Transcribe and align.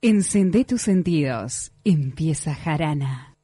Encende 0.00 0.64
tus 0.64 0.82
sentidos. 0.82 1.72
Empieza 1.82 2.54
Jarana. 2.54 3.34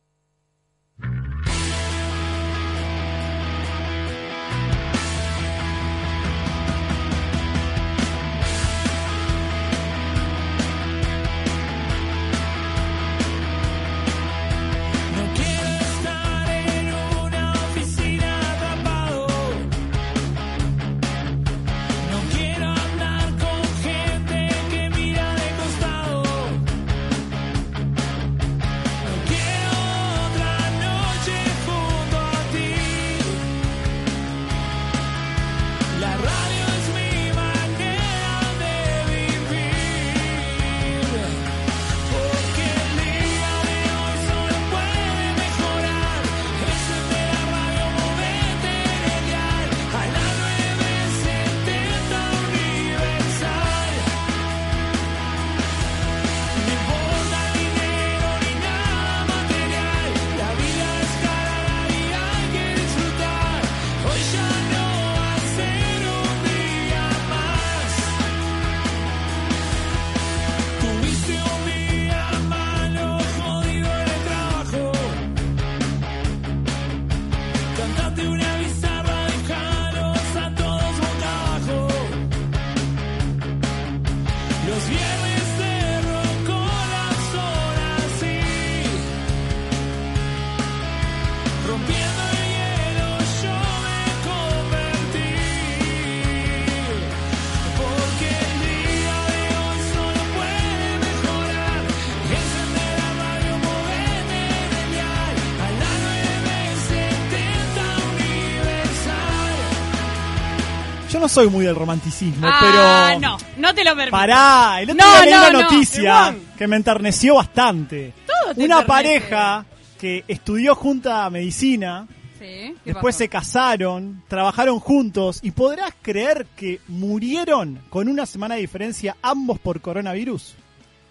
Soy 111.35 111.49
muy 111.49 111.65
del 111.65 111.75
romanticismo, 111.75 112.47
Ah, 112.49 113.11
pero. 113.17 113.21
no, 113.21 113.37
no 113.59 113.75
te 113.75 113.85
lo 113.85 113.91
permito. 113.97 114.11
Pará, 114.17 114.81
el 114.81 114.91
otro 114.91 115.05
No, 115.05 115.13
día 115.13 115.25
leí 115.25 115.33
no, 115.35 115.41
una 115.41 115.51
no. 115.51 115.63
noticia 115.63 116.37
que 116.57 116.67
me 116.67 116.77
enterneció 116.77 117.35
bastante. 117.37 118.13
Todo 118.27 118.55
te 118.55 118.65
Una 118.65 118.81
enternece. 118.81 118.87
pareja 118.87 119.67
que 119.99 120.25
estudió 120.29 120.75
junta 120.75 121.29
medicina, 121.31 122.07
Sí, 122.39 122.75
¿qué 122.85 122.93
después 122.93 123.15
pasó? 123.15 123.19
se 123.19 123.29
casaron, 123.29 124.23
trabajaron 124.29 124.79
juntos 124.79 125.41
y 125.43 125.51
podrás 125.53 125.93
creer 126.03 126.47
que 126.57 126.81
murieron 126.89 127.81
con 127.91 128.09
una 128.09 128.27
semana 128.27 128.55
de 128.57 128.61
diferencia 128.61 129.17
ambos 129.23 129.59
por 129.59 129.81
coronavirus. 129.81 130.55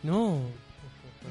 No. 0.03 0.39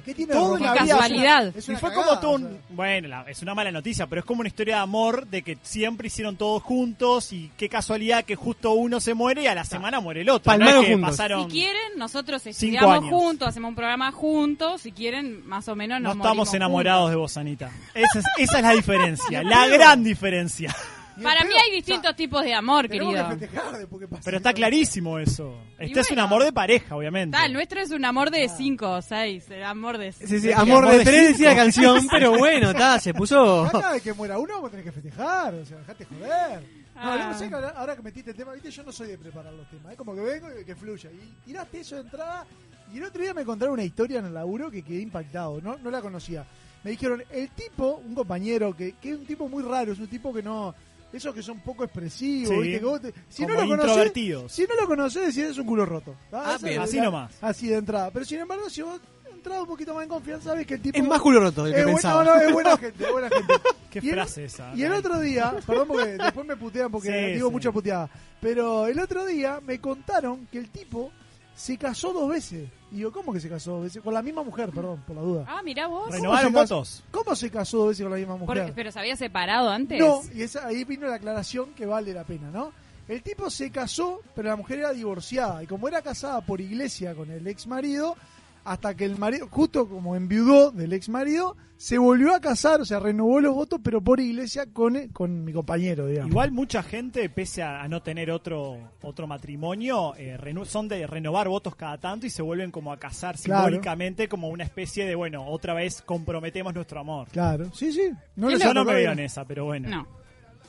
¿Qué 0.05 0.15
tiene 0.15 0.33
Todo 0.33 0.57
de 0.57 0.65
casualidad. 0.65 1.57
Es 1.57 1.69
Y 1.69 1.71
una 1.73 1.81
fue 1.81 1.91
cagada, 1.91 2.07
como 2.09 2.21
todo 2.21 2.31
o 2.31 2.35
un... 2.37 2.41
sea. 2.43 2.59
Bueno, 2.71 3.09
la- 3.09 3.25
es 3.29 3.43
una 3.43 3.55
mala 3.55 3.71
noticia, 3.71 4.07
pero 4.07 4.21
es 4.21 4.25
como 4.25 4.41
una 4.41 4.49
historia 4.49 4.77
de 4.77 4.81
amor 4.83 5.27
de 5.27 5.43
que 5.43 5.59
siempre 5.63 6.07
hicieron 6.09 6.37
todos 6.37 6.63
juntos 6.63 7.33
y 7.33 7.51
qué 7.57 7.69
casualidad 7.69 8.25
que 8.25 8.35
justo 8.37 8.73
uno 8.73 9.01
se 9.01 9.15
muere 9.15 9.43
y 9.43 9.47
a 9.47 9.55
la 9.55 9.65
semana 9.65 10.01
muere 10.01 10.23
el 10.23 10.29
otro. 10.31 10.57
No 10.57 10.69
es 10.81 10.87
que 10.87 10.99
pasaron... 10.99 11.45
Si 11.45 11.51
quieren, 11.51 11.97
nosotros 11.97 12.47
estudiamos 12.47 13.05
juntos, 13.09 13.49
hacemos 13.49 13.69
un 13.71 13.75
programa 13.75 14.11
juntos. 14.13 14.81
Si 14.83 14.93
quieren, 14.93 15.47
más 15.47 15.69
o 15.69 15.77
menos 15.77 16.01
No 16.01 16.09
nos 16.09 16.17
estamos 16.17 16.37
morimos 16.37 16.55
enamorados 16.55 17.11
de 17.11 17.17
vos, 17.17 17.37
Anita. 17.37 17.71
Esa 17.95 18.19
es, 18.21 18.25
esa 18.39 18.57
es 18.59 18.63
la 18.63 18.71
diferencia, 18.75 19.43
la 19.43 19.67
gran 19.69 20.03
diferencia. 20.05 20.75
Para 21.21 21.45
mí 21.45 21.53
hay 21.55 21.73
distintos 21.77 22.15
tipos 22.15 22.43
de 22.45 22.55
amor, 22.55 22.89
querido. 22.89 23.29
que 23.29 23.37
festejar 23.37 23.89
Pero 24.25 24.37
está 24.37 24.53
clarísimo 24.53 25.19
eso. 25.19 25.59
Este 25.79 26.01
es 26.01 26.11
un 26.11 26.19
amor 26.21 26.45
de 26.45 26.53
pareja, 26.53 26.95
obviamente. 26.97 27.37
Está, 27.37 27.47
el 27.47 27.53
nuestro 27.53 27.81
es 27.81 27.91
un 27.91 28.05
amor 28.05 28.31
de 28.31 28.49
cinco 28.49 28.91
o 28.91 29.03
seis. 29.03 29.51
El 29.51 29.65
amor 29.65 29.99
de 29.99 30.13
Sí, 30.13 30.27
sí, 30.27 30.49
¿Qué, 30.49 30.55
amor 30.55 30.85
amor 30.85 30.93
de 30.93 30.99
de 30.99 31.05
tres 31.05 31.21
cinco? 31.21 31.33
decía 31.33 31.49
la 31.51 31.57
canción, 31.57 32.07
pero 32.11 32.39
bueno, 32.39 32.71
está, 32.71 32.99
se 33.01 33.13
puso. 33.13 33.69
Cada 33.73 33.93
vez 33.93 34.03
que 34.03 34.13
muera 34.13 34.39
uno 34.39 34.55
vamos 34.55 34.69
a 34.69 34.71
tener 34.71 34.85
que 34.85 34.93
festejar, 34.93 35.55
o 35.55 35.65
sea, 35.65 35.79
dejate 35.79 36.05
joder. 36.05 36.61
No, 36.95 37.01
Ah. 37.11 37.31
no 37.33 37.39
sé 37.39 37.49
que 37.49 37.55
ahora, 37.55 37.71
ahora 37.71 37.97
que 37.97 38.03
metiste 38.03 38.31
el 38.31 38.37
tema, 38.37 38.53
viste, 38.53 38.71
yo 38.71 38.83
no 38.85 38.93
soy 38.93 39.09
de 39.09 39.19
preparar 39.19 39.53
los 39.55 39.69
temas, 39.69 39.93
es 39.93 39.99
como 39.99 40.15
que 40.15 40.21
vengo 40.21 40.49
y 40.61 40.65
que 40.65 40.77
fluya. 40.77 41.11
Y 41.11 41.47
tiraste 41.47 41.81
eso 41.81 41.97
de 41.97 42.03
entrada, 42.03 42.47
y 42.93 42.99
el 42.99 43.05
otro 43.05 43.23
día 43.23 43.33
me 43.35 43.45
contaron 43.45 43.75
una 43.75 43.83
historia 43.83 44.19
en 44.21 44.27
el 44.27 44.35
laburo 44.35 44.71
que 44.71 44.83
quedé 44.83 45.01
impactado, 45.01 45.61
no, 45.63 45.79
no 45.79 45.91
la 45.91 46.01
conocía. 46.03 46.45
Me 46.85 46.91
dijeron, 46.91 47.23
el 47.31 47.49
tipo, 47.51 48.03
un 48.07 48.15
compañero, 48.15 48.77
que, 48.77 48.93
que 49.01 49.11
es 49.13 49.19
un 49.19 49.25
tipo 49.27 49.49
muy 49.49 49.63
raro, 49.65 49.93
es 49.93 49.99
un 49.99 50.07
tipo 50.09 50.33
que 50.35 50.43
no... 50.43 50.75
Esos 51.13 51.35
que 51.35 51.43
son 51.43 51.61
poco 51.61 51.85
expresivos, 51.85 52.49
Sí, 52.55 52.61
¿viste? 52.63 52.79
Que 52.81 52.85
vos 52.87 53.01
te- 53.03 53.13
si 53.29 53.43
como 53.43 53.55
no 53.55 53.61
lo 53.63 53.69
conoces, 53.69 53.89
introvertidos. 53.91 54.53
si 54.53 54.63
no 54.67 54.75
lo 54.81 54.87
conoces, 54.87 55.35
decís 55.35 55.51
es 55.51 55.59
un 55.59 55.67
culo 55.67 55.85
roto. 55.85 56.15
Ah, 56.33 56.55
Esa 56.57 56.67
bien. 56.67 56.81
es 56.83 56.89
Así 56.89 56.97
la- 56.97 57.03
nomás. 57.05 57.33
Así 57.43 57.69
de 57.69 57.77
entrada. 57.77 58.11
Pero 58.11 58.25
sin 58.25 58.39
embargo, 58.41 58.71
si 58.71 58.81
vos 58.83 58.99
entras 59.31 59.61
un 59.61 59.67
poquito 59.67 59.93
más 59.95 60.05
en 60.05 60.09
confianza, 60.09 60.51
sabes 60.51 60.67
que 60.67 60.75
el 60.75 60.81
tipo 60.83 60.97
Es 60.99 61.05
más 61.05 61.21
culo 61.21 61.41
roto 61.41 61.65
del 61.65 61.75
que 61.75 61.81
es 61.81 61.87
bu- 61.87 61.93
pensaba. 61.93 62.25
No, 62.25 62.35
no, 62.37 62.41
es 62.41 62.53
buena 62.53 62.77
gente, 62.79 63.05
es 63.05 63.13
buena 63.13 63.29
gente. 63.29 63.55
Qué 63.91 64.01
Y 64.03 64.09
el- 64.09 64.15
frase 64.15 64.45
esa. 64.45 64.73
Y 64.75 64.83
el 64.85 64.93
otro 64.93 65.21
día, 65.21 65.55
perdón 65.67 65.89
porque 65.89 66.07
después 66.17 66.47
me 66.47 66.57
putean 66.57 66.91
porque 66.91 67.09
Sí, 67.29 67.35
digo 67.35 67.49
sí. 67.49 67.53
mucha 67.53 67.73
puteada, 67.73 68.09
pero 68.41 68.87
el 68.87 68.99
otro 68.99 69.27
día 69.27 69.61
me 69.63 69.79
contaron 69.81 70.47
que 70.51 70.59
el 70.59 70.71
tipo 70.71 71.13
se 71.55 71.77
casó 71.77 72.13
dos 72.13 72.29
veces. 72.29 72.69
Y 72.91 72.97
digo, 72.97 73.13
¿cómo 73.13 73.33
que 73.33 73.41
se 73.41 73.49
casó 73.49 73.73
dos 73.73 73.85
veces? 73.85 74.03
Con 74.03 74.15
la 74.15 74.23
misma 74.23 74.43
mujer, 74.43 74.71
perdón, 74.71 75.03
por 75.07 75.17
la 75.17 75.23
duda. 75.23 75.45
Ah, 75.49 75.63
mirá 75.63 75.87
vos. 75.87 76.05
¿Cómo 76.07 76.17
¿Renovaron 76.17 76.53
votos? 76.53 77.05
¿Cómo 77.11 77.35
se 77.35 77.51
casó 77.51 77.79
dos 77.79 77.89
veces 77.89 78.05
con 78.05 78.13
la 78.13 78.19
misma 78.19 78.37
mujer? 78.37 78.73
¿Pero 78.75 78.91
se 78.91 78.99
había 78.99 79.17
separado 79.17 79.71
antes? 79.71 79.99
No, 79.99 80.21
y 80.35 80.43
esa, 80.43 80.67
ahí 80.67 80.85
vino 80.85 81.07
la 81.07 81.17
aclaración 81.17 81.73
que 81.75 81.87
vale 81.87 82.13
la 82.13 82.25
pena, 82.25 82.51
¿no? 82.51 82.73
El 83.09 83.23
tipo 83.23 83.51
se 83.51 83.71
casó, 83.71 84.21
pero 84.35 84.49
la 84.49 84.57
mujer 84.57 84.79
era 84.81 84.93
divorciada. 84.93 85.63
Y 85.63 85.67
como 85.67 85.89
era 85.89 86.03
casada 86.03 86.41
por 86.41 86.61
iglesia 86.61 87.15
con 87.15 87.31
el 87.31 87.47
ex 87.47 87.67
marido, 87.67 88.17
hasta 88.65 88.95
que 88.95 89.05
el 89.05 89.19
marido, 89.19 89.49
justo 89.51 89.89
como 89.89 90.15
enviudó 90.17 90.71
del 90.71 90.93
ex 90.93 91.09
marido, 91.09 91.57
se 91.77 91.99
volvió 91.99 92.33
a 92.33 92.41
casar, 92.41 92.81
o 92.81 92.85
sea, 92.85 93.01
renovó 93.01 93.41
los 93.41 93.55
votos, 93.55 93.81
pero 93.83 94.01
por 94.01 94.21
iglesia 94.21 94.67
con, 94.73 95.09
con 95.09 95.43
mi 95.45 95.53
compañero, 95.53 96.07
digamos. 96.07 96.31
Igual 96.31 96.53
mucha 96.53 96.83
gente, 96.83 97.29
pese 97.29 97.63
a, 97.63 97.83
a 97.83 97.89
no 97.89 98.03
tener 98.03 98.31
otro 98.31 98.79
otro 99.03 99.27
matrimonio, 99.27 100.15
eh, 100.17 100.39
son 100.65 100.87
de 100.87 101.07
renovar 101.09 101.49
votos 101.49 101.75
cada 101.75 101.99
tanto 101.99 102.25
y 102.27 102.31
se 102.31 102.41
vuelven 102.43 102.71
como 102.71 102.93
a 102.93 102.99
casar 102.99 103.37
Claro. 103.37 103.65
simbólicamente 103.65 104.29
como 104.29 104.49
una 104.49 104.63
especie 104.65 105.07
de, 105.07 105.15
bueno, 105.17 105.45
otra 105.47 105.75
vez 105.75 106.03
comprometemos 106.03 106.73
nuestro 106.73 107.01
amor. 107.01 107.27
Claro, 107.33 107.73
sí, 107.75 107.93
sí. 107.93 108.11
No 108.37 108.51
Yo 108.51 108.73
no 108.73 108.85
me 108.85 108.95
veo 108.95 109.13
en 109.13 109.19
esa, 109.19 109.45
pero 109.45 109.65
bueno. 109.65 109.89
No. 109.89 110.23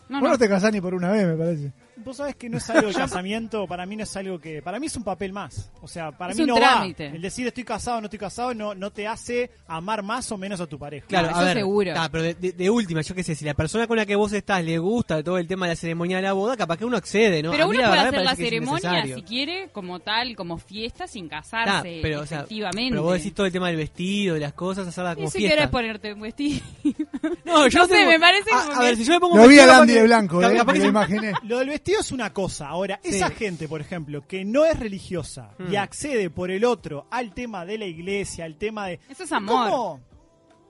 No, 0.09 0.19
Vos 0.19 0.23
no. 0.27 0.33
no 0.33 0.37
te 0.37 0.49
casás 0.49 0.71
ni 0.73 0.81
por 0.81 0.93
una 0.93 1.11
vez, 1.11 1.25
me 1.25 1.35
parece. 1.35 1.71
Vos 2.03 2.17
sabés 2.17 2.35
que 2.35 2.49
no 2.49 2.57
es 2.57 2.69
algo 2.69 2.87
de 2.87 2.93
casamiento, 2.93 3.67
para 3.67 3.85
mí 3.85 3.95
no 3.95 4.03
es 4.03 4.15
algo 4.17 4.39
que. 4.39 4.61
Para 4.61 4.79
mí 4.79 4.87
es 4.87 4.95
un 4.95 5.03
papel 5.03 5.31
más. 5.33 5.71
O 5.81 5.87
sea, 5.87 6.11
para 6.11 6.31
Es 6.31 6.37
mí 6.37 6.43
un 6.43 6.49
no 6.49 6.55
trámite. 6.55 7.09
va. 7.09 7.15
El 7.15 7.21
decir 7.21 7.47
estoy 7.47 7.63
casado 7.63 7.97
o 7.97 8.01
no 8.01 8.05
estoy 8.07 8.19
casado 8.19 8.53
no, 8.53 8.73
no 8.75 8.91
te 8.91 9.07
hace 9.07 9.49
amar 9.67 10.03
más 10.03 10.31
o 10.31 10.37
menos 10.37 10.59
a 10.61 10.67
tu 10.67 10.77
pareja. 10.77 11.05
Claro, 11.07 11.31
No, 11.31 11.35
a 11.37 11.39
eso 11.39 11.45
ver, 11.45 11.57
seguro. 11.57 11.93
pero 12.11 12.23
de, 12.23 12.33
de- 12.35 12.51
de 12.53 12.69
última, 12.69 13.01
yo 13.01 13.15
qué 13.15 13.23
sé, 13.23 13.35
si 13.35 13.45
la 13.45 13.53
persona 13.53 13.87
con 13.87 13.97
la 13.97 14.05
que 14.05 14.15
vos 14.15 14.31
estás 14.33 14.63
le 14.63 14.77
gusta 14.77 15.23
todo 15.23 15.37
el 15.37 15.47
tema 15.47 15.65
de 15.67 15.71
la 15.73 15.75
ceremonia 15.75 16.17
de 16.17 16.23
la 16.23 16.33
boda, 16.33 16.55
capaz 16.57 16.77
que 16.77 16.85
uno 16.85 16.97
accede, 16.97 17.41
¿no? 17.43 17.51
Pero 17.51 17.63
A 17.63 17.67
uno 17.67 17.79
puede 17.79 17.99
hacer 17.99 18.21
la 18.21 18.35
ceremonia 18.35 19.03
si 19.15 19.21
quiere, 19.23 19.69
como 19.71 19.99
tal, 19.99 20.35
como 20.35 20.57
fiesta, 20.57 21.07
sin 21.07 21.27
casarse, 21.27 21.99
pero, 22.01 22.21
o 22.21 22.25
sea, 22.25 22.39
efectivamente. 22.39 22.91
pero 22.91 23.03
vos 23.03 23.13
decís 23.13 23.33
todo 23.33 23.45
el 23.45 23.51
tema 23.51 23.67
del 23.67 23.77
vestido, 23.77 24.35
de 24.35 24.41
las 24.41 24.53
cosas, 24.53 24.87
hacerla 24.87 25.13
Y 25.13 25.15
como 25.15 25.29
si 25.29 25.37
fiesta. 25.39 25.55
querés 25.55 25.69
ponerte 25.71 26.13
un 26.13 26.21
vestido. 26.21 26.59
No, 27.45 27.67
yo 27.67 27.79
No 27.79 27.87
sé, 27.87 27.93
tengo- 27.95 28.09
me 28.11 28.19
parece 28.19 28.49
a, 28.51 28.59
como 28.59 28.71
a 28.73 28.79
que- 28.79 28.85
ver, 28.85 28.95
si 28.97 29.03
yo 29.05 29.13
me 29.13 29.19
pongo 29.19 29.35
un 29.35 29.41
Lo 29.41 29.47
vi 29.47 29.55
vestido, 29.55 29.75
a 29.81 29.85
que- 29.85 29.93
de 29.93 30.03
blanco, 30.03 30.39
capaz 30.39 30.53
¿eh? 30.53 30.63
Me 30.65 30.79
lo 30.79 30.85
imaginé. 30.85 31.33
Lo 31.43 31.59
del 31.59 31.69
vestido 31.69 31.92
es 31.99 32.11
una 32.11 32.31
cosa. 32.33 32.67
Ahora, 32.69 32.99
Sí. 33.03 33.09
esa 33.15 33.29
gente, 33.29 33.67
por 33.67 33.81
ejemplo, 33.81 34.25
que 34.27 34.43
no 34.45 34.65
es 34.65 34.79
religiosa 34.79 35.51
y 35.59 35.73
Mm. 35.73 35.77
accede 35.77 36.29
por 36.29 36.51
el 36.51 36.65
otro 36.65 37.05
al 37.11 37.33
tema 37.33 37.65
de 37.65 37.77
la 37.77 37.85
iglesia, 37.85 38.45
al 38.45 38.55
tema 38.55 38.87
de. 38.87 38.99
Eso 39.09 39.23
es 39.23 39.31
amor. 39.31 39.69
¿Cómo? 39.69 39.99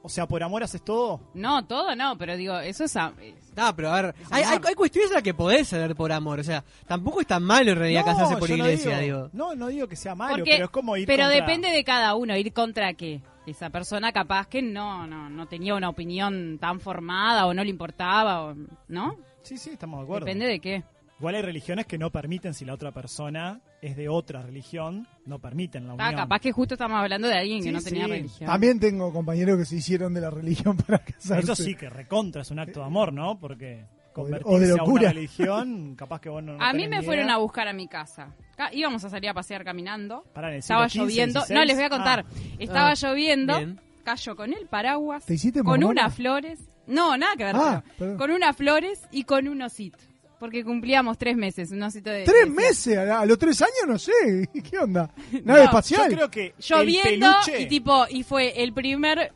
O 0.06 0.10
sea, 0.10 0.28
por 0.28 0.44
amor 0.44 0.62
haces 0.64 0.84
todo. 0.84 1.22
No, 1.34 1.66
todo 1.66 1.96
no, 1.96 2.18
pero 2.18 2.36
digo, 2.36 2.60
eso 2.60 2.84
es... 2.84 2.94
a- 2.98 3.14
Ah, 3.56 3.72
pero 3.74 3.90
a 3.90 4.02
ver, 4.02 4.16
hay, 4.32 4.44
hay, 4.44 4.56
amor. 4.56 4.68
hay 4.68 4.76
cuestiones 4.76 5.12
en 5.12 5.14
las 5.14 5.24
que 5.24 5.34
podés 5.34 5.70
ceder 5.70 5.96
por 5.96 6.12
amor, 6.12 6.42
o 6.42 6.44
sea, 6.44 6.62
tampoco 6.86 7.22
es 7.22 7.28
tan 7.28 7.42
malo 7.42 7.72
en 7.72 7.78
realidad 7.78 8.02
No, 8.02 8.08
casarse 8.08 8.36
por 8.36 8.50
yo 8.50 8.58
no 8.58 8.66
iglesia, 8.66 9.00
digo, 9.00 9.18
digo. 9.18 9.30
No, 9.32 9.56
no 9.56 9.68
digo 9.68 9.88
que 9.88 9.96
sea 9.96 10.14
malo, 10.14 10.36
porque- 10.40 10.52
pero 10.56 10.66
es 10.66 10.72
como 10.72 10.98
ir 10.98 11.08
pero 11.08 11.24
contra- 11.24 11.40
depende 11.40 11.70
de 11.70 11.84
cada 11.86 12.16
uno, 12.16 12.36
ir 12.36 12.52
contra 12.52 12.94
qué. 12.96 13.22
Esa 13.46 13.70
persona 13.70 14.12
capaz 14.12 14.48
que 14.48 14.62
no, 14.62 15.08
no, 15.08 15.30
no 15.30 15.48
tenía 15.48 15.74
una 15.76 15.88
opinión 15.88 16.58
tan 16.60 16.82
formada 16.82 17.46
o 17.46 17.54
no 17.54 17.64
le 17.64 17.70
importaba, 17.70 18.44
o, 18.44 18.56
¿no? 18.90 19.16
Sí, 19.44 19.58
sí, 19.58 19.70
estamos 19.72 20.00
de 20.00 20.04
acuerdo. 20.04 20.26
Depende 20.26 20.48
de 20.48 20.60
qué. 20.60 20.84
Igual 21.24 21.36
hay 21.36 21.42
religiones 21.42 21.86
que 21.86 21.98
no 21.98 22.10
permiten, 22.12 22.54
si 22.54 22.66
la 22.66 22.74
otra 22.74 22.92
persona 22.92 23.62
es 23.82 23.96
de 23.96 24.10
otra 24.10 24.42
religión, 24.42 25.08
no 25.26 25.40
permiten 25.40 25.88
la 25.88 25.94
Ah, 25.94 26.08
unión. 26.10 26.16
capaz 26.16 26.42
que 26.42 26.52
justo 26.52 26.74
estamos 26.74 27.00
hablando 27.00 27.30
de 27.30 27.36
alguien 27.36 27.60
que 27.60 27.70
Sí, 27.70 27.72
no 27.72 27.82
tenía 27.82 28.04
sí. 28.08 28.12
religión. 28.12 28.50
También 28.50 28.78
tengo 28.78 29.14
compañeros 29.14 29.58
que 29.58 29.64
se 29.64 29.78
hicieron 29.78 30.14
de 30.14 30.20
la 30.20 30.30
religión 30.30 30.76
para 30.86 31.00
casarse. 31.00 31.40
Eso 31.40 31.56
sí 31.56 31.76
que 31.76 31.90
recontra 31.90 32.42
es 32.42 32.52
un 32.52 32.60
acto 32.60 32.82
de 32.82 32.88
amor, 32.88 33.14
¿no? 33.14 33.40
Porque 33.40 33.86
O 34.16 34.26
de- 34.26 34.34
o 34.34 34.36
de 34.36 34.42
convertirse 34.44 34.72
a 34.72 34.74
una 34.74 34.84
locura. 34.84 35.10
religión, 35.14 35.96
capaz 35.96 36.20
que 36.20 36.28
vos 36.28 36.44
no, 36.44 36.58
no 36.58 36.62
a 36.62 36.74
mí 36.74 36.90
me 36.90 37.00
ni 37.00 37.06
fueron 37.06 37.24
idea. 37.28 37.36
a 37.36 37.38
buscar 37.38 37.70
a 37.70 37.74
mi 37.74 37.88
casa. 37.88 38.36
Ca- 38.58 38.74
Íbamos 38.74 39.02
a 39.06 39.10
salir 39.10 39.30
a 39.30 39.34
pasear 39.34 39.64
caminando. 39.64 40.26
Pará, 40.34 40.50
en 40.50 40.56
el 40.56 40.60
Estaba 40.60 40.90
siglo 40.90 41.06
XV, 41.06 41.10
lloviendo. 41.10 41.40
16. 41.40 41.58
No, 41.58 41.66
les 41.66 41.76
voy 41.78 41.86
a 41.86 41.90
contar. 41.90 42.26
Ah. 42.28 42.34
Estaba 42.60 42.90
Ah, 42.90 42.94
lloviendo. 42.96 43.58
bien. 43.60 43.80
Cayó 44.04 44.36
con 44.36 44.52
el 44.54 44.68
paraguas. 44.68 45.26
¿Te 45.26 45.36
hiciste 45.36 45.64
Con 45.64 45.86
unas 45.86 46.14
flores. 46.14 46.60
No, 46.86 47.16
nada 47.16 47.38
que 47.38 47.46
ver. 47.46 47.56
Ah, 47.56 47.82
pero 47.98 48.18
con 48.18 48.30
unas 48.30 48.58
flores 48.58 49.02
y 49.10 49.24
con 49.24 49.48
un 49.48 49.62
osito. 49.62 49.98
Porque 50.44 50.62
cumplíamos 50.62 51.18
tres 51.18 51.38
meses. 51.38 51.72
Un 51.72 51.82
osito 51.84 52.10
de. 52.10 52.26
¿Tres 52.26 52.44
de- 52.44 52.50
meses? 52.52 52.98
¿A, 52.98 53.22
a 53.22 53.26
los 53.26 53.38
tres 53.40 53.62
años? 53.62 53.88
No 53.88 53.98
sé. 53.98 54.12
¿Qué 54.70 54.78
onda? 54.78 55.10
¿Nave 55.46 55.60
No, 55.62 55.64
espacial? 55.64 56.10
Yo 56.12 56.18
creo 56.18 56.30
que 56.30 56.54
Lloviendo 56.60 57.28
el 57.28 57.34
peluche, 57.46 57.62
y 57.62 57.68
tipo. 57.70 58.06
Y 58.10 58.24
fue 58.24 58.62
el 58.62 58.74
primer. 58.74 59.32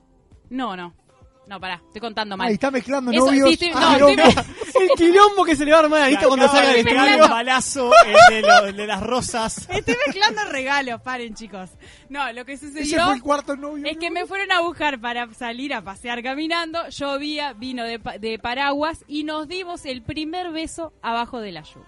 No, 0.50 0.76
no. 0.76 0.94
No, 1.48 1.60
pará. 1.62 1.82
Estoy 1.86 2.02
contando 2.02 2.36
mal. 2.36 2.48
Ahí 2.50 2.56
está 2.56 2.70
mezclando 2.72 3.10
Eso, 3.12 3.26
novios. 3.26 3.48
sí, 3.48 3.54
estoy- 3.54 3.70
no, 3.70 3.78
Ah, 3.80 3.98
no. 4.00 4.08
El 4.10 4.90
quilombo 4.98 5.46
que 5.46 5.56
se 5.56 5.64
le 5.66 5.72
va 5.72 5.78
a 5.78 5.82
armar 5.84 6.02
a 6.02 6.06
Anita 6.06 6.28
cuando 6.28 6.48
salga 6.50 6.70
de 6.72 6.78
de 6.78 6.84
pegar 6.84 7.06
estudio. 7.08 7.24
un 7.26 7.32
balazo 7.32 7.92
el 8.06 8.16
de, 8.36 8.42
lo- 8.42 8.66
el 8.68 8.76
de 8.76 8.86
las 8.88 9.02
rosas. 9.02 9.68
Estoy 9.70 9.96
mezclando 10.06 10.44
regalos. 10.52 11.02
Paren, 11.02 11.34
chicos. 11.36 11.70
No, 12.10 12.32
lo 12.34 12.44
que 12.46 12.54
Ese 12.54 12.68
sucedió. 12.68 13.06
fue 13.06 13.16
el 13.16 13.22
cuarto 13.22 13.56
novio. 13.56 13.86
Es 13.88 13.98
que 13.98 14.12
me 14.12 14.26
fueron 14.26 14.52
a 14.52 14.60
buscar 14.62 15.00
para 15.00 15.34
salir 15.34 15.74
a 15.74 15.82
pasear 15.82 16.22
caminando, 16.22 16.80
llovía, 16.90 17.54
vino 17.54 17.86
de, 17.86 18.00
pa- 18.00 18.18
de 18.18 18.38
paraguas 18.40 19.04
y 19.08 19.24
nos 19.24 19.48
dimos 19.48 19.86
el 19.86 20.02
primer 20.04 20.52
beso 20.52 20.92
abajo 21.02 21.40
de 21.40 21.54
la 21.54 21.62
lluvia. 21.64 21.88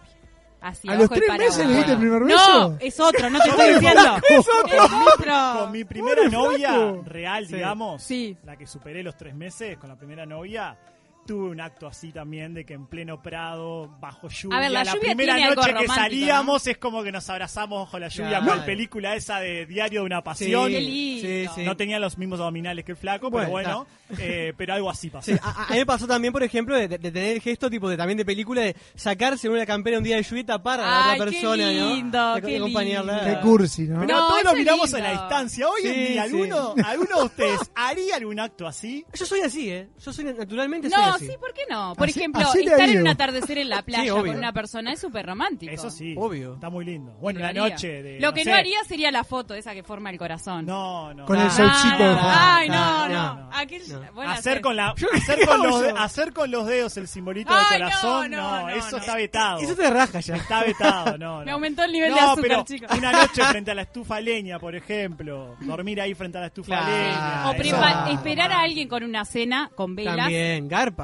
Así, 0.62 0.90
¿A 0.90 0.96
los 0.96 1.10
tres 1.10 1.30
meses 1.38 1.66
le 1.68 1.76
diste 1.76 1.92
el 1.94 1.98
primer 2.00 2.22
No, 2.24 2.28
beso? 2.28 2.78
es 2.82 3.00
otro, 3.00 3.30
no 3.30 3.40
te 3.40 3.50
estoy 3.50 3.74
diciendo. 3.76 4.02
Es 4.30 4.46
otro. 4.64 5.60
Con 5.60 5.72
mi 5.72 5.84
primera 5.86 6.18
Pobre 6.24 6.30
novia 6.32 6.70
flaco. 6.74 7.04
real, 7.06 7.48
Sí. 7.48 7.54
digamos, 7.56 8.04
Sí. 8.04 8.38
la 8.44 8.58
que 8.58 8.68
superé 8.68 9.02
los 9.02 9.16
tres 9.16 9.34
meses 9.36 9.78
con 9.78 9.90
la 9.90 9.96
primera 9.96 10.26
novia, 10.26 10.78
tuve 11.30 11.50
un 11.50 11.62
acto 11.62 11.86
así 11.86 12.12
también 12.12 12.56
de 12.56 12.66
que 12.66 12.74
en 12.74 12.88
pleno 12.88 13.22
Prado, 13.22 13.88
bajo 14.00 14.30
lluvia, 14.30 14.58
A 14.58 14.62
ver, 14.62 14.72
la 14.72 14.84
lluvia 14.84 15.00
primera 15.02 15.36
tiene 15.36 15.50
algo 15.50 15.62
noche 15.62 15.74
que 15.76 15.88
salíamos 15.88 16.66
es 16.66 16.78
como 16.80 17.04
que 17.04 17.12
nos 17.12 17.30
abrazamos 17.30 17.82
bajo 17.82 18.00
la 18.00 18.08
lluvia, 18.08 18.30
Claro. 18.30 18.46
cual 18.46 18.66
película 18.66 19.16
esa 19.16 19.40
de 19.40 19.68
Diario 19.68 20.00
de 20.02 20.06
una 20.08 20.24
Pasión. 20.24 20.72
Qué 20.72 20.82
lindo. 20.82 21.28
sí, 21.28 21.46
sí. 21.54 21.64
No 21.66 21.78
tenía 21.78 22.00
los 22.00 22.18
mismos 22.18 22.40
abdominales 22.40 22.84
que 22.84 22.94
el 22.94 22.98
flaco, 22.98 23.30
pero 23.30 23.48
Bueno, 23.50 23.86
eh, 24.18 24.54
pero 24.58 24.74
algo 24.74 24.90
así 24.90 25.12
pasó. 25.12 25.32
Sí, 25.32 25.38
a, 25.40 25.66
a 25.66 25.72
mí 25.72 25.78
me 25.78 25.86
pasó 25.86 26.08
también, 26.08 26.34
por 26.34 26.42
ejemplo, 26.42 26.76
de, 26.76 26.88
de- 26.88 26.98
tener 26.98 27.34
el 27.36 27.42
gesto 27.42 27.70
tipo 27.70 27.88
de 27.88 27.96
también 27.96 28.18
de 28.18 28.26
película 28.26 28.62
de 28.62 28.76
sacarse 28.96 29.48
una 29.50 29.68
campera 29.68 30.00
un 30.00 30.04
día 30.04 30.16
de 30.16 30.24
lluvia 30.24 30.42
y 30.42 30.46
tapar 30.46 30.80
a 30.80 30.84
la 30.84 31.00
otra 31.14 31.14
qué 31.26 31.32
persona, 31.32 31.72
lindo, 31.72 32.36
qué 32.44 32.58
acompañarla. 32.58 33.24
Qué 33.36 33.40
cursi, 33.42 33.84
¿no? 33.84 34.00
Pero 34.00 34.14
No, 34.18 34.28
todos 34.30 34.44
lo 34.46 34.54
miramos 34.56 34.92
a 34.96 35.00
la 35.00 35.12
distancia. 35.12 35.68
Hoy 35.70 35.82
en 35.86 35.94
día, 35.94 36.08
sí. 36.26 36.30
¿alguno, 36.30 36.74
¿alguno 36.84 37.18
de 37.20 37.24
ustedes 37.26 37.60
haría 37.76 38.16
algún 38.16 38.40
acto 38.40 38.66
así? 38.66 39.06
Yo 39.14 39.26
soy 39.28 39.42
así, 39.42 39.70
¿eh? 39.70 39.88
Yo 40.04 40.12
soy 40.12 40.26
naturalmente 40.26 40.90
soy 40.90 41.00
así. 41.04 41.19
Sí, 41.28 41.38
¿por 41.40 41.54
qué 41.54 41.62
no? 41.70 41.94
Por 41.96 42.10
Así- 42.10 42.20
ejemplo, 42.20 42.42
así 42.42 42.60
estar 42.62 42.90
en 42.90 43.02
un 43.02 43.08
atardecer 43.08 43.58
en 43.58 43.70
la 43.70 43.82
playa 43.82 44.12
con 44.12 44.30
una 44.30 44.54
persona 44.54 44.94
es 44.94 45.00
súper 45.00 45.26
romántico. 45.26 45.72
Eso 45.72 45.90
sí. 45.90 46.16
Obvio. 46.18 46.56
Está 46.56 46.70
muy 46.70 46.86
lindo. 46.86 47.12
Bueno, 47.20 47.46
haría. 47.46 47.62
noche 47.70 48.04
de. 48.04 48.20
Lo 48.20 48.34
que 48.34 48.44
no 48.46 48.52
sé. 48.52 48.58
haría 48.58 48.84
sería 48.88 49.12
la 49.12 49.24
foto 49.24 49.54
esa 49.54 49.74
que 49.74 49.84
forma 49.84 50.10
el 50.10 50.18
corazón. 50.18 50.66
No, 50.66 51.14
no. 51.14 51.26
Con 51.26 51.40
el 51.40 51.50
solcito 51.52 51.98
no, 52.00 52.10
de 52.10 52.14
no. 52.16 52.22
Ay, 52.24 52.70
no, 52.70 53.10
No. 53.10 53.50
Aquel- 53.52 54.12
bueno, 54.14 54.32
hacer 54.32 54.62
con 54.62 54.76
la 54.76 54.90
hacer 54.90 55.46
con, 55.46 55.64
los, 55.64 55.84
hacer 55.98 56.34
con 56.34 56.52
los 56.52 56.66
dedos 56.68 56.98
el 56.98 57.08
simbolito 57.08 57.52
Ay, 57.54 57.66
del 57.80 57.90
corazón, 57.90 58.32
no, 58.32 58.70
eso 58.70 58.98
está 58.98 59.16
vetado. 59.16 59.60
Eso 59.60 59.76
te 59.76 59.90
raja 59.90 60.20
ya. 60.20 60.36
Está 60.36 60.64
vetado, 60.64 61.18
no. 61.18 61.42
Me 61.46 61.52
aumentó 61.52 61.84
el 61.84 61.92
nivel 61.92 62.14
de 62.14 62.20
azúcar, 62.20 62.42
pero 62.42 62.64
chicos. 62.64 62.98
una 62.98 63.12
noche 63.12 63.44
frente 63.44 63.72
a 63.72 63.76
la 63.76 63.82
estufa 63.84 64.20
leña, 64.22 64.60
por 64.60 64.76
ejemplo, 64.76 65.56
dormir 65.62 66.02
ahí 66.02 66.14
frente 66.14 66.38
a 66.38 66.42
la 66.42 66.48
estufa 66.48 66.82
leña. 66.90 67.50
O 67.50 68.10
esperar 68.10 68.52
a 68.52 68.62
alguien 68.62 68.88
con 68.88 69.04
una 69.04 69.26
cena 69.26 69.70
con 69.76 69.96
velas. 69.96 70.16
También, 70.18 70.68
garpa. 70.68 70.99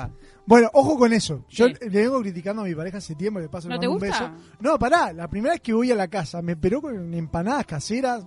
Bueno, 0.45 0.69
ojo 0.73 0.97
con 0.97 1.11
eso. 1.13 1.43
Yo 1.49 1.67
¿Qué? 1.67 1.89
le 1.89 2.01
vengo 2.01 2.21
criticando 2.21 2.61
a 2.61 2.65
mi 2.65 2.75
pareja 2.75 2.97
hace 2.99 3.15
tiempo, 3.15 3.39
le 3.39 3.49
paso 3.49 3.67
le 3.67 3.75
¿No 3.75 3.79
te 3.79 3.87
mando 3.87 4.05
un 4.05 4.09
gusta? 4.09 4.29
beso. 4.31 4.53
No, 4.59 4.77
pará, 4.77 5.11
la 5.13 5.27
primera 5.27 5.53
vez 5.53 5.61
que 5.61 5.73
voy 5.73 5.91
a 5.91 5.95
la 5.95 6.07
casa 6.07 6.41
me 6.41 6.51
esperó 6.53 6.81
con 6.81 7.13
empanadas 7.13 7.65
caseras, 7.65 8.25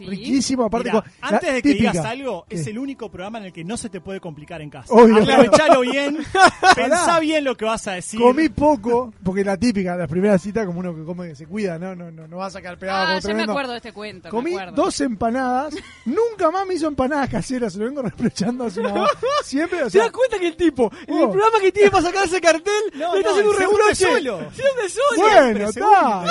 Sí. 0.00 0.06
riquísimo, 0.10 0.64
aparte 0.64 0.90
Mirá, 0.90 1.02
con, 1.02 1.10
la 1.20 1.28
antes 1.28 1.52
de 1.54 1.62
que 1.62 1.68
típica. 1.72 1.90
digas 1.92 2.06
algo, 2.06 2.46
es 2.48 2.66
el 2.66 2.78
único 2.78 3.10
programa 3.10 3.38
en 3.38 3.44
el 3.46 3.52
que 3.52 3.64
no 3.64 3.76
se 3.76 3.88
te 3.90 4.00
puede 4.00 4.20
complicar 4.20 4.60
en 4.62 4.70
casa. 4.70 4.92
Obvio. 4.94 5.22
Aprovechalo 5.22 5.80
bien, 5.80 6.18
pensá 6.74 7.20
bien 7.20 7.44
lo 7.44 7.56
que 7.56 7.64
vas 7.64 7.86
a 7.88 7.92
decir. 7.92 8.20
Comí 8.20 8.48
poco, 8.48 9.12
porque 9.22 9.44
la 9.44 9.56
típica, 9.56 9.96
la 9.96 10.06
primera 10.06 10.38
cita, 10.38 10.64
como 10.66 10.80
uno 10.80 10.94
que 10.94 11.04
come 11.04 11.28
que 11.28 11.34
se 11.34 11.46
cuida, 11.46 11.78
no, 11.78 11.94
no, 11.94 12.10
no, 12.10 12.26
no 12.26 12.36
va 12.38 12.46
a 12.46 12.50
sacar 12.50 12.78
pegado 12.78 13.06
Ah, 13.16 13.18
ya 13.18 13.34
me 13.34 13.42
acuerdo 13.42 13.72
de 13.72 13.78
este 13.78 13.92
cuento. 13.92 14.28
Comí 14.30 14.54
dos 14.74 15.00
empanadas, 15.00 15.74
nunca 16.04 16.50
más 16.50 16.66
me 16.66 16.74
hizo 16.74 16.86
empanadas 16.88 17.28
caseras, 17.28 17.72
se 17.72 17.78
lo 17.78 17.84
vengo 17.86 18.02
reprochando 18.02 18.64
hace 18.64 18.80
una 18.80 19.06
Siempre, 19.44 19.82
o 19.82 19.90
¿Te 19.90 19.98
das 19.98 20.10
cuenta 20.10 20.38
que 20.38 20.48
el 20.48 20.56
tipo, 20.56 20.90
en 21.06 21.16
el 21.16 21.24
Oh. 21.24 21.30
programa 21.30 21.60
que 21.60 21.70
tiene 21.72 21.90
para 21.90 22.04
sacar 22.04 22.24
ese 22.24 22.40
cartel, 22.40 22.72
No, 22.94 23.12
le 23.14 23.20
está 23.20 23.30
no, 23.30 23.36
haciendo 23.36 23.50
un 23.50 23.58
reproche? 23.58 23.94
solo. 23.94 24.38
Siempre 24.52 24.88
solo. 24.88 25.20
bueno, 25.22 25.42
Siempre, 25.42 25.64
está. 25.64 26.24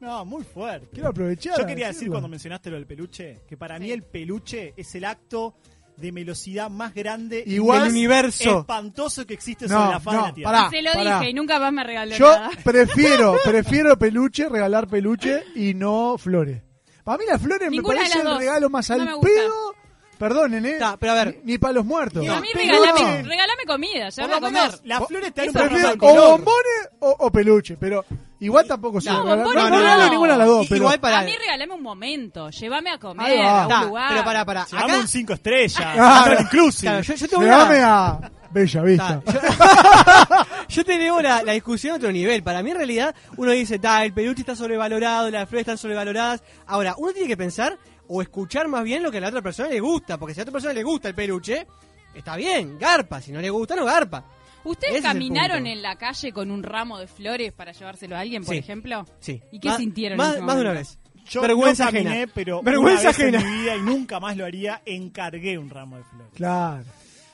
No, 0.00 0.24
muy 0.24 0.42
fuerte. 0.44 0.88
Quiero 0.92 1.08
aprovechar. 1.10 1.56
Yo 1.58 1.64
a 1.64 1.66
quería 1.66 1.88
decir 1.88 2.08
cuando 2.08 2.28
mencionaste 2.28 2.70
lo 2.70 2.76
del 2.76 2.86
peluche, 2.86 3.09
que 3.10 3.56
para 3.56 3.78
mí 3.78 3.90
el 3.90 4.02
peluche 4.02 4.72
es 4.76 4.94
el 4.94 5.04
acto 5.04 5.54
de 5.96 6.12
melosidad 6.12 6.70
más 6.70 6.94
grande 6.94 7.42
Igual- 7.46 7.80
y 7.80 7.86
El 7.88 7.90
universo. 7.90 8.60
espantoso 8.60 9.26
que 9.26 9.34
existe 9.34 9.66
No, 9.66 9.76
sobre 9.78 9.90
la 9.90 10.00
faz 10.00 10.14
no, 10.14 10.20
de 10.22 10.28
la 10.28 10.34
Tierra. 10.34 10.50
pará. 10.52 10.70
Se 10.70 10.82
lo 10.82 10.92
pará. 10.92 11.18
dije 11.18 11.30
y 11.30 11.34
nunca 11.34 11.58
más 11.58 11.72
me 11.72 11.84
regaló 11.84 12.16
Yo 12.16 12.26
nada. 12.30 12.50
prefiero, 12.64 13.36
prefiero 13.44 13.98
peluche, 13.98 14.48
regalar 14.48 14.86
peluche 14.88 15.44
y 15.54 15.74
no 15.74 16.16
flores. 16.16 16.62
Para 17.04 17.18
mí 17.18 17.24
las 17.28 17.40
flores 17.42 17.70
Ninguna 17.70 17.98
me 17.98 18.04
de 18.04 18.08
parece 18.10 18.24
las 18.24 18.32
el 18.34 18.38
regalo 18.38 18.70
más 18.70 18.88
No 18.90 18.94
al 18.96 19.20
pedo. 19.20 19.74
Perdonen, 20.18 20.66
¿eh? 20.66 20.76
Ta, 20.78 20.96
pero 20.98 21.12
a 21.12 21.14
ver. 21.24 21.40
Ni, 21.44 21.56
para 21.56 21.72
los 21.74 21.84
muertos. 21.84 22.22
Y 22.22 22.28
a 22.28 22.40
mí 22.42 22.48
regálame, 22.54 23.22
regálame 23.22 23.64
comida, 23.66 24.10
ya 24.10 24.26
voy 24.26 24.36
a 24.36 24.40
comer. 24.40 24.70
las 24.84 25.06
flores 25.06 25.32
te 25.34 25.50
dan 25.50 25.72
un 25.74 25.98
o 26.00 26.14
bombones 26.14 26.88
o, 27.00 27.16
o 27.20 27.30
peluche, 27.32 27.76
pero 27.78 28.04
igual 28.40 28.66
tampoco 28.66 29.00
se 29.00 29.10
No, 29.10 29.24
no, 29.24 29.36
no, 29.36 29.52
no. 29.54 29.78
regalo 29.78 30.10
ninguna 30.10 30.32
de 30.32 30.38
las 30.38 30.46
dos. 30.48 30.64
I- 30.66 30.68
pero- 30.68 30.80
igual 30.82 31.00
para. 31.00 31.18
A 31.20 31.22
mí 31.22 31.32
regálame 31.38 31.74
un 31.74 31.82
momento, 31.82 32.50
llévame 32.50 32.90
a 32.90 32.94
Ahí 32.94 32.98
comer 32.98 33.38
va. 33.40 33.60
a 33.60 33.62
un 33.62 33.68
Ta, 33.68 33.84
lugar. 33.84 34.08
pero 34.10 34.24
para, 34.24 34.44
para. 34.44 34.62
Acá, 34.62 34.98
un 34.98 35.08
5 35.08 35.32
estrellas, 35.34 35.74
Claro. 35.94 36.32
all 36.36 36.40
inclusive. 36.42 36.90
claro, 36.90 37.02
yo, 37.02 37.14
yo 37.14 37.28
tengo 37.28 37.42
Llévame 37.42 37.78
una- 37.78 38.06
a 38.08 38.30
Bella 38.50 38.82
Vista. 38.82 39.20
Ta, 39.24 39.32
yo, 39.32 40.46
yo 40.68 40.84
te 40.84 40.98
digo 40.98 41.22
la, 41.22 41.42
la 41.44 41.52
discusión 41.52 41.92
a 41.92 41.96
otro 41.96 42.10
nivel. 42.10 42.42
Para 42.42 42.62
mí, 42.62 42.70
en 42.72 42.76
realidad, 42.78 43.14
uno 43.36 43.52
dice, 43.52 43.78
ta, 43.78 44.04
el 44.04 44.12
peluche 44.12 44.40
está 44.40 44.56
sobrevalorado, 44.56 45.30
las 45.30 45.48
flores 45.48 45.62
están 45.62 45.78
sobrevaloradas. 45.78 46.42
Ahora, 46.66 46.94
uno 46.98 47.12
tiene 47.12 47.28
que 47.28 47.36
pensar 47.36 47.78
o 48.08 48.22
escuchar 48.22 48.66
más 48.66 48.82
bien 48.82 49.04
lo 49.04 49.10
que 49.12 49.18
a 49.18 49.20
la 49.20 49.28
otra 49.28 49.40
persona 49.42 49.68
le 49.68 49.78
gusta. 49.78 50.18
Porque 50.18 50.34
si 50.34 50.40
a 50.40 50.42
la 50.42 50.44
otra 50.44 50.52
persona 50.54 50.74
le 50.74 50.82
gusta 50.82 51.06
el 51.08 51.14
peluche, 51.14 51.64
está 52.12 52.34
bien, 52.34 52.76
garpa. 52.76 53.20
Si 53.20 53.30
no 53.30 53.40
le 53.40 53.50
gusta, 53.50 53.76
no 53.76 53.84
garpa. 53.84 54.24
¿Ustedes 54.64 54.94
Ese 54.96 55.02
caminaron 55.02 55.66
en 55.66 55.82
la 55.82 55.96
calle 55.96 56.32
con 56.32 56.50
un 56.50 56.62
ramo 56.62 56.98
de 56.98 57.06
flores 57.06 57.52
para 57.52 57.72
llevárselo 57.72 58.16
a 58.16 58.20
alguien, 58.20 58.44
por 58.44 58.54
Sí. 58.54 58.58
ejemplo? 58.60 59.04
Sí. 59.20 59.40
¿Y 59.52 59.58
qué 59.60 59.68
Más- 59.68 59.76
sintieron 59.78 60.18
Más, 60.18 60.32
ese 60.36 60.42
más 60.42 60.56
de 60.56 60.60
una 60.62 60.70
momento? 60.70 60.90
vez. 60.90 60.98
Yo 61.30 61.42
Vergüenza 61.42 61.84
no 61.86 61.90
caminé, 61.92 62.10
ajena. 62.10 62.32
pero 62.34 62.62
Vergüenza 62.62 63.00
una 63.02 63.08
vez 63.10 63.18
ajena. 63.20 63.38
en 63.40 63.50
mi 63.52 63.58
vida 63.62 63.76
y 63.76 63.80
nunca 63.82 64.18
más 64.20 64.36
lo 64.36 64.44
haría, 64.44 64.82
encargué 64.84 65.56
un 65.58 65.70
ramo 65.70 65.96
de 65.96 66.04
flores. 66.04 66.32
Claro. 66.34 66.84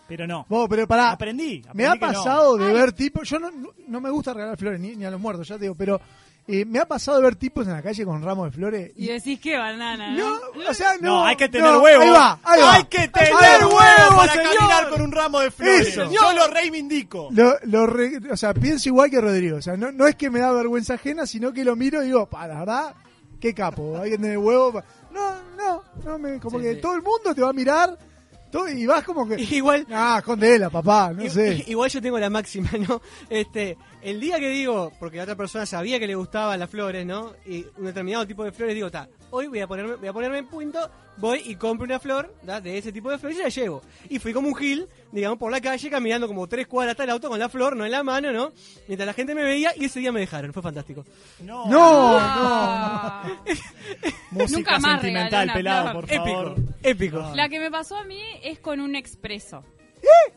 Pero 0.09 0.27
no. 0.27 0.47
Vos, 0.49 0.69
pero 0.69 0.87
pará. 0.87 1.11
Aprendí. 1.13 1.59
aprendí 1.67 1.77
Me 1.83 1.87
ha 1.87 1.95
que 1.95 2.01
no. 2.01 2.07
pasado 2.13 2.57
de 2.57 2.73
ver 2.73 2.93
tipos, 2.93 3.29
yo 3.29 3.39
no, 3.41 3.51
no, 3.51 3.71
no 3.89 4.01
me 4.01 4.11
gusta 4.11 4.33
regalar 4.35 4.57
flores 4.57 4.79
ni, 4.81 4.95
ni 4.95 5.05
a 5.05 5.11
los 5.11 5.21
muertos, 5.21 5.49
ya 5.49 5.57
te 5.57 5.63
digo, 5.63 5.75
pero 5.75 6.01
eh, 6.49 6.65
me 6.65 6.79
ha 6.79 6.87
pasado 6.87 7.17
de 7.19 7.25
ver 7.25 7.37
tipos 7.37 7.67
en 7.67 7.73
la 7.73 7.83
calle 7.83 8.05
con 8.05 8.23
ramos 8.23 8.47
de 8.47 8.51
flores. 8.53 8.93
Y 8.97 9.07
decís 9.09 9.41
que 9.41 9.57
banana, 9.57 10.11
¿no? 10.15 10.31
no, 10.55 10.71
o 10.71 10.75
sea, 10.75 10.95
no. 11.01 11.09
No, 11.21 11.25
hay 11.25 11.37
que 11.37 11.49
tener 11.49 11.71
no, 11.71 11.81
huevo. 11.81 12.03
Ahí 12.03 12.11
va, 12.11 12.39
ahí 12.45 12.61
va. 12.63 12.75
Hay 12.75 12.85
que 12.85 13.09
tener 13.09 13.33
va. 13.33 13.67
huevo 13.67 14.17
para 14.17 14.33
señor. 14.33 14.55
caminar 14.57 14.89
con 14.91 15.03
un 15.03 15.13
ramo 15.13 15.41
de 15.41 15.51
flores. 15.51 15.89
Eso. 15.89 16.11
Yo 16.13 16.33
lo 16.33 16.47
reivindico. 16.49 17.29
Lo, 17.33 17.55
lo 17.65 17.87
re- 17.87 18.21
o 18.31 18.37
sea, 18.37 18.55
pienso 18.55 18.89
igual 18.89 19.11
que 19.11 19.21
Rodrigo. 19.21 19.57
O 19.57 19.63
sea, 19.63 19.77
no, 19.77 19.91
no 19.93 20.07
es 20.07 20.15
que 20.17 20.31
me 20.31 20.41
da 20.41 20.53
vergüenza 20.53 20.95
ajena, 20.95 21.27
sino 21.27 21.53
que 21.53 21.65
lo 21.65 21.75
miro 21.77 22.03
y 22.03 22.07
digo, 22.07 22.27
pa, 22.27 22.47
la 22.47 22.61
verdad, 22.61 22.95
qué 23.41 23.53
capo. 23.53 23.99
Hay 23.99 24.11
que 24.11 24.19
tener 24.19 24.39
huevo. 24.39 24.73
pa-". 24.75 24.85
No, 25.11 25.35
no, 25.57 25.83
no 26.05 26.19
me, 26.19 26.39
como 26.39 26.59
Sí, 26.59 26.65
que 26.65 26.75
sí. 26.75 26.81
todo 26.81 26.95
el 26.95 27.03
mundo 27.03 27.35
te 27.35 27.41
va 27.41 27.51
a 27.51 27.53
mirar 27.53 27.99
todo, 28.53 28.69
y 28.69 28.87
vas 28.87 29.03
como 29.03 29.27
que. 29.29 29.35
Igual, 29.51 29.85
Ah, 29.91 30.17
escondela, 30.19 30.71
papá, 30.71 31.13
no 31.13 31.29
sé. 31.29 31.65
Igual 31.67 31.91
yo 31.91 32.01
tengo 32.01 32.19
la 32.19 32.31
máxima, 32.31 32.71
¿no? 32.89 33.03
Este, 33.29 33.77
el 34.11 34.21
día 34.21 34.39
que 34.39 34.49
digo, 34.51 34.93
porque 35.01 35.17
la 35.17 35.25
otra 35.25 35.35
persona 35.37 35.67
sabía 35.67 35.99
que 35.99 36.07
le 36.07 36.15
gustaban 36.15 36.59
las 36.61 36.71
flores, 36.71 37.05
¿no? 37.05 37.33
Y 37.45 37.67
un 37.77 37.87
determinado 37.87 38.27
tipo 38.27 38.45
de 38.45 38.53
flores, 38.53 38.75
digo, 38.75 38.91
ta, 38.91 39.09
hoy 39.31 39.49
voy 39.49 39.61
a 39.61 39.67
ponerme, 39.67 39.97
voy 39.97 40.07
a 40.09 40.13
ponerme 40.13 40.39
en 40.39 40.47
punto, 40.47 40.79
voy 41.17 41.43
y 41.45 41.57
compro 41.57 41.85
una 41.85 41.99
flor, 41.99 42.33
¿da? 42.43 42.61
De 42.61 42.79
ese 42.79 42.93
tipo 42.93 43.11
de 43.11 43.19
flores 43.19 43.39
y 43.39 43.43
la 43.43 43.49
llevo. 43.49 43.83
Y 44.09 44.19
fui 44.21 44.33
como 44.33 44.47
un 44.47 44.55
gil, 44.55 44.87
digamos, 45.11 45.39
por 45.39 45.51
la 45.51 45.61
calle, 45.61 45.91
caminando 45.91 46.29
como 46.29 46.47
tres 46.47 46.69
cuadras 46.69 46.93
hasta 46.93 47.03
el 47.05 47.11
auto 47.11 47.29
con 47.29 47.39
la 47.39 47.49
flor, 47.49 47.75
no 47.77 47.85
en 47.85 47.91
la 47.91 48.05
mano, 48.05 48.33
¿no? 48.33 48.53
Mientras 48.87 49.07
la 49.07 49.13
gente 49.13 49.35
me 49.35 49.43
veía 49.43 49.73
y 49.77 49.87
ese 49.87 49.99
día 49.99 50.13
me 50.13 50.21
dejaron, 50.21 50.53
fue 50.53 50.63
fantástico. 50.63 51.05
No. 51.41 51.67
No, 51.69 52.17
Ah. 52.21 53.25
Música 54.31 54.59
Nunca 54.59 54.79
más 54.79 55.01
sentimental, 55.01 55.53
pelado, 55.53 55.93
por 55.95 56.07
favor. 56.09 56.55
Épico, 56.83 57.19
épico. 57.21 57.33
La 57.35 57.49
que 57.49 57.59
me 57.59 57.71
pasó 57.71 57.97
a 57.97 58.05
mí 58.05 58.21
es 58.43 58.59
con 58.61 58.81
un 58.81 58.95
expreso. 58.95 59.65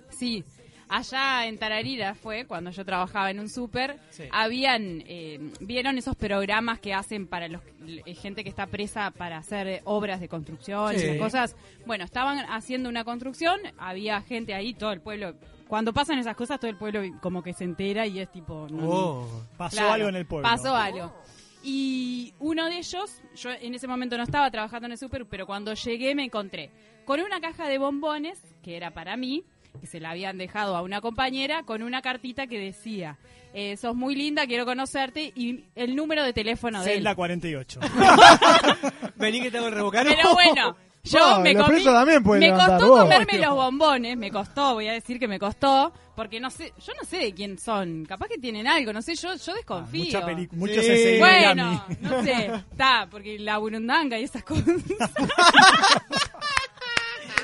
Sí. 0.10 0.44
Allá 0.90 1.46
en 1.46 1.60
Tararira 1.60 2.16
fue 2.16 2.46
cuando 2.46 2.72
yo 2.72 2.84
trabajaba 2.84 3.30
en 3.30 3.40
un 3.40 3.48
súper. 3.48 4.00
Sí. 4.10 4.24
Habían, 4.32 5.04
eh, 5.06 5.40
vieron 5.60 5.98
esos 6.00 6.16
programas 6.16 6.80
que 6.80 6.94
hacen 6.96 7.28
para 7.28 7.48
los 7.48 7.62
eh, 7.88 8.16
gente 8.16 8.44
que 8.44 8.50
está 8.50 8.66
presa 8.66 9.12
para 9.12 9.38
hacer 9.38 9.82
obras 9.86 10.20
de 10.20 10.28
construcción 10.28 10.94
y 10.94 10.98
esas 10.98 11.18
cosas. 11.18 11.56
Bueno, 11.86 12.04
estaban 12.04 12.40
haciendo 12.50 12.90
una 12.90 13.04
construcción, 13.04 13.60
había 13.78 14.22
gente 14.22 14.56
ahí, 14.56 14.74
todo 14.74 14.92
el 14.92 15.02
pueblo. 15.02 15.36
Cuando 15.68 15.94
pasan 15.94 16.18
esas 16.18 16.36
cosas, 16.36 16.60
todo 16.60 16.72
el 16.72 16.78
pueblo 16.78 17.02
como 17.22 17.44
que 17.44 17.54
se 17.54 17.64
entera 17.64 18.08
y 18.08 18.20
es 18.20 18.32
tipo. 18.32 18.68
no, 18.72 18.78
no. 18.78 18.90
Oh. 18.90 19.46
Pasó 19.58 19.78
Claro, 19.78 19.94
algo 19.94 20.10
en 20.10 20.16
el 20.16 20.26
pueblo. 20.26 20.50
Pasó 20.50 20.76
algo. 20.76 21.14
Y 21.62 22.34
uno 22.40 22.66
de 22.66 22.78
ellos, 22.78 23.22
yo 23.36 23.52
en 23.52 23.76
ese 23.76 23.88
momento 23.88 24.18
no 24.18 24.24
estaba 24.24 24.50
trabajando 24.50 24.88
en 24.88 24.94
el 24.94 24.98
súper, 24.98 25.28
pero 25.28 25.46
cuando 25.46 25.74
llegué 25.74 26.16
me 26.16 26.24
encontré 26.24 26.72
con 27.06 27.20
una 27.20 27.42
caja 27.42 27.68
de 27.68 27.78
bombones, 27.78 28.42
que 28.64 28.78
era 28.78 28.92
para 28.92 29.18
mí, 29.18 29.44
que 29.80 29.88
se 29.88 30.00
la 30.00 30.12
habían 30.12 30.38
dejado 30.38 30.76
a 30.76 30.82
una 30.82 31.02
compañera, 31.02 31.64
con 31.64 31.82
una 31.84 32.02
cartita 32.02 32.48
que 32.48 32.60
decía, 32.60 33.18
eh, 33.54 33.78
sos 33.78 33.96
muy 33.96 34.16
linda, 34.16 34.46
quiero 34.48 34.66
conocerte, 34.66 35.32
y 35.36 35.66
el 35.76 35.96
número 35.96 36.24
de 36.24 36.34
teléfono 36.34 36.84
de 36.84 36.92
él. 36.92 36.98
Celda 36.98 37.16
48. 37.16 37.80
Vení 39.16 39.42
que 39.42 39.52
te 39.52 39.58
hago 39.58 39.68
el 39.68 39.74
revocano. 39.74 40.10
Pero 40.16 40.34
bueno, 40.34 40.76
yo 41.04 41.20
No, 41.20 41.40
me 41.42 41.54
los 41.54 41.64
comí, 41.64 41.76
presos 41.76 41.94
también 41.94 42.24
pueden 42.24 42.42
me 42.42 42.48
levantar, 42.48 42.78
costó 42.80 42.88
vos. 42.94 43.02
comerme 43.04 43.38
los 43.40 43.56
bombones, 43.56 44.18
me 44.18 44.32
costó, 44.32 44.74
voy 44.76 44.88
a 44.88 44.94
decir 44.94 45.18
que 45.20 45.28
me 45.28 45.40
costó, 45.40 45.94
porque 46.16 46.40
no 46.42 46.50
sé, 46.50 46.74
yo 46.86 46.94
no 47.00 47.08
sé 47.08 47.18
de 47.18 47.34
quién 47.34 47.58
son, 47.58 48.06
capaz 48.06 48.28
que 48.28 48.38
tienen 48.38 48.68
algo, 48.68 48.92
no 48.92 49.02
sé, 49.02 49.16
yo 49.16 49.34
yo 49.36 49.54
desconfío. 49.56 50.04
Mucha 50.06 50.26
peli- 50.26 50.50
muchos 50.52 50.84
Sí. 50.86 51.16
Bueno, 51.20 51.86
no 52.02 52.24
sé, 52.24 52.52
está, 52.72 53.08
porque 53.10 53.40
la 53.40 53.58
burundanga 53.58 54.20
y 54.20 54.24
esas 54.26 54.44
cosas. 54.44 54.66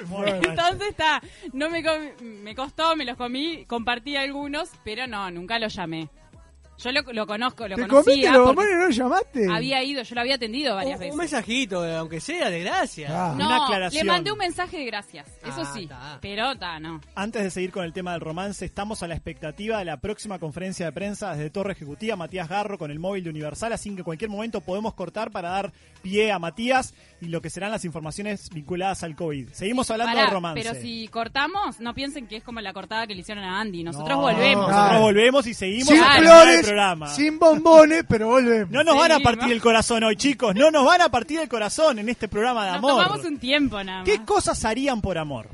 Entonces 0.26 0.90
está, 0.90 1.22
no 1.54 1.70
me 1.70 1.84
me 2.22 2.56
costó, 2.56 2.96
me 2.96 3.06
los 3.06 3.18
comí, 3.18 3.66
compartí 3.66 4.16
algunos, 4.16 4.72
pero 4.84 5.08
no, 5.08 5.30
nunca 5.32 5.60
lo 5.60 5.68
llamé. 5.68 6.10
Yo 6.78 6.92
lo, 6.92 7.02
lo 7.14 7.26
conozco, 7.26 7.68
lo 7.68 7.76
¿Te 7.78 7.88
conocía 7.88 8.04
comiste 8.04 8.32
los 8.32 8.38
porque 8.38 8.48
bombones 8.48 8.72
y 8.72 8.76
no 8.76 8.84
lo 8.84 8.90
llamaste? 8.90 9.48
había 9.52 9.84
ido, 9.84 10.04
yo 10.04 10.16
lo 10.16 10.22
había 10.22 10.36
atendido 10.36 10.76
varias 10.76 10.96
Un, 10.96 11.00
veces. 11.00 11.14
un 11.14 11.18
mensajito, 11.20 11.84
aunque 11.98 12.20
sea, 12.20 12.50
de 12.50 12.60
gracias. 12.60 13.12
Ah. 13.14 13.34
No, 13.38 13.46
Una 13.46 13.64
aclaración. 13.64 14.06
le 14.06 14.12
mandé 14.12 14.32
un 14.32 14.38
mensaje 14.38 14.78
de 14.80 14.86
gracias, 14.86 15.28
eso 15.44 15.62
Ah, 15.62 15.72
sí, 15.74 15.84
está. 15.84 16.20
pero 16.22 16.52
está, 16.52 16.80
no. 16.80 17.00
Antes 17.16 17.44
de 17.44 17.50
seguir 17.52 17.72
con 17.72 17.86
el 17.86 17.94
tema 17.94 18.12
del 18.12 18.22
romance, 18.22 18.66
estamos 18.66 19.02
a 19.04 19.08
la 19.08 19.16
expectativa 19.16 19.80
de 19.80 19.86
la 19.86 19.98
próxima 19.98 20.38
conferencia 20.38 20.86
de 20.86 20.92
prensa 20.92 21.34
desde 21.34 21.50
Torre 21.50 21.72
Ejecutiva, 21.72 22.16
Matías 22.18 22.50
Garro 22.50 22.78
con 22.78 22.92
el 22.92 23.00
móvil 23.00 23.24
de 23.24 23.30
Universal, 23.30 23.72
así 23.72 23.90
que 23.92 23.98
en 24.00 24.04
cualquier 24.04 24.30
momento 24.30 24.60
podemos 24.62 24.94
cortar 24.94 25.32
para 25.32 25.50
dar 25.50 25.72
pie 26.02 26.32
a 26.32 26.40
Matías 26.40 26.94
y 27.22 27.28
lo 27.28 27.42
que 27.42 27.50
serán 27.50 27.72
las 27.72 27.86
informaciones 27.86 28.50
vinculadas 28.50 29.02
al 29.04 29.16
COVID. 29.16 29.50
Seguimos 29.54 29.90
hablando 29.92 30.14
Pará, 30.14 30.28
de 30.28 30.34
romance. 30.34 30.62
Pero 30.62 30.76
si 30.82 31.08
cortamos, 31.08 31.80
no 31.80 31.94
piensen 31.94 32.28
que 32.28 32.36
es 32.38 32.44
como 32.44 32.60
la 32.62 32.74
cortada 32.74 33.08
que 33.08 33.16
le 33.16 33.22
hicieron 33.22 33.44
a 33.44 33.60
Andy, 33.62 33.84
nosotros 33.84 34.10
No, 34.10 34.22
volvemos. 34.22 34.70
Nosotros 34.70 35.00
volvemos 35.02 35.48
y 35.48 35.54
seguimos 35.54 35.88
sin 35.88 36.04
flores, 36.04 36.65
programa. 36.66 37.08
sin 37.10 37.40
bombones, 37.40 38.04
pero 38.08 38.28
volvemos. 38.28 38.70
No 38.72 38.84
nos 38.84 38.98
van 38.98 39.12
a 39.14 39.20
partir 39.20 39.52
el 39.52 39.62
corazón 39.62 40.04
hoy, 40.04 40.16
chicos. 40.16 40.56
No 40.56 40.72
nos 40.72 40.86
van 40.86 41.02
a 41.02 41.10
partir 41.10 41.40
el 41.40 41.50
corazón 41.50 42.00
en 42.00 42.10
este 42.10 42.28
programa 42.28 42.66
de 42.66 42.72
Nos 42.72 42.78
amor. 42.80 42.92
tomamos 43.04 43.26
un 43.26 43.38
tiempo 43.40 43.84
nada 43.84 44.00
más. 44.00 44.06
¿Qué 44.10 44.24
cosas 44.26 44.64
harían 44.66 45.02
por 45.02 45.18
amor? 45.18 45.48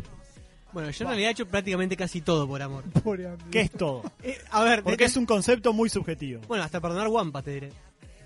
Bueno, 0.74 0.89
yo 0.89 1.03
en 1.03 1.08
realidad 1.10 1.30
he 1.30 1.32
hecho 1.34 1.48
prácticamente 1.48 1.98
casi 1.98 2.22
todo 2.22 2.48
por 2.48 2.62
amor. 2.62 2.84
Pobre 3.03 3.27
Andy. 3.27 3.44
¿Qué 3.51 3.62
es 3.62 3.72
todo? 3.72 4.03
Eh, 4.24 4.38
a 4.51 4.63
ver, 4.63 4.84
Porque 4.84 5.06
es 5.06 5.18
un 5.18 5.25
concepto 5.25 5.74
muy 5.74 5.89
subjetivo. 5.89 6.41
Bueno, 6.48 6.63
hasta 6.63 6.80
perdonar 6.80 7.08
guampa, 7.10 7.41
te 7.41 7.51
diré. 7.51 7.70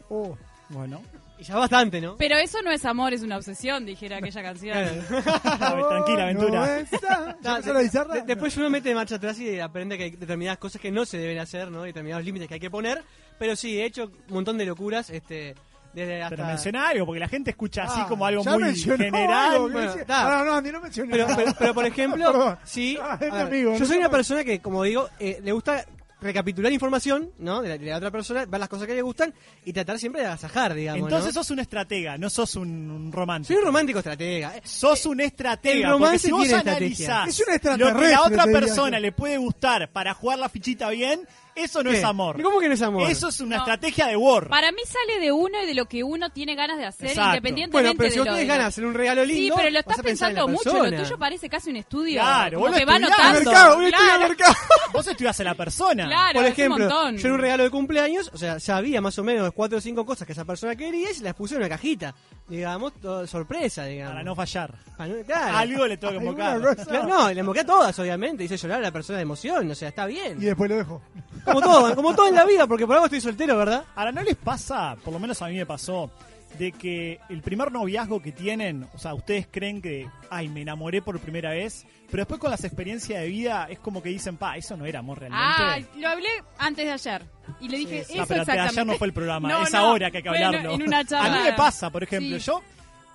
Oh. 0.09 0.37
Bueno, 0.69 1.01
Y 1.37 1.43
ya 1.43 1.57
bastante, 1.57 1.99
¿no? 1.99 2.15
Pero 2.17 2.37
eso 2.37 2.61
no 2.61 2.71
es 2.71 2.85
amor, 2.85 3.13
es 3.13 3.21
una 3.21 3.35
obsesión, 3.37 3.85
dijera 3.85 4.17
aquella 4.17 4.41
canción. 4.41 4.77
Claro. 5.07 5.87
tranquila, 5.89 6.23
aventura. 6.23 6.59
No 6.59 6.65
está. 6.75 7.37
¿Ya 7.41 7.59
No, 7.73 7.79
bizarra? 7.79 8.13
de- 8.15 8.21
después 8.21 8.55
uno 8.57 8.69
mete 8.69 8.93
marcha 8.95 9.15
atrás 9.15 9.37
y 9.39 9.59
aprende 9.59 9.97
que 9.97 10.05
hay 10.05 10.11
determinadas 10.11 10.57
cosas 10.59 10.81
que 10.81 10.91
no 10.91 11.05
se 11.05 11.17
deben 11.17 11.39
hacer, 11.39 11.69
¿no? 11.69 11.83
Y 11.85 11.89
determinados 11.89 12.23
límites 12.23 12.47
que 12.47 12.53
hay 12.53 12.59
que 12.59 12.69
poner. 12.69 13.03
Pero 13.37 13.55
sí, 13.55 13.77
he 13.79 13.85
hecho 13.85 14.05
un 14.29 14.33
montón 14.33 14.57
de 14.57 14.65
locuras, 14.65 15.09
este, 15.09 15.55
desde 15.93 16.21
hasta... 16.23 16.35
pero 16.37 16.47
menciona 16.47 16.87
algo, 16.87 17.05
porque 17.05 17.19
la 17.19 17.27
gente 17.27 17.49
escucha 17.51 17.83
así 17.83 17.99
Ah, 18.01 18.05
como 18.07 18.25
algo 18.25 18.43
muy 18.45 18.73
general. 18.75 19.53
algo, 19.55 19.69
Bueno. 19.69 19.91
Ah, 20.07 20.37
no, 20.39 20.45
no, 20.45 20.53
Andy, 20.55 20.71
no 20.71 20.79
mencionó 20.81 21.11
Pero, 21.11 21.27
pero, 21.35 21.53
pero, 21.59 21.73
por 21.73 21.85
ejemplo, 21.85 22.57
sí, 22.63 22.97
Ah, 23.01 23.17
es 23.19 23.29
a 23.29 23.35
ver, 23.43 23.47
amigo, 23.47 23.73
yo 23.73 23.79
no 23.79 23.85
soy 23.85 23.97
una 23.97 24.09
persona 24.09 24.43
que, 24.45 24.59
como 24.61 24.83
digo, 24.83 25.09
eh, 25.19 25.39
le 25.43 25.51
gusta 25.51 25.83
recapitular 26.21 26.71
información, 26.71 27.31
¿no? 27.39 27.61
De 27.61 27.69
la, 27.69 27.77
de 27.77 27.85
la 27.85 27.97
otra 27.97 28.11
persona, 28.11 28.45
ver 28.45 28.59
las 28.59 28.69
cosas 28.69 28.87
que 28.87 28.95
le 28.95 29.01
gustan 29.01 29.33
y 29.65 29.73
tratar 29.73 29.99
siempre 29.99 30.21
de 30.21 30.27
agasajar, 30.27 30.73
digamos, 30.73 31.03
Entonces 31.03 31.35
¿no? 31.35 31.41
sos 31.43 31.51
un 31.51 31.59
estratega, 31.59 32.17
no 32.17 32.29
sos 32.29 32.55
un, 32.55 32.89
un 32.89 33.11
romántico. 33.11 33.53
Soy 33.53 33.57
un 33.61 33.65
romántico 33.65 33.99
estratega. 33.99 34.57
eh. 34.57 34.61
Sos 34.63 35.05
un 35.05 35.21
estratega. 35.21 35.91
el 35.93 35.97
porque 35.99 36.19
si 36.19 36.31
vos 36.31 36.51
analizás 36.51 37.27
Es 37.27 37.39
un 37.39 37.79
lo 37.79 37.95
que 37.97 38.07
la 38.09 38.21
otra 38.23 38.45
persona 38.45 38.99
le 38.99 39.11
puede 39.11 39.37
gustar 39.37 39.91
para 39.91 40.13
jugar 40.13 40.39
la 40.39 40.49
fichita 40.49 40.89
bien, 40.89 41.27
eso 41.55 41.81
no 41.83 41.91
¿Qué? 41.91 41.97
es 41.97 42.03
amor. 42.03 42.41
¿Cómo 42.41 42.59
que 42.59 42.67
no 42.67 42.73
es 42.73 42.81
amor? 42.81 43.09
Eso 43.09 43.29
es 43.29 43.39
una 43.41 43.55
No. 43.57 43.61
estrategia 43.63 44.07
de 44.07 44.15
War. 44.17 44.47
Para 44.49 44.71
mí 44.71 44.81
sale 44.85 45.19
de 45.19 45.31
uno 45.31 45.61
y 45.63 45.65
de 45.65 45.73
lo 45.73 45.85
que 45.85 46.03
uno 46.03 46.29
tiene 46.29 46.53
ganas 46.55 46.77
de 46.77 46.85
hacer, 46.85 47.07
Exacto. 47.09 47.29
independientemente 47.37 47.87
Bueno, 47.89 47.97
pero 47.97 48.05
de 48.07 48.11
si 48.11 48.17
lo 48.17 48.23
vos 48.25 48.33
tenés 48.33 48.41
de- 48.41 48.47
ganas 48.47 48.63
de 48.63 48.67
hacer 48.67 48.85
un 48.85 48.93
regalo 48.93 49.25
Sí, 49.25 49.31
lindo, 49.31 49.55
pero 49.55 49.69
lo 49.69 49.73
vas 49.75 49.81
estás 49.81 49.99
a 49.99 50.03
pensar 50.03 50.29
en 50.31 50.35
la 50.35 50.41
pensando 50.45 50.57
mucho, 50.57 50.77
lo 50.77 50.83
persona. 50.89 51.03
tuyo 51.03 51.17
parece 51.19 51.49
casi 51.49 51.69
un 51.69 51.75
estudio. 51.77 52.21
Claro, 52.21 52.57
como 52.59 52.69
vos 52.69 52.71
lo 52.71 52.77
que 52.79 52.85
va 52.85 52.95
estudiás. 52.97 53.19
anotando. 53.19 53.49
mercado, 53.51 53.77
un 53.77 53.83
estudio 53.85 54.03
de 54.03 54.09
Claro, 54.17 54.27
mercado. 54.29 54.53
Vos 54.95 55.07
estudias 55.07 55.39
a 55.39 55.43
la 55.43 55.55
persona. 55.55 56.05
claro, 56.05 56.33
Por 56.39 56.43
es 56.45 56.47
un 56.47 56.53
ejemplo, 56.53 56.85
montón. 56.89 57.17
yo 57.17 57.27
en 57.27 57.33
un 57.33 57.39
regalo 57.41 57.63
de 57.63 57.69
cumpleaños, 57.69 58.31
o 58.33 58.37
sea, 58.37 58.59
sabía 58.61 59.01
más 59.01 59.19
o 59.19 59.23
menos 59.25 59.51
cuatro 59.53 59.77
o 59.77 59.81
cinco 59.81 60.05
cosas 60.05 60.25
que 60.25 60.31
esa 60.31 60.45
persona 60.45 60.75
quería 60.75 61.11
y 61.11 61.13
se 61.13 61.23
las 61.23 61.33
puse 61.33 61.55
en 61.55 61.61
una 61.61 61.69
cajita. 61.69 62.15
Digamos, 62.47 62.93
todo 63.01 63.25
sorpresa, 63.27 63.85
digamos. 63.85 64.13
Para 64.13 64.23
no 64.23 64.35
fallar. 64.35 64.71
Para 64.97 65.13
no- 65.13 65.23
claro. 65.25 65.57
Algo 65.57 65.87
le 65.87 65.97
tengo 65.97 66.11
que 66.13 66.19
Alguna 66.19 66.55
invocar. 66.55 66.85
Claro, 66.87 67.07
no, 67.07 67.31
le 67.33 67.39
emboqué 67.41 67.59
a 67.61 67.65
todas, 67.65 67.99
obviamente. 67.99 68.43
Hice 68.45 68.55
llorar 68.55 68.79
a 68.79 68.83
la 68.83 68.91
persona 68.91 69.17
de 69.17 69.23
emoción, 69.23 69.69
o 69.69 69.75
sea, 69.75 69.89
está 69.89 70.05
bien. 70.05 70.37
Y 70.41 70.45
después 70.45 70.69
lo 70.69 70.77
dejo. 70.77 71.01
Como 71.45 71.61
todo, 71.61 71.95
como 71.95 72.15
todo 72.15 72.27
en 72.27 72.35
la 72.35 72.45
vida, 72.45 72.67
porque 72.67 72.85
por 72.85 72.95
algo 72.95 73.05
estoy 73.05 73.21
soltero, 73.21 73.57
¿verdad? 73.57 73.85
Ahora, 73.95 74.11
¿no 74.11 74.23
les 74.23 74.35
pasa, 74.35 74.95
por 75.03 75.13
lo 75.13 75.19
menos 75.19 75.41
a 75.41 75.47
mí 75.47 75.55
me 75.55 75.65
pasó, 75.65 76.09
de 76.57 76.71
que 76.71 77.19
el 77.29 77.41
primer 77.41 77.71
noviazgo 77.71 78.21
que 78.21 78.31
tienen, 78.31 78.87
o 78.93 78.97
sea, 78.97 79.13
ustedes 79.13 79.47
creen 79.51 79.81
que, 79.81 80.07
ay, 80.29 80.47
me 80.47 80.61
enamoré 80.61 81.01
por 81.01 81.19
primera 81.19 81.49
vez, 81.51 81.85
pero 82.09 82.21
después 82.21 82.39
con 82.39 82.49
las 82.49 82.63
experiencias 82.63 83.21
de 83.21 83.27
vida 83.27 83.67
es 83.69 83.77
como 83.79 84.01
que 84.01 84.09
dicen, 84.09 84.37
pa, 84.37 84.55
eso 84.57 84.77
no 84.77 84.85
era 84.85 84.99
amor 84.99 85.19
realmente. 85.19 85.45
Ah, 85.45 85.77
lo 85.97 86.07
hablé 86.07 86.29
antes 86.57 86.85
de 86.85 86.91
ayer. 86.93 87.25
Y 87.59 87.67
le 87.69 87.77
dije, 87.79 87.99
Ah, 87.99 88.13
eso 88.13 88.25
pero 88.27 88.41
exactamente. 88.41 88.69
ayer 88.69 88.85
no 88.85 88.93
fue 88.93 89.07
el 89.07 89.13
programa, 89.13 89.49
No, 89.49 89.63
es 89.63 89.71
no, 89.73 89.79
ahora 89.79 90.09
que 90.11 90.17
hay 90.17 90.23
que 90.23 90.29
hablarlo. 90.29 90.71
En 90.73 90.81
una 90.83 91.03
charla. 91.03 91.33
A 91.35 91.37
mí 91.37 91.43
me 91.43 91.53
pasa, 91.53 91.89
por 91.89 92.03
ejemplo, 92.03 92.37
Sí. 92.39 92.45
yo 92.45 92.61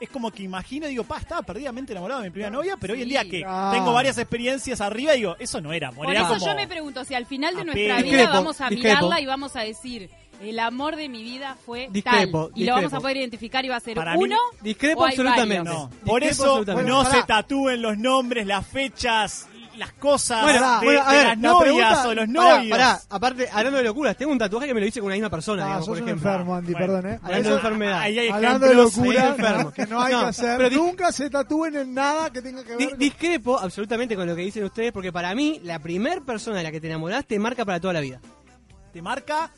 es 0.01 0.09
como 0.11 0.31
que 0.31 0.43
imagino 0.43 0.87
y 0.87 0.91
digo, 0.91 1.05
pa, 1.05 1.19
estaba 1.19 1.43
perdidamente 1.43 1.93
enamorado 1.93 2.21
de 2.23 2.29
mi 2.29 2.33
primera 2.33 2.51
novia, 2.51 2.77
pero 2.81 2.95
hoy 2.95 3.03
en 3.03 3.09
día 3.09 3.25
que 3.25 3.43
Ah. 3.47 3.71
tengo 3.73 3.93
varias 3.93 4.17
experiencias 4.19 4.81
arriba, 4.81 5.13
digo, 5.13 5.37
eso 5.39 5.61
no 5.61 5.73
era 5.73 5.89
amor, 5.89 6.07
Por 6.07 6.15
era 6.15 6.25
eso 6.25 6.35
como... 6.35 6.47
yo 6.47 6.55
me 6.55 6.67
pregunto 6.67 7.05
si 7.05 7.15
al 7.15 7.27
final 7.27 7.55
de 7.55 7.61
a 7.61 7.65
nuestra 7.65 8.03
vida 8.03 8.31
vamos 8.31 8.61
a 8.61 8.69
discrepo. 8.71 8.97
mirarla 8.97 9.21
y 9.21 9.27
vamos 9.27 9.57
a 9.57 9.61
decir, 9.61 10.09
el 10.43 10.59
amor 10.59 10.97
de 10.97 11.11
mi 11.11 11.23
vida 11.23 11.55
fue 11.67 11.89
Discrepo, 11.91 12.49
tal. 12.49 12.59
Y 12.59 12.65
lo 12.65 12.73
vamos 12.75 12.95
a 12.95 13.01
poder 13.01 13.19
identificar 13.19 13.63
y 13.63 13.69
va 13.69 13.77
a 13.77 13.81
ser 13.81 13.95
Para 13.95 14.15
mí, 14.15 14.25
uno 14.25 14.39
discrepo 14.63 15.03
o 15.03 15.05
absolutamente. 15.05 15.59
varios. 15.59 15.75
No, 15.75 15.87
Discrepo 15.89 16.07
por 16.11 16.25
eso 16.25 16.43
absolutamente. 16.45 16.89
no 16.91 16.97
Bueno, 17.03 17.11
se 17.15 17.23
tatúen 17.27 17.83
los 17.83 17.99
nombres, 17.99 18.47
las 18.47 18.67
fechas 18.67 19.49
las 19.81 19.93
cosas 19.95 20.43
Bueno, 20.43 20.79
de, 20.81 20.85
bueno, 20.87 21.03
a 21.05 21.11
de 21.11 21.17
ver, 21.19 21.27
las 21.27 21.37
la 21.39 21.49
novias 21.49 21.63
pregunta- 21.63 22.09
o 22.09 22.15
los 22.15 22.29
novios. 22.29 22.71
pará, 22.71 23.01
aparte, 23.11 23.49
hablando 23.53 23.79
de 23.79 23.85
locuras, 23.85 24.17
tengo 24.17 24.31
un 24.33 24.39
tatuaje 24.39 24.67
que 24.69 24.75
me 24.75 24.81
lo 24.81 24.87
hice 24.87 25.01
con 25.01 25.07
una 25.07 25.15
misma 25.17 25.31
persona, 25.31 25.63
Ah, 25.63 25.67
digamos, 25.67 25.87
sos 25.87 25.95
por 25.99 26.03
un 26.03 26.09
ejemplo. 26.09 26.31
enfermo, 26.31 26.55
Andy, 26.55 26.73
Bueno. 26.73 26.87
perdón, 26.87 27.11
¿eh? 27.13 27.21
Hablando 27.23 27.49
de 27.49 27.55
enfermedad. 27.57 27.99
Ahí 28.01 28.19
hay 28.19 28.29
Hablando 28.29 28.67
de 28.69 28.75
locura, 28.75 29.29
enfermo. 29.29 29.73
que 29.73 29.87
no 29.87 30.01
hay 30.03 30.13
No, 30.13 30.21
que 30.21 30.27
hacer. 30.27 30.59
pero 30.59 30.77
Nunca 30.77 31.11
se 31.13 31.31
tatúen 31.31 31.77
en 31.77 31.95
nada 31.95 32.31
que 32.31 32.43
tenga 32.43 32.63
que 32.63 32.77
Di- 32.77 32.87
ver. 32.87 32.97
discrepo 32.97 33.59
absolutamente 33.59 34.15
con 34.15 34.27
lo 34.27 34.37
que 34.37 34.43
dicen 34.43 34.63
ustedes, 34.65 34.93
porque 34.93 35.13
para 35.13 35.35
mí, 35.35 35.61
la 35.65 35.79
primer 35.81 36.23
persona 36.23 36.59
de 36.59 36.63
la 36.63 36.71
que 36.71 36.81
te 36.81 36.87
enamorás 36.87 37.25
te 37.27 37.39
marca 37.39 37.65
para 37.65 37.81
toda 37.81 37.95
la 37.95 38.01
vida. 38.01 38.21
te 38.93 39.01
marca 39.03 39.51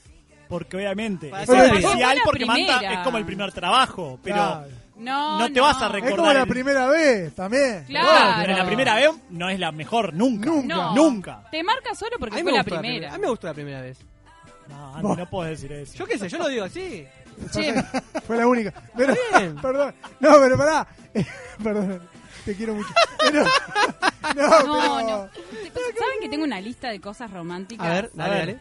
porque 0.48 0.76
obviamente 0.76 1.28
es 1.30 1.48
especial 1.48 2.18
porque 2.24 2.44
manda, 2.44 2.76
primera. 2.78 2.98
es 3.00 3.04
como 3.04 3.16
el 3.18 3.24
primer 3.24 3.50
trabajo, 3.52 4.18
pero 4.22 4.36
Claro. 4.36 4.66
No, 5.02 5.38
No 5.40 5.52
te 5.52 5.60
vas 5.60 5.80
a 5.82 5.86
Es 5.86 5.92
recordar. 5.92 6.16
como 6.16 6.32
la 6.32 6.42
el- 6.42 6.48
primera 6.48 6.86
vez, 6.88 7.34
también. 7.34 7.84
Claro. 7.86 8.42
pero 8.42 8.56
la 8.58 8.66
primera 8.66 8.94
vez 8.94 9.10
no 9.30 9.48
es 9.50 9.58
la 9.58 9.72
mejor 9.72 10.14
nunca. 10.14 10.48
Nunca. 10.50 10.74
No. 10.74 10.94
Nunca. 10.94 11.42
Te 11.50 11.62
marca 11.62 11.94
solo 11.94 12.16
porque 12.18 12.42
fue 12.42 12.52
la 12.52 12.62
gustó 12.62 12.80
primera. 12.80 13.10
A 13.10 13.16
mí 13.16 13.22
me 13.22 13.28
gustó 13.28 13.46
la 13.48 13.54
primera 13.54 13.80
vez. 13.80 13.98
No, 14.68 14.94
Andy, 14.96 15.16
no 15.16 15.28
puedes 15.28 15.60
decir 15.60 15.72
eso. 15.76 15.94
Yo 15.98 16.06
qué 16.06 16.18
sé, 16.18 16.28
yo 16.28 16.38
lo 16.38 16.48
digo 16.48 16.64
así. 16.64 17.06
Che, 17.52 17.82
Fue 18.26 18.36
la 18.36 18.46
única. 18.46 18.72
Pero, 18.96 19.14
bien. 19.38 19.56
perdón. 19.62 19.94
No, 20.20 20.30
pero 20.40 20.56
pará. 20.56 20.86
perdón. 21.62 22.02
Te 22.44 22.56
quiero 22.56 22.74
mucho. 22.74 22.88
Pero, 23.18 23.44
no, 24.36 24.48
no, 24.60 24.60
pero- 24.60 25.00
no. 25.02 25.28
¿Saben 25.72 26.20
que 26.20 26.28
tengo 26.28 26.44
una 26.44 26.60
lista 26.60 26.90
de 26.90 27.00
cosas 27.00 27.30
románticas? 27.30 27.86
A 27.86 27.90
ver, 27.92 28.10
dale, 28.14 28.30
A 28.34 28.34
ver. 28.38 28.46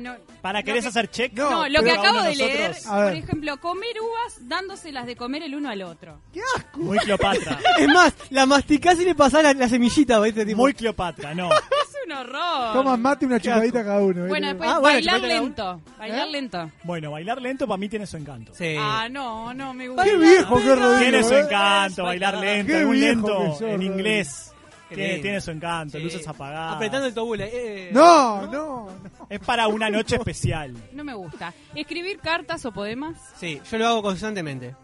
No, 0.00 0.16
¿Para 0.40 0.60
lo 0.60 0.64
querés 0.64 0.82
que- 0.84 0.88
hacer 0.88 1.08
check? 1.10 1.32
No, 1.34 1.50
No, 1.50 1.68
lo 1.68 1.82
que 1.82 1.90
acabo 1.92 2.22
de 2.22 2.34
leer, 2.34 2.74
por 2.84 3.12
ejemplo, 3.12 3.60
comer 3.60 3.94
uvas 4.00 4.48
dándoselas 4.48 5.06
de 5.06 5.14
comer 5.14 5.42
el 5.44 5.54
uno 5.54 5.68
al 5.70 5.82
otro. 5.82 6.18
¡Qué 6.32 6.40
asco! 6.56 6.80
Muy 6.80 6.98
Cleopatra. 6.98 7.58
Es 7.78 7.88
más, 7.88 8.12
la 8.30 8.44
masticás 8.46 8.98
y 9.00 9.04
le 9.04 9.14
pasás 9.14 9.42
la, 9.44 9.52
la 9.54 9.68
semillita, 9.68 10.18
¿viste? 10.20 10.44
Tipo, 10.44 10.58
Muy 10.62 10.74
Cleopatra, 10.74 11.34
no. 11.34 11.48
Es 11.92 11.96
un 12.06 12.12
horror. 12.12 12.72
Toman 12.72 13.00
mate 13.00 13.24
y 13.24 13.28
una 13.28 13.38
chupadita 13.38 13.84
cada 13.84 14.00
uno. 14.00 14.26
Bueno, 14.26 14.48
después 14.48 14.68
Ah, 14.68 14.78
bueno, 14.80 14.94
bailar 14.96 15.20
lento. 15.20 15.80
Bailar 15.98 16.28
¿Eh? 16.28 16.32
lento. 16.32 16.70
Bueno, 16.82 17.10
bailar 17.12 17.40
lento 17.40 17.66
para 17.68 17.78
mí 17.78 17.88
tiene 17.88 18.06
su 18.08 18.16
encanto. 18.16 18.52
Sí. 18.54 18.74
Ah, 18.76 19.06
no, 19.08 19.54
no 19.54 19.72
me 19.72 19.86
gusta. 19.86 20.02
¡Qué 20.02 20.16
viejo 20.16 20.56
que 20.56 20.74
Rodrigo! 20.74 20.98
Tiene 20.98 21.22
su 21.22 21.34
¿eh? 21.34 21.40
encanto, 21.40 22.02
bailar 22.02 22.34
lento, 22.38 22.72
Qué 22.72 22.84
viejo 22.84 22.92
lento 22.92 23.58
en 23.68 23.82
inglés. 23.82 24.51
Tiene, 24.94 25.40
su 25.40 25.50
encanto, 25.50 25.98
Sí. 25.98 26.04
luces 26.04 26.26
apagadas. 26.26 26.76
Apretando 26.76 27.06
el 27.06 27.14
tobule. 27.14 27.50
Eh. 27.52 27.90
No, 27.92 28.42
no, 28.46 28.52
no. 28.52 28.88
Es 29.28 29.40
para 29.40 29.68
una 29.68 29.88
noche 29.90 30.16
especial. 30.16 30.74
No 30.92 31.04
me 31.04 31.14
gusta. 31.14 31.52
Escribir 31.74 32.18
cartas 32.18 32.64
o 32.66 32.72
poemas. 32.72 33.18
Sí, 33.36 33.60
yo 33.70 33.78
lo 33.78 33.86
hago 33.88 34.02
constantemente. 34.02 34.74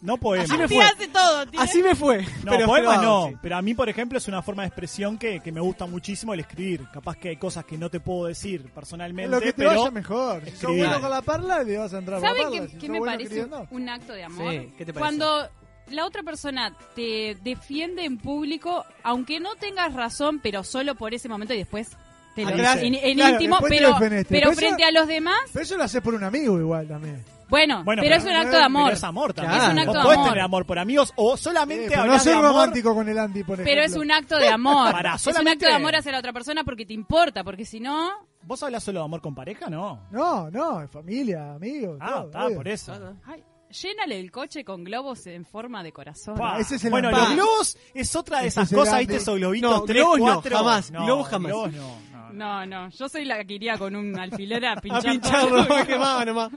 No 0.00 0.16
poemas. 0.16 0.50
Así 0.50 0.58
me 0.58 0.66
fue. 0.68 0.82
hace 0.82 1.08
todo, 1.08 1.46
tío. 1.46 1.60
Así 1.60 1.82
me 1.82 1.94
fue. 1.94 2.22
No, 2.22 2.28
pero, 2.50 2.66
poemas 2.66 2.98
pero 2.98 3.08
no. 3.10 3.28
sí. 3.28 3.36
Pero 3.42 3.56
a 3.56 3.62
mí, 3.62 3.74
por 3.74 3.88
ejemplo, 3.88 4.18
es 4.18 4.26
una 4.26 4.42
forma 4.42 4.62
de 4.62 4.68
expresión 4.68 5.18
que, 5.18 5.40
que 5.40 5.52
me 5.52 5.60
gusta 5.60 5.86
muchísimo 5.86 6.34
el 6.34 6.40
escribir. 6.40 6.84
Capaz 6.92 7.16
que 7.16 7.28
hay 7.30 7.36
cosas 7.36 7.64
que 7.64 7.76
no 7.76 7.90
te 7.90 8.00
puedo 8.00 8.26
decir 8.26 8.64
personalmente, 8.74 9.30
lo 9.30 9.40
que 9.40 9.52
te 9.52 9.64
pero 9.64 9.70
vaya 9.70 9.90
mejor. 9.90 10.42
Si 10.46 10.50
sos 10.56 10.76
bueno 10.76 11.00
con 11.00 11.10
la 11.10 11.22
parla, 11.22 11.62
le 11.62 11.76
vas 11.78 11.92
a 11.94 11.98
entrar 11.98 12.20
por 12.20 12.28
la 12.30 12.34
¿Saben 12.42 12.52
qué, 12.52 12.68
Si 12.68 12.80
sos 12.80 12.88
me 12.88 12.98
bueno 12.98 13.12
parece 13.12 13.40
escribiendo. 13.40 13.68
un 13.70 13.88
acto 13.88 14.12
de 14.14 14.24
amor? 14.24 14.52
Sí, 14.52 14.58
¿qué 14.78 14.84
te 14.86 14.92
parece? 14.92 14.98
Cuando 14.98 15.48
la 15.90 16.04
otra 16.06 16.22
persona 16.22 16.74
te 16.94 17.36
defiende 17.42 18.04
en 18.04 18.18
público, 18.18 18.84
aunque 19.02 19.40
no 19.40 19.54
tengas 19.56 19.92
razón, 19.94 20.40
pero 20.40 20.64
solo 20.64 20.94
por 20.94 21.14
ese 21.14 21.28
momento 21.28 21.54
y 21.54 21.58
después 21.58 21.90
te 22.34 22.42
lo 22.44 22.50
Atrás. 22.50 22.74
dice 22.80 22.86
en, 22.86 22.94
en 22.94 23.16
Claro, 23.16 23.32
íntimo, 23.32 23.56
después 23.56 23.72
te 23.72 24.24
pero, 24.28 24.50
eso- 24.50 24.60
frente 24.60 24.84
a 24.84 24.90
los 24.92 25.06
demás, 25.08 25.40
Pero 25.52 25.62
eso 25.64 25.76
lo 25.76 25.84
haces 25.84 26.00
por 26.02 26.14
un 26.14 26.22
amigo 26.24 26.58
igual 26.58 26.86
también. 26.86 27.24
bueno, 27.48 27.82
Bueno, 27.82 28.02
pero, 28.02 28.14
es 28.14 28.22
un 28.24 28.30
acto 28.30 28.56
de 28.56 28.62
amor. 28.62 28.84
Pero 28.84 28.96
es 28.96 29.04
amor 29.04 29.32
también. 29.34 29.56
Claro. 29.58 29.66
Es 29.66 29.72
un 29.72 29.78
acto 29.80 29.92
Vos 29.92 29.98
de 29.98 30.04
podés 30.04 30.18
amor. 30.18 30.28
tener 30.28 30.44
amor 30.44 30.66
por 30.66 30.78
amigos 30.78 31.12
o 31.16 31.36
solamente 31.36 31.86
pero 31.88 32.04
no 32.04 32.18
de 32.22 32.30
amor. 32.32 32.44
romántico 32.44 32.94
con 32.94 33.08
el 33.08 33.18
Andy, 33.18 33.42
por 33.42 33.54
ejemplo. 33.60 33.72
Pero 33.74 33.82
es 33.84 33.96
un 33.96 34.12
acto 34.12 34.36
de 34.38 34.48
amor. 34.48 34.92
Pará, 34.92 35.14
es 35.16 35.26
un 35.26 35.32
solamente- 35.32 35.64
acto 35.66 35.74
de 35.74 35.82
amor 35.82 35.96
hacia 35.96 36.12
la 36.12 36.18
otra 36.18 36.32
persona 36.32 36.62
porque 36.62 36.86
te 36.86 36.92
importa, 36.94 37.42
porque 37.42 37.64
si 37.64 37.80
no, 37.80 38.10
¿Vos 38.42 38.62
hablas 38.62 38.84
solo 38.84 39.00
de 39.00 39.04
amor 39.04 39.20
con 39.20 39.34
pareja? 39.34 39.68
No. 39.68 40.00
No, 40.12 40.48
no, 40.50 40.80
es 40.82 40.90
familia, 40.90 41.54
amigos. 41.54 41.98
Ah, 42.00 42.12
todo, 42.18 42.26
está, 42.26 42.46
obvio. 42.46 42.56
por 42.56 42.68
eso. 42.68 43.14
ay, 43.26 43.42
llénale 43.70 44.18
el 44.20 44.30
coche 44.30 44.64
con 44.64 44.84
globos 44.84 45.26
en 45.26 45.44
forma 45.44 45.82
de 45.82 45.92
corazón. 45.92 46.36
Pa. 46.36 46.58
ese 46.58 46.76
es 46.76 46.84
el 46.84 46.90
bueno, 46.90 47.08
amor. 47.08 47.20
los 47.20 47.32
globos 47.34 47.78
es 47.94 48.16
otra 48.16 48.40
de 48.40 48.48
Ese 48.48 48.60
esas 48.62 48.72
cosas. 48.72 48.98
¿viste? 49.00 49.16
Esos 49.16 49.36
globitos 49.36 49.70
No, 49.70 49.82
3, 49.84 49.96
globos 50.02 50.18
no, 50.18 50.24
4. 50.34 50.56
jamás, 50.58 50.90
globos 50.90 51.28
jamás. 51.28 51.52
globos 51.52 51.72
no, 51.72 51.82
no. 51.82 52.08
No, 52.30 52.66
no, 52.66 52.88
yo 52.90 53.08
soy 53.08 53.24
la 53.24 53.42
que 53.44 53.54
iría 53.54 53.78
con 53.78 53.96
un 53.96 54.16
alfiler 54.18 54.64
a 54.66 54.72
A 54.74 54.80
pinchar. 54.80 55.02
pincharlo, 55.02 55.64
todo. 55.64 55.68
más 55.76 55.86
quemado 55.86 56.24
nomás. 56.26 56.50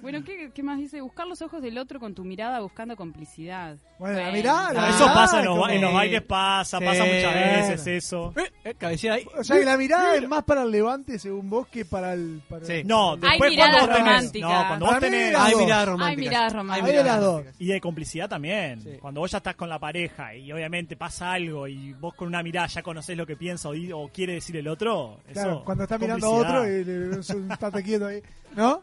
Bueno, 0.00 0.22
¿qué, 0.24 0.50
¿qué 0.54 0.62
más 0.62 0.78
dice? 0.78 1.00
Buscar 1.00 1.26
los 1.26 1.42
ojos 1.42 1.60
del 1.60 1.76
otro 1.76 1.98
con 1.98 2.14
tu 2.14 2.24
mirada 2.24 2.60
buscando 2.60 2.94
complicidad. 2.96 3.76
Bueno, 3.98 4.20
la 4.20 4.30
mirada, 4.30 4.70
Ah, 4.86 4.90
eso 4.90 5.04
pasa 5.06 5.38
en 5.40 5.44
los, 5.46 5.54
como- 5.54 5.66
ba- 5.66 5.74
en 5.74 5.80
los 5.82 5.92
bailes, 5.92 6.22
pasa, 6.22 6.78
pasa 6.78 7.04
muchas 7.04 7.34
veces 7.34 7.86
eso. 7.86 8.32
Eh, 8.36 8.52
eh, 8.64 8.74
cabecera 8.78 9.14
ahí. 9.14 9.26
O 9.36 9.42
sea, 9.42 9.58
que 9.58 9.64
la 9.64 9.76
mirada 9.76 10.14
es 10.14 10.28
más 10.28 10.44
para 10.44 10.62
el 10.62 10.70
levante, 10.70 11.18
según 11.18 11.50
vos, 11.50 11.66
que 11.66 11.84
para 11.84 12.12
el... 12.12 12.40
Para 12.48 12.64
Sí. 12.64 12.72
el- 12.74 12.86
No, 12.86 13.14
Hay 13.14 13.18
después 13.20 13.50
mirada 13.50 13.70
cuando 13.70 13.86
vos 13.88 13.96
tenés, 13.96 14.08
romántica. 14.12 14.46
no, 14.48 14.66
cuando 14.68 14.86
vos 14.86 14.98
tenés 15.00 15.20
Hay 15.36 15.54
miradas 15.56 15.78
Hay 15.80 15.86
románticas. 15.86 16.18
miradas 16.30 16.52
románticas. 16.52 16.90
Hay 16.90 16.96
de 16.96 17.04
las 17.04 17.20
dos. 17.20 17.44
y 17.58 17.66
de 17.66 17.80
complicidad 17.80 18.28
también. 18.28 18.80
Sí. 18.82 18.90
Cuando 19.00 19.20
vos 19.20 19.30
ya 19.32 19.38
estás 19.38 19.56
con 19.56 19.68
la 19.68 19.78
pareja 19.80 20.34
y 20.34 20.52
obviamente 20.52 20.96
pasa 20.96 21.32
algo 21.32 21.66
y 21.66 21.92
vos 21.94 22.14
con 22.14 22.28
una 22.28 22.42
mirada 22.42 22.68
ya 22.68 22.82
conocés 22.82 23.16
lo 23.16 23.26
que 23.26 23.36
piensa 23.36 23.68
o, 23.68 23.72
di- 23.72 23.90
o 23.92 24.08
quiere 24.14 24.34
decir 24.34 24.56
el 24.56 24.68
otro, 24.68 25.20
Claro, 25.32 25.50
eso, 25.54 25.64
cuando 25.64 25.84
está 25.84 25.98
mirando 25.98 26.26
a 26.26 26.30
otro 26.30 26.64
y 26.68 26.84
le 26.84 26.98
ves 27.08 27.30
un 27.30 27.48
tate 27.48 27.82
quieto 27.82 28.06
ahí. 28.06 28.22
¿No? 28.56 28.80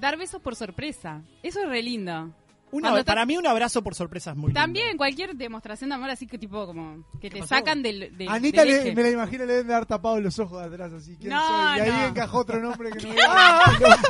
Dar 0.00 0.16
besos 0.16 0.40
por 0.42 0.54
sorpresa. 0.56 1.22
Eso 1.42 1.62
es 1.62 1.68
re 1.68 1.82
lindo. 1.82 2.30
Una- 2.72 2.88
Cuando 2.88 2.98
estás- 2.98 3.14
para 3.14 3.24
mí 3.26 3.36
un 3.36 3.46
abrazo 3.46 3.80
por 3.82 3.94
sorpresa 3.94 4.32
es 4.32 4.36
muy 4.36 4.48
lindo. 4.48 4.60
También 4.60 4.96
cualquier 4.96 5.36
demostración 5.36 5.88
de 5.88 5.94
amor 5.94 6.10
así 6.10 6.26
que 6.26 6.36
tipo 6.36 6.66
como 6.66 7.04
que 7.20 7.30
te 7.30 7.38
pasó? 7.38 7.54
sacan 7.54 7.80
del, 7.80 8.16
del, 8.18 8.28
Anita 8.28 8.62
del 8.62 8.70
le- 8.70 8.80
eje. 8.80 8.94
me 8.94 9.02
la 9.04 9.10
imagino 9.10 9.44
le 9.46 9.52
deben 9.52 9.68
de 9.68 9.74
haber 9.74 9.86
tapado 9.86 10.20
los 10.20 10.36
ojos 10.40 10.58
de 10.60 10.66
atrás 10.74 10.92
así. 10.92 11.16
¿quién 11.16 11.30
No, 11.30 11.46
soy? 11.46 11.76
Y 11.78 11.80
ahí 11.80 11.90
no. 11.90 12.06
encajó 12.08 12.38
otro 12.38 12.60
nombre 12.60 12.90
que 12.90 13.06
no 13.06 13.12
era. 13.18 13.62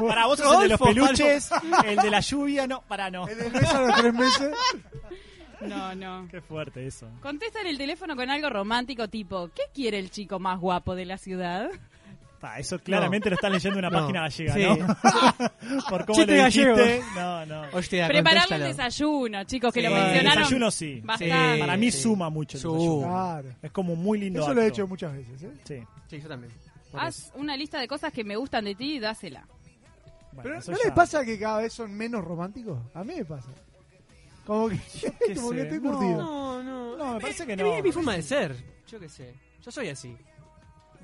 Para 0.08 0.26
vos 0.26 0.38
sos 0.38 0.54
el 0.54 0.60
de 0.62 0.68
los 0.70 0.80
Rodolfo, 0.80 0.84
peluches, 1.06 1.50
el 1.84 1.96
de 1.96 2.10
la 2.10 2.20
lluvia, 2.20 2.66
no, 2.66 2.80
para 2.88 3.10
no. 3.10 3.28
El 3.28 3.36
del 3.38 3.52
mes 3.52 3.64
a 3.74 3.80
los 3.82 3.94
tres 3.96 4.14
meses. 4.14 4.54
No, 5.60 5.94
no. 5.94 6.28
Qué 6.30 6.40
fuerte 6.40 6.86
eso. 6.86 7.08
Contesta 7.22 7.60
en 7.60 7.66
el 7.68 7.78
teléfono 7.78 8.14
con 8.16 8.28
algo 8.30 8.48
romántico 8.50 9.08
tipo, 9.08 9.48
¿qué 9.54 9.62
quiere 9.74 9.98
el 9.98 10.10
chico 10.10 10.38
más 10.38 10.58
guapo 10.60 10.94
de 10.94 11.04
la 11.06 11.18
ciudad? 11.18 11.70
Pa, 12.46 12.58
eso 12.58 12.78
claramente 12.78 13.28
lo 13.30 13.34
están 13.36 13.52
leyendo 13.52 13.78
en 13.78 13.84
una 13.86 13.90
No. 13.96 14.00
página 14.02 14.20
gallega, 14.22 14.54
Sí. 14.54 14.62
¿no? 14.80 14.86
Por 15.90 16.06
cómo 16.06 16.16
Chiste 16.18 16.32
le 16.36 16.44
dijiste. 16.44 16.72
gallego. 16.72 17.04
No, 17.16 17.46
no. 17.46 17.62
Hostia, 17.72 18.06
Prepararle 18.08 18.40
el 18.56 18.62
contéstalo. 18.62 18.64
desayuno, 18.86 19.44
chicos, 19.44 19.72
que 19.74 19.80
Sí. 19.80 19.86
lo 19.88 19.96
El 19.96 20.02
mencionaron. 20.02 20.38
desayuno 20.44 20.70
sí. 20.70 21.00
Bastante. 21.04 21.58
Para 21.58 21.76
mí 21.76 21.90
suma 21.90 22.30
mucho 22.30 22.56
el 22.56 22.62
desayuno. 22.62 23.06
Claro. 23.08 23.48
Es 23.62 23.70
como 23.72 23.96
muy 23.96 24.18
lindo. 24.20 24.40
Eso 24.42 24.54
lo 24.54 24.60
he 24.60 24.64
acto. 24.66 24.74
hecho 24.74 24.86
muchas 24.88 25.12
veces. 25.12 25.42
¿eh? 25.42 25.50
Sí. 25.64 25.82
Sí, 26.08 26.20
yo 26.20 26.28
también. 26.28 26.52
Por 26.92 27.00
Haz 27.00 27.32
una 27.34 27.56
lista 27.56 27.80
de 27.80 27.88
cosas 27.88 28.12
que 28.12 28.22
me 28.24 28.36
gustan 28.36 28.64
de 28.64 28.74
ti 28.74 28.94
y 28.96 28.98
dásela. 29.00 29.44
Bueno, 30.32 30.42
Pero 30.42 30.58
eso 30.58 30.70
¿no 30.72 30.78
ya- 30.78 30.84
les 30.84 30.92
pasa 30.92 31.24
que 31.24 31.38
cada 31.38 31.58
vez 31.58 31.72
son 31.72 31.92
menos 31.94 32.24
románticos? 32.24 32.78
A 32.94 33.02
mí 33.02 33.14
me 33.16 33.24
pasa. 33.24 33.48
Como 34.46 34.68
que, 34.68 34.76
qué 35.26 35.34
como 35.34 35.50
que 35.50 35.62
estoy 35.62 35.80
no. 35.80 35.90
curtido. 35.90 36.22
No, 36.22 36.62
no. 36.62 36.96
No, 36.96 37.14
me 37.14 37.20
parece 37.20 37.44
que 37.46 37.56
no. 37.56 37.72
Es 37.74 37.82
mi 37.82 37.90
forma 37.92 38.14
de 38.14 38.22
ser. 38.22 38.54
Yo 38.86 39.00
qué 39.00 39.08
sé. 39.08 39.34
Yo 39.64 39.70
soy 39.72 39.88
así. 39.88 40.16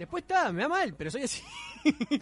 Después 0.03 0.23
está, 0.23 0.53
me 0.53 0.63
da 0.63 0.69
mal, 0.69 0.95
pero 0.95 1.11
soy 1.11 1.23
así. 1.23 1.43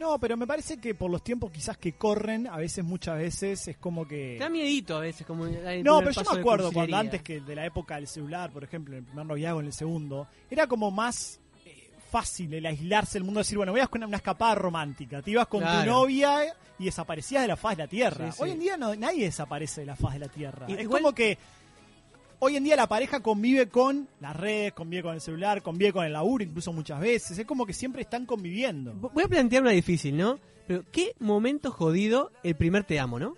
No, 0.00 0.18
pero 0.18 0.36
me 0.36 0.48
parece 0.48 0.78
que 0.78 0.96
por 0.96 1.08
los 1.12 1.22
tiempos 1.22 1.52
quizás 1.52 1.76
que 1.78 1.92
corren, 1.92 2.48
a 2.48 2.56
veces, 2.56 2.84
muchas 2.84 3.16
veces, 3.18 3.68
es 3.68 3.76
como 3.76 4.04
que... 4.08 4.34
Te 4.36 4.42
da 4.42 4.50
miedito 4.50 4.96
a 4.96 5.00
veces. 5.00 5.24
como 5.24 5.46
No, 5.46 6.00
pero 6.00 6.10
yo 6.10 6.22
me 6.34 6.40
acuerdo 6.40 6.72
cuando 6.72 6.96
antes 6.96 7.22
que 7.22 7.40
de 7.40 7.54
la 7.54 7.64
época 7.64 7.94
del 7.94 8.08
celular, 8.08 8.50
por 8.50 8.64
ejemplo, 8.64 8.94
en 8.94 9.00
el 9.00 9.04
primer 9.04 9.24
noviazgo, 9.26 9.60
en 9.60 9.66
el 9.66 9.72
segundo, 9.72 10.26
era 10.50 10.66
como 10.66 10.90
más 10.90 11.38
eh, 11.64 11.92
fácil 12.10 12.52
el 12.52 12.66
aislarse 12.66 13.12
del 13.12 13.22
mundo, 13.22 13.38
decir, 13.38 13.56
bueno, 13.56 13.70
voy 13.70 13.80
a 13.80 13.86
con 13.86 14.02
una 14.02 14.16
escapada 14.16 14.56
romántica. 14.56 15.22
Te 15.22 15.30
ibas 15.30 15.46
con 15.46 15.60
tu 15.60 15.86
novia 15.86 16.52
y 16.80 16.84
desaparecías 16.86 17.42
de 17.42 17.48
la 17.48 17.56
faz 17.56 17.76
de 17.76 17.84
la 17.84 17.88
tierra. 17.88 18.26
Sí, 18.32 18.38
sí. 18.38 18.42
Hoy 18.42 18.50
en 18.50 18.58
día 18.58 18.76
no, 18.76 18.96
nadie 18.96 19.26
desaparece 19.26 19.82
de 19.82 19.86
la 19.86 19.94
faz 19.94 20.14
de 20.14 20.18
la 20.18 20.28
tierra. 20.28 20.66
Y- 20.68 20.72
es 20.74 20.80
igual- 20.80 21.02
como 21.02 21.14
que 21.14 21.38
hoy 22.44 22.56
en 22.56 22.64
día 22.64 22.74
la 22.74 22.88
pareja 22.88 23.20
convive 23.20 23.68
con 23.68 24.08
las 24.18 24.34
redes, 24.34 24.72
convive 24.72 25.04
con 25.04 25.14
el 25.14 25.20
celular, 25.20 25.62
convive 25.62 25.92
con 25.92 26.04
el 26.04 26.12
laburo, 26.12 26.42
incluso 26.42 26.72
muchas 26.72 26.98
veces. 26.98 27.38
Es 27.38 27.46
como 27.46 27.64
que 27.64 27.72
siempre 27.72 28.02
están 28.02 28.26
conviviendo. 28.26 28.94
Voy 28.94 29.22
a 29.22 29.28
plantear 29.28 29.62
una 29.62 29.70
difícil, 29.70 30.16
¿no? 30.16 30.40
Pero 30.66 30.84
qué 30.90 31.14
momento 31.20 31.70
jodido 31.70 32.32
el 32.42 32.56
primer 32.56 32.82
te 32.82 32.98
amo, 32.98 33.20
¿no? 33.20 33.36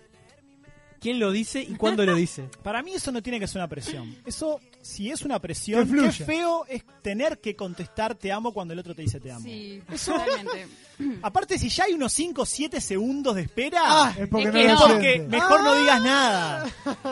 ¿Quién 0.99 1.19
lo 1.19 1.31
dice 1.31 1.61
y 1.61 1.75
cuándo 1.75 2.03
lo 2.03 2.15
dice? 2.15 2.49
Para 2.63 2.81
mí 2.81 2.93
eso 2.93 3.11
no 3.11 3.21
tiene 3.21 3.39
que 3.39 3.47
ser 3.47 3.59
una 3.59 3.67
presión. 3.67 4.15
Eso, 4.25 4.59
si 4.85 5.09
es 5.09 5.23
una 5.23 5.39
presión, 5.39 5.91
qué 5.91 6.11
feo 6.11 6.63
es 6.69 6.83
tener 7.01 7.39
que 7.39 7.55
contestar 7.55 8.13
te 8.13 8.31
amo 8.31 8.53
cuando 8.53 8.73
el 8.73 8.79
otro 8.79 8.93
te 8.93 9.01
dice 9.01 9.19
te 9.19 9.31
amo. 9.31 9.43
Sí, 9.43 9.81
totalmente. 10.05 10.67
Aparte, 11.23 11.57
si 11.57 11.69
ya 11.69 11.85
hay 11.85 11.93
unos 11.93 12.13
5 12.13 12.43
o 12.43 12.45
7 12.45 12.79
segundos 12.79 13.35
de 13.35 13.41
espera, 13.41 13.81
Ah, 13.83 14.13
es 14.17 14.27
porque 14.29 14.47
Es 14.47 14.53
no 14.53 14.59
que 14.61 14.67
no. 14.67 14.79
porque 14.87 15.19
mejor 15.27 15.63
no 15.63 15.75
digas 15.75 16.01
nada. 16.03 16.65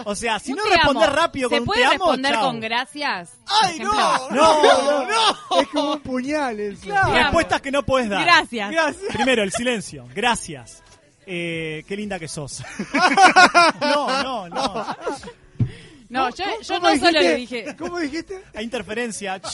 O 0.05 0.15
sea, 0.15 0.39
si 0.39 0.51
Un 0.51 0.59
no 0.59 0.65
respondes 0.65 1.07
amo. 1.07 1.15
rápido 1.15 1.49
¿Se 1.49 1.57
con 1.57 1.65
puede 1.65 1.79
te 1.81 1.85
amo, 1.87 1.93
responder 2.05 2.31
chao. 2.33 2.43
con 2.45 2.59
gracias? 2.59 3.31
¡Ay, 3.47 3.75
ejemplo, 3.75 3.93
no! 3.93 4.29
No, 4.29 5.05
no. 5.07 5.59
Es 5.61 5.67
como 5.69 5.93
un 5.93 5.99
puñal 6.01 6.59
eso. 6.59 6.95
Amo. 6.95 7.13
Respuestas 7.13 7.59
que 7.61 7.71
no 7.71 7.83
puedes 7.83 8.07
dar. 8.07 8.23
Gracias. 8.23 8.95
Primero, 9.13 9.41
el 9.43 9.51
silencio. 9.51 10.05
Gracias. 10.13 10.83
Eh, 11.25 11.83
qué 11.87 11.95
linda 11.97 12.19
que 12.19 12.27
sos. 12.27 12.61
no, 13.81 14.23
no, 14.23 14.49
no. 14.49 14.85
No, 16.13 16.29
yo, 16.29 16.43
yo 16.61 16.75
¿Cómo 16.75 16.89
no 16.89 16.97
solo 16.97 17.19
le 17.19 17.35
dije. 17.35 17.75
¿Cómo 17.77 17.99
dijiste? 17.99 18.41
Hay 18.55 18.63
interferencia. 18.63 19.41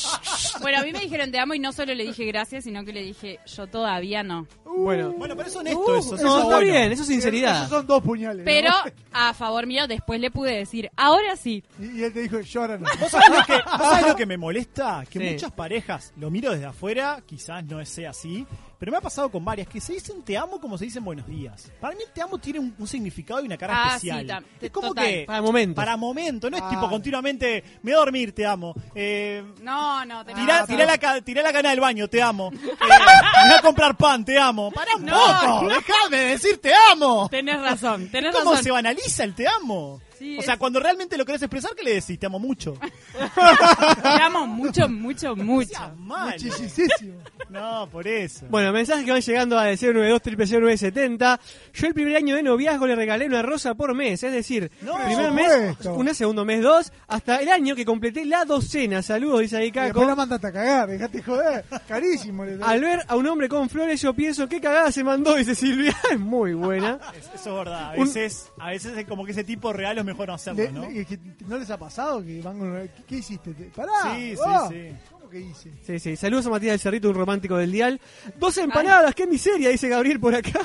Bueno, 0.61 0.79
a 0.79 0.83
mí 0.83 0.91
me 0.91 0.99
dijeron 0.99 1.31
te 1.31 1.39
amo 1.39 1.53
y 1.53 1.59
no 1.59 1.71
solo 1.71 1.93
le 1.93 2.03
dije 2.03 2.25
gracias, 2.25 2.65
sino 2.65 2.83
que 2.83 2.91
le 2.91 3.01
dije 3.01 3.39
yo 3.45 3.67
todavía 3.67 4.23
no. 4.23 4.45
Bueno, 4.65 5.11
Bueno, 5.13 5.35
pero 5.37 5.47
es 5.47 5.55
honesto 5.55 5.79
Uh, 5.79 5.99
eso. 5.99 6.15
eso 6.15 6.23
no, 6.25 6.29
está 6.31 6.41
está 6.43 6.55
bueno. 6.57 6.59
bien, 6.73 6.91
eso 6.91 7.01
es 7.03 7.07
sinceridad. 7.07 7.57
Esos 7.57 7.69
son 7.69 7.87
dos 7.87 8.03
puñales. 8.03 8.39
¿no? 8.39 8.43
Pero 8.45 8.71
a 9.13 9.33
favor 9.33 9.65
mío 9.67 9.87
después 9.87 10.19
le 10.19 10.31
pude 10.31 10.53
decir, 10.55 10.89
ahora 10.97 11.35
sí. 11.37 11.63
Y, 11.79 11.99
y 11.99 12.03
él 12.03 12.11
te 12.13 12.21
dijo, 12.23 12.39
llora 12.41 12.77
no. 12.77 12.87
¿Vos 12.99 13.09
sabés, 13.09 13.29
lo 13.29 13.45
que, 13.45 13.53
vos 13.53 13.87
sabés 13.89 14.07
lo 14.07 14.15
que 14.15 14.25
me 14.25 14.37
molesta? 14.37 15.03
Que 15.09 15.19
Sí. 15.19 15.33
muchas 15.33 15.51
parejas, 15.53 16.13
lo 16.17 16.29
miro 16.29 16.51
desde 16.51 16.65
afuera, 16.65 17.21
quizás 17.25 17.63
no 17.63 17.83
sea 17.85 18.09
así, 18.09 18.45
pero 18.79 18.91
me 18.93 18.97
ha 18.97 19.01
pasado 19.01 19.29
con 19.29 19.43
varias, 19.43 19.67
que 19.67 19.81
se 19.81 19.93
dicen 19.93 20.21
te 20.23 20.37
amo 20.37 20.59
como 20.59 20.77
se 20.77 20.85
dicen 20.85 21.03
buenos 21.03 21.27
días. 21.27 21.69
Para 21.81 21.95
mí 21.95 22.01
te 22.13 22.21
amo 22.21 22.37
tiene 22.37 22.59
un, 22.59 22.73
un 22.79 22.87
significado 22.87 23.41
y 23.41 23.45
una 23.45 23.57
cara 23.57 23.73
Ah, 23.75 23.87
especial. 23.89 24.25
tam- 24.25 24.43
es 24.61 24.71
como 24.71 24.87
total. 24.89 25.05
que... 25.05 25.23
Para 25.27 25.41
momentos. 25.41 25.75
Para 25.75 25.97
momento, 25.97 26.49
no 26.49 26.57
es 26.57 26.63
Ah. 26.65 26.69
tipo 26.69 26.89
continuamente, 26.89 27.63
me 27.83 27.91
voy 27.91 27.93
a 27.93 27.97
dormir, 27.97 28.33
te 28.33 28.45
amo. 28.45 28.73
Eh, 28.95 29.43
No, 29.61 30.05
no, 30.05 30.23
tenés 30.25 30.41
Tirá, 30.41 30.59
razón. 30.61 30.75
tirá 30.75 30.85
la, 30.85 30.97
ca- 30.97 31.21
tirá 31.21 31.41
la 31.43 31.51
cana 31.53 31.69
del 31.71 31.79
baño, 31.81 32.07
te 32.07 32.21
amo. 32.21 32.51
Eh, 32.79 33.41
me 33.43 33.49
voy 33.49 33.57
a 33.57 33.61
comprar 33.61 33.95
pan, 33.97 34.23
te 34.25 34.37
amo. 34.39 34.71
Pará 34.71 34.95
un 34.95 35.05
No. 35.05 35.15
poco, 35.17 35.67
déjame 35.69 36.17
decir 36.31 36.59
te 36.61 36.71
amo. 36.91 37.27
Tenés 37.29 37.61
razón, 37.61 38.09
tenés 38.09 38.33
¿Cómo 38.35 38.51
razón. 38.51 38.63
se 38.63 38.71
banaliza 38.71 39.23
el 39.23 39.35
te 39.35 39.45
amo? 39.47 40.01
Sí, 40.17 40.35
o 40.37 40.39
es- 40.39 40.45
sea, 40.45 40.57
cuando 40.57 40.79
realmente 40.79 41.17
lo 41.17 41.25
querés 41.25 41.41
expresar, 41.41 41.71
¿qué 41.75 41.83
le 41.83 41.93
decís? 41.95 42.17
Te 42.19 42.25
amo 42.25 42.39
mucho. 42.39 42.73
Te 44.03 44.21
amo 44.21 44.47
mucho, 44.47 44.89
mucho, 44.89 45.35
mucho. 45.35 45.79
Mal. 45.97 46.31
Muchísimo. 46.41 47.15
No, 47.49 47.87
por 47.91 48.07
eso. 48.07 48.45
Bueno, 48.49 48.71
mensajes 48.71 49.03
que 49.05 49.11
van 49.11 49.21
llegando 49.21 49.57
a 49.57 49.65
092 49.65 50.21
970 50.59 51.39
Yo 51.73 51.87
el 51.87 51.93
primer 51.93 52.15
año 52.15 52.35
de 52.35 52.43
noviazgo 52.43 52.85
le 52.87 52.95
regalé 52.95 53.25
una 53.25 53.41
rosa 53.41 53.73
por 53.75 53.93
mes, 53.95 54.23
es 54.23 54.31
decir, 54.31 54.71
No, 54.81 54.95
primer 55.03 55.31
mes, 55.31 55.77
una, 55.85 56.13
segundo 56.13 56.45
mes, 56.45 56.61
dos, 56.61 56.91
hasta 57.07 57.37
el 57.41 57.49
año 57.49 57.75
que 57.75 57.85
completé 57.85 58.25
la 58.25 58.45
docena. 58.45 59.01
Saludos, 59.01 59.41
dice 59.41 59.57
ahí 59.57 59.67
Y 59.67 59.71
Caco. 59.71 60.05
la 60.05 60.15
mandaste 60.15 60.47
a 60.47 60.51
cagar, 60.51 60.89
dejate 60.89 61.21
joder. 61.23 61.65
Carísimo. 61.87 62.43
Al 62.63 62.81
ver 62.81 63.03
a 63.07 63.15
un 63.15 63.27
hombre 63.27 63.49
con 63.49 63.69
flores, 63.69 64.01
yo 64.01 64.13
pienso, 64.13 64.47
qué 64.47 64.61
cagada 64.61 64.91
se 64.91 65.03
mandó, 65.03 65.35
dice 65.35 65.55
Silvia. 65.55 65.95
Es 66.11 66.19
muy 66.19 66.53
buena. 66.53 66.99
Es- 67.17 67.29
eso 67.41 67.49
es 67.51 67.55
verdad. 67.65 67.91
A 67.93 67.97
Un- 67.97 68.05
veces, 68.05 68.51
a 68.59 68.69
veces 68.69 68.97
es 68.97 69.05
como 69.05 69.25
que 69.25 69.31
ese 69.31 69.43
tipo 69.43 69.71
regalos 69.73 70.01
es 70.01 70.05
mejor 70.05 70.27
no 70.27 70.33
hacerlo, 70.35 70.63
le- 70.63 70.71
¿no? 70.71 70.81
le- 70.89 71.05
¿No 71.47 71.57
les 71.57 71.69
ha 71.69 71.77
pasado 71.77 72.23
que 72.23 72.41
van 72.41 72.57
con... 72.59 72.89
¿Qué, 73.07 73.15
hiciste? 73.17 73.53
Te- 73.53 73.65
Pará. 73.65 73.91
Sí, 74.15 74.35
sí, 74.35 74.43
sí. 74.69 74.95
¿Cómo 75.29 75.43
que 75.43 75.47
hice? 75.47 75.71
Sí, 75.85 75.99
sí. 75.99 76.15
Saludos 76.15 76.47
a 76.47 76.49
Matías 76.49 76.73
del 76.73 76.79
Cerrito, 76.79 77.09
un 77.09 77.15
romántico 77.15 77.55
del 77.57 77.71
dial. 77.71 78.01
Dos 78.39 78.57
empanadas, 78.57 79.13
qué 79.13 79.27
miseria, 79.27 79.69
dice 79.69 79.87
Gabriel 79.87 80.19
por 80.19 80.33
acá. 80.33 80.59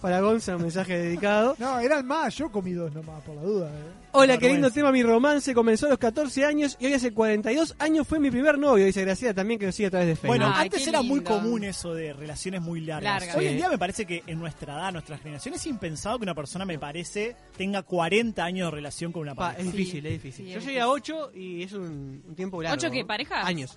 Para 0.00 0.20
Gonza, 0.20 0.56
un 0.56 0.62
mensaje 0.62 0.98
dedicado. 0.98 1.56
No, 1.58 1.78
eran 1.78 2.06
más. 2.06 2.34
Yo 2.36 2.50
comí 2.50 2.72
dos 2.72 2.92
nomás, 2.92 3.22
por 3.22 3.34
la 3.36 3.42
duda. 3.42 3.68
eh. 3.70 3.92
Hola, 4.16 4.38
qué 4.38 4.48
lindo 4.48 4.70
tema, 4.70 4.92
mi 4.92 5.02
romance 5.02 5.52
comenzó 5.54 5.86
a 5.86 5.88
los 5.90 5.98
14 5.98 6.44
años 6.44 6.76
y 6.78 6.86
hoy 6.86 6.94
hace 6.94 7.12
42 7.12 7.74
años 7.80 8.06
fue 8.06 8.20
mi 8.20 8.30
primer 8.30 8.56
novio, 8.58 8.84
dice 8.86 9.00
Graciela 9.00 9.34
también 9.34 9.58
que 9.58 9.66
nos 9.66 9.74
sigue 9.74 9.88
a 9.88 9.90
través 9.90 10.06
de 10.06 10.14
Facebook. 10.14 10.28
Bueno, 10.28 10.52
Ay, 10.54 10.66
antes 10.66 10.86
era 10.86 11.02
muy 11.02 11.20
común 11.22 11.64
eso 11.64 11.92
de 11.94 12.12
relaciones 12.12 12.60
muy 12.62 12.80
largas. 12.80 13.34
Hoy 13.34 13.46
en 13.48 13.56
día 13.56 13.68
me 13.68 13.76
parece 13.76 14.06
que 14.06 14.22
en 14.28 14.38
nuestra 14.38 14.74
edad, 14.74 14.92
nuestra 14.92 15.18
generación, 15.18 15.54
es 15.56 15.66
impensado 15.66 16.18
que 16.18 16.22
una 16.22 16.34
persona, 16.34 16.64
me 16.64 16.78
parece, 16.78 17.34
tenga 17.56 17.82
40 17.82 18.44
años 18.44 18.70
de 18.70 18.76
relación 18.76 19.10
con 19.10 19.22
una 19.22 19.34
Pa, 19.34 19.48
pareja. 19.50 19.62
es 19.68 19.72
difícil, 19.72 20.06
es 20.06 20.12
difícil. 20.12 20.46
Sí, 20.46 20.52
Yo 20.52 20.58
es 20.58 20.64
llegué 20.66 20.80
a 20.80 20.88
8 20.88 21.32
y 21.34 21.62
es 21.64 21.72
un, 21.72 22.22
un 22.24 22.34
tiempo 22.36 22.62
largo. 22.62 22.76
¿Ocho 22.76 22.92
qué, 22.92 23.04
parejas? 23.04 23.44
Años. 23.44 23.76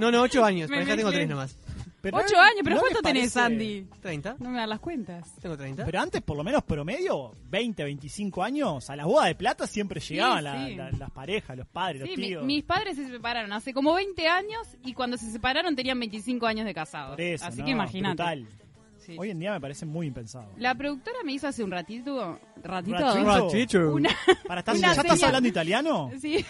No, 0.00 0.10
no, 0.10 0.22
8 0.22 0.44
años. 0.44 0.68
Me 0.70 0.76
Pareja 0.78 0.96
tengo 0.96 1.10
mezclé. 1.10 1.26
3 1.26 1.28
nomás. 1.30 1.56
Pero 2.04 2.18
Ocho 2.18 2.34
¿no- 2.36 2.42
años, 2.42 2.60
pero 2.62 2.76
no 2.76 2.80
¿cuánto 2.82 3.00
tenés, 3.00 3.34
Andy? 3.36 3.86
30. 4.02 4.36
No 4.38 4.50
me 4.50 4.58
dan 4.58 4.68
las 4.68 4.78
cuentas. 4.80 5.32
Tengo 5.40 5.56
30. 5.56 5.86
Pero 5.86 6.00
antes, 6.00 6.20
por 6.20 6.36
lo 6.36 6.44
menos 6.44 6.62
promedio, 6.62 7.32
20, 7.48 7.82
25 7.82 8.42
años, 8.42 8.90
a 8.90 8.94
la 8.96 9.06
boda 9.06 9.24
de 9.24 9.34
plata 9.34 9.66
siempre 9.66 10.00
llegaban 10.00 10.38
Sí, 10.38 10.44
la- 10.44 10.66
sí. 10.66 10.74
la- 10.74 10.90
las 10.98 11.10
parejas, 11.10 11.56
los 11.56 11.66
padres, 11.66 12.02
Sí, 12.02 12.08
los 12.10 12.18
mi- 12.18 12.26
tíos. 12.26 12.44
mis 12.44 12.62
padres 12.62 12.96
se 12.96 13.08
separaron 13.08 13.52
hace 13.54 13.72
como 13.72 13.94
20 13.94 14.28
años 14.28 14.66
y 14.84 14.92
cuando 14.92 15.16
se 15.16 15.30
separaron 15.32 15.74
tenían 15.74 15.98
25 15.98 16.46
años 16.46 16.66
de 16.66 16.74
casados. 16.74 17.18
Así 17.42 17.60
no, 17.60 17.64
que 17.64 17.70
imagínate. 17.70 18.22
Sí. 19.04 19.16
Hoy 19.18 19.30
en 19.30 19.38
día 19.38 19.52
me 19.52 19.60
parece 19.60 19.84
muy 19.86 20.06
impensado. 20.06 20.50
La 20.56 20.74
productora 20.74 21.18
me 21.24 21.32
hizo 21.32 21.46
hace 21.48 21.62
un 21.62 21.70
ratito, 21.70 22.38
ratito, 22.62 22.96
Ratito. 22.96 23.24
Ratito. 23.24 23.94
una, 23.94 24.10
Para 24.46 24.60
estar, 24.60 24.74
Una 24.76 24.94
¿Ya 24.94 25.00
estás 25.02 25.22
hablando 25.22 25.48
italiano? 25.48 26.10
sí, 26.20 26.44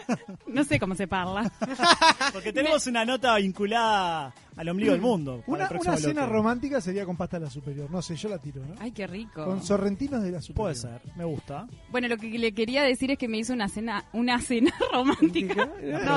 no 0.46 0.64
sé 0.64 0.78
cómo 0.80 0.94
se 0.94 1.06
parla. 1.06 1.50
Porque 2.32 2.52
tenemos 2.52 2.86
una 2.86 3.04
nota 3.04 3.36
vinculada 3.36 4.34
al 4.56 4.68
ombligo 4.68 4.92
del 4.92 5.00
mundo. 5.00 5.42
Una, 5.46 5.68
una 5.70 5.96
cena 5.96 6.26
romántica 6.26 6.80
sería 6.80 7.04
con 7.06 7.16
pasta 7.16 7.36
a 7.36 7.40
la 7.40 7.50
superior. 7.50 7.90
No 7.90 8.02
sé, 8.02 8.16
yo 8.16 8.28
la 8.28 8.38
tiro, 8.38 8.62
¿no? 8.66 8.74
Ay, 8.80 8.90
qué 8.92 9.06
rico. 9.06 9.44
Con 9.44 9.62
sorrentinos 9.62 10.22
de 10.22 10.32
la 10.32 10.40
superior. 10.42 10.56
Puede 10.64 10.74
ser, 10.74 11.00
me 11.16 11.24
gusta. 11.24 11.66
Bueno, 11.90 12.08
lo 12.08 12.16
que 12.16 12.28
le 12.38 12.52
quería 12.52 12.82
decir 12.82 13.10
es 13.12 13.18
que 13.18 13.28
me 13.28 13.38
hizo 13.38 13.52
una 13.52 13.68
cena, 13.68 14.04
una 14.12 14.40
cena 14.40 14.72
romántica. 14.92 15.68
¿La 15.82 16.00
No, 16.00 16.16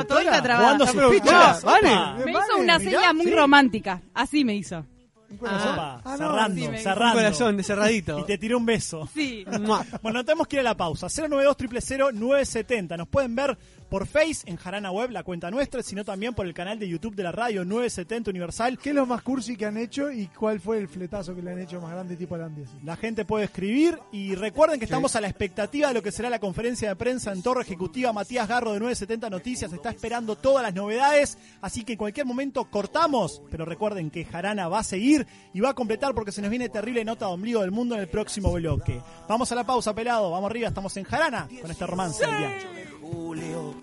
sus 0.86 0.96
productora, 0.96 1.54
fichas. 1.54 1.64
vale. 1.64 1.90
Me 2.26 2.34
Vale, 2.34 2.46
hizo 2.48 2.58
una 2.60 2.80
mirá, 2.80 2.92
seña 2.92 3.14
muy 3.14 3.26
sí. 3.26 3.32
romántica. 3.36 4.02
Así 4.14 4.44
me 4.44 4.56
hizo. 4.56 4.86
Un 5.34 5.38
corazón. 5.40 5.76
Ah, 5.78 6.02
no, 6.06 6.18
cerrando, 6.18 6.56
sí, 6.62 6.68
me- 6.70 6.78
Un 6.78 6.84
cerrando. 6.84 7.16
corazón 7.16 7.58
de 7.58 7.64
cerradito. 7.64 8.20
Y 8.24 8.24
te 8.24 8.38
tiró 8.38 8.58
un 8.58 8.66
beso. 8.66 9.10
Sí. 9.14 9.46
Bueno, 10.02 10.24
tenemos 10.24 10.48
que 10.48 10.56
ir 10.58 10.60
a 10.62 10.64
la 10.64 10.78
pausa. 10.78 11.08
092 11.10 12.14
970 12.14 12.98
Nos 12.98 13.08
pueden 13.08 13.36
ver 13.36 13.58
por 13.94 14.08
Face 14.08 14.42
en 14.48 14.56
Jarana 14.56 14.90
Web, 14.90 15.12
la 15.12 15.22
cuenta 15.22 15.52
nuestra, 15.52 15.84
sino 15.84 16.04
también 16.04 16.34
por 16.34 16.48
el 16.48 16.56
canal 16.56 16.80
de 16.80 16.90
YouTube 16.90 17.14
de 17.14 17.22
la 17.22 17.32
radio 17.32 17.64
970 17.64 18.32
Universal. 18.32 18.80
¿Qué 18.80 18.90
es 18.90 18.96
lo 18.96 19.06
más 19.06 19.22
cursi 19.22 19.56
que 19.56 19.68
han 19.68 19.78
hecho 19.78 20.12
y 20.12 20.26
cuál 20.30 20.60
fue 20.60 20.80
el 20.80 20.88
fletazo 20.88 21.36
que 21.36 21.44
le 21.44 21.52
han 21.52 21.60
hecho 21.60 21.80
más 21.80 21.92
grande 21.92 22.16
tipo 22.16 22.34
así? 22.34 22.80
La 22.84 22.96
gente 22.96 23.24
puede 23.24 23.46
escribir 23.46 24.00
y 24.12 24.34
recuerden 24.34 24.80
que 24.80 24.86
estamos 24.86 25.16
a 25.16 25.22
la 25.22 25.28
expectativa 25.28 25.90
de 25.90 25.94
lo 25.94 26.02
que 26.02 26.12
será 26.12 26.32
la 26.32 26.40
conferencia 26.40 26.90
de 26.90 26.96
prensa 26.96 27.32
en 27.34 27.44
Torre 27.44 27.62
Ejecutiva. 27.62 28.12
Matías 28.12 28.48
Garro 28.48 28.74
de 28.74 28.80
970 28.80 29.30
Noticias 29.30 29.72
está 29.72 29.92
esperando 29.92 30.36
todas 30.38 30.64
las 30.64 30.74
novedades, 30.74 31.38
así 31.62 31.84
que 31.84 31.92
en 31.92 32.00
cualquier 32.00 32.26
momento 32.26 32.66
cortamos, 32.72 33.44
pero 33.52 33.64
recuerden 33.64 34.10
que 34.10 34.26
Jarana 34.26 34.70
va 34.70 34.80
a 34.80 34.84
seguir 34.84 35.28
y 35.54 35.60
va 35.60 35.70
a 35.70 35.76
completar 35.76 36.16
porque 36.16 36.32
se 36.32 36.42
nos 36.42 36.50
viene 36.50 36.68
terrible 36.68 37.06
nota 37.06 37.28
de 37.28 37.34
ombligo 37.34 37.62
del 37.62 37.70
mundo 37.70 37.94
en 37.94 38.02
el 38.02 38.08
próximo 38.08 38.52
bloque. 38.54 39.00
Vamos 39.30 39.52
a 39.52 39.56
la 39.56 39.64
pausa, 39.64 39.94
pelado, 39.94 40.32
vamos 40.32 40.50
arriba, 40.50 40.70
estamos 40.70 40.98
en 40.98 41.04
Jarana 41.04 41.48
con 41.62 41.70
este 41.70 41.86
romance 41.86 42.26
del 42.26 42.38
día. 42.40 42.50
de 42.50 42.86
julio, 43.04 43.83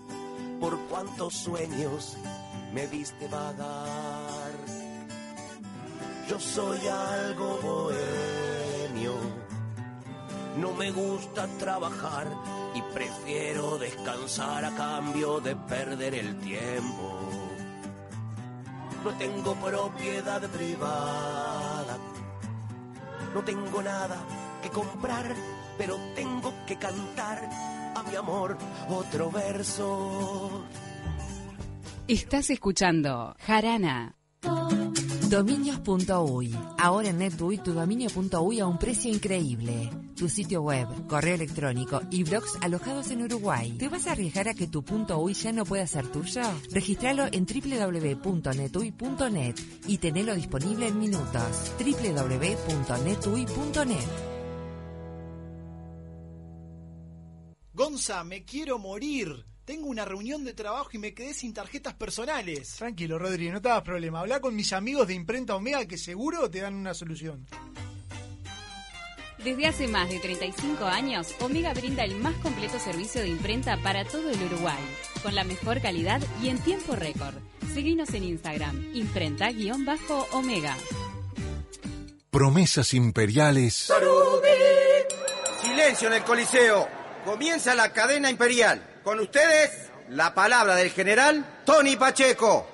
por 0.61 0.77
cuántos 0.87 1.33
sueños 1.33 2.15
me 2.71 2.85
viste 2.85 3.27
vagar. 3.27 4.51
Yo 6.29 6.39
soy 6.39 6.79
algo 6.87 7.59
bohemio, 7.63 9.15
no 10.57 10.71
me 10.73 10.91
gusta 10.91 11.47
trabajar 11.57 12.27
y 12.75 12.81
prefiero 12.93 13.79
descansar 13.79 14.63
a 14.63 14.75
cambio 14.75 15.41
de 15.41 15.55
perder 15.55 16.13
el 16.13 16.39
tiempo. 16.39 17.19
No 19.03 19.11
tengo 19.17 19.55
propiedad 19.55 20.41
privada, 20.49 21.97
no 23.33 23.41
tengo 23.43 23.81
nada 23.81 24.17
que 24.61 24.69
comprar, 24.69 25.25
pero 25.79 25.97
tengo 26.15 26.53
que 26.67 26.77
cantar 26.77 27.49
a 27.95 28.03
mi 28.03 28.15
amor 28.15 28.57
otro 28.89 29.31
verso. 29.31 30.63
Estás 32.07 32.49
escuchando 32.49 33.35
Jarana. 33.39 34.15
Dominios.uy. 35.31 36.53
Ahora 36.77 37.09
en 37.09 37.17
NetUI 37.19 37.59
tu 37.59 37.71
dominio.uy 37.71 38.59
a 38.59 38.67
un 38.67 38.77
precio 38.77 39.09
increíble. 39.09 39.89
Tu 40.13 40.27
sitio 40.27 40.61
web, 40.61 41.07
correo 41.07 41.35
electrónico 41.35 42.01
y 42.11 42.23
blogs 42.23 42.57
alojados 42.59 43.11
en 43.11 43.23
Uruguay. 43.23 43.77
¿Te 43.79 43.87
vas 43.87 44.07
a 44.07 44.11
arriesgar 44.11 44.49
a 44.49 44.53
que 44.53 44.67
tu 44.67 44.83
.uy 45.15 45.33
ya 45.33 45.53
no 45.53 45.63
pueda 45.63 45.87
ser 45.87 46.07
tuyo? 46.07 46.41
Registralo 46.71 47.27
en 47.31 47.45
www.netuy.net 47.45 49.55
y 49.87 49.99
tenelo 49.99 50.35
disponible 50.35 50.89
en 50.89 50.99
minutos. 50.99 51.71
www.netuy.net. 51.79 54.30
Gonza, 57.73 58.23
me 58.23 58.43
quiero 58.43 58.79
morir. 58.79 59.45
Tengo 59.63 59.87
una 59.87 60.03
reunión 60.03 60.43
de 60.43 60.53
trabajo 60.53 60.89
y 60.93 60.97
me 60.97 61.13
quedé 61.13 61.33
sin 61.33 61.53
tarjetas 61.53 61.93
personales. 61.93 62.75
Tranquilo, 62.75 63.17
Rodri, 63.17 63.49
no 63.49 63.61
te 63.61 63.69
hagas 63.69 63.83
problema. 63.83 64.19
Habla 64.19 64.41
con 64.41 64.55
mis 64.55 64.73
amigos 64.73 65.07
de 65.07 65.13
Imprenta 65.13 65.55
Omega 65.55 65.85
que 65.85 65.97
seguro 65.97 66.49
te 66.49 66.59
dan 66.59 66.75
una 66.75 66.93
solución. 66.93 67.47
Desde 69.43 69.65
hace 69.65 69.87
más 69.87 70.09
de 70.09 70.19
35 70.19 70.85
años, 70.85 71.33
Omega 71.39 71.73
brinda 71.73 72.03
el 72.03 72.15
más 72.15 72.35
completo 72.35 72.77
servicio 72.77 73.21
de 73.21 73.29
imprenta 73.29 73.75
para 73.77 74.05
todo 74.05 74.29
el 74.29 74.39
Uruguay, 74.43 74.77
con 75.23 75.33
la 75.33 75.43
mejor 75.43 75.81
calidad 75.81 76.21
y 76.43 76.49
en 76.49 76.59
tiempo 76.59 76.95
récord. 76.95 77.35
Seguinos 77.73 78.13
en 78.13 78.25
Instagram, 78.25 78.91
imprenta-omega. 78.93 80.77
Promesas 82.29 82.93
imperiales 82.93 83.91
Silencio 85.61 86.07
en 86.07 86.13
el 86.13 86.23
Coliseo. 86.23 87.00
Comienza 87.25 87.75
la 87.75 87.91
cadena 87.93 88.29
imperial. 88.29 88.81
Con 89.03 89.19
ustedes, 89.19 89.89
la 90.09 90.33
palabra 90.33 90.75
del 90.75 90.91
general 90.91 91.61
Tony 91.65 91.95
Pacheco. 91.95 92.67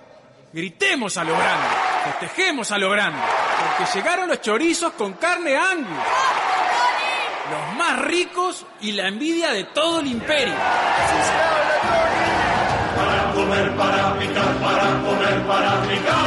Gritemos 0.53 1.17
a 1.17 1.23
lo 1.23 1.37
grande, 1.37 1.67
festejemos 2.05 2.71
a 2.71 2.77
lo 2.77 2.89
grande, 2.89 3.19
porque 3.77 3.97
llegaron 3.97 4.29
los 4.29 4.41
chorizos 4.41 4.93
con 4.93 5.13
carne 5.13 5.57
Angus. 5.57 5.97
Los 7.51 7.77
más 7.77 7.99
ricos 7.99 8.65
y 8.81 8.93
la 8.93 9.07
envidia 9.07 9.51
de 9.51 9.65
todo 9.65 9.99
el 9.99 10.07
imperio. 10.07 10.55
Para 12.95 13.33
comer 13.33 13.75
para 13.75 14.19
picar, 14.19 14.55
para 14.55 15.01
comer, 15.03 15.47
para 15.47 15.81
picar. 15.83 16.26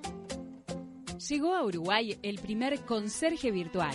Llegó 1.29 1.53
a 1.53 1.63
Uruguay 1.63 2.17
el 2.23 2.39
primer 2.39 2.79
conserje 2.79 3.51
virtual. 3.51 3.93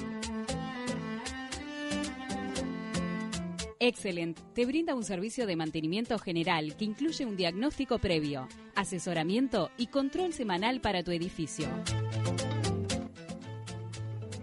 Excellent 3.81 4.39
te 4.55 4.65
brinda 4.65 4.95
un 4.95 5.03
servicio 5.03 5.47
de 5.47 5.57
mantenimiento 5.57 6.19
general 6.19 6.77
que 6.77 6.85
incluye 6.85 7.27
un 7.27 7.37
diagnóstico 7.37 7.99
previo, 7.99 8.47
asesoramiento 8.77 9.71
y 9.77 9.89
control 9.89 10.33
semanal 10.35 10.81
para 10.81 11.03
tu 11.03 11.11
edificio. 11.11 11.69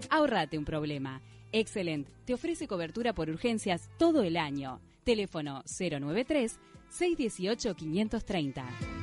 Ahorrate 0.09 0.57
un 0.57 0.65
problema. 0.65 1.21
Excellent 1.53 2.07
te 2.25 2.33
ofrece 2.33 2.67
cobertura 2.67 3.13
por 3.13 3.29
urgencias 3.29 3.89
todo 3.97 4.23
el 4.23 4.35
año. 4.35 4.81
Teléfono 5.05 5.63
093 5.79 6.59
618 6.89 7.75
530. 7.75 9.02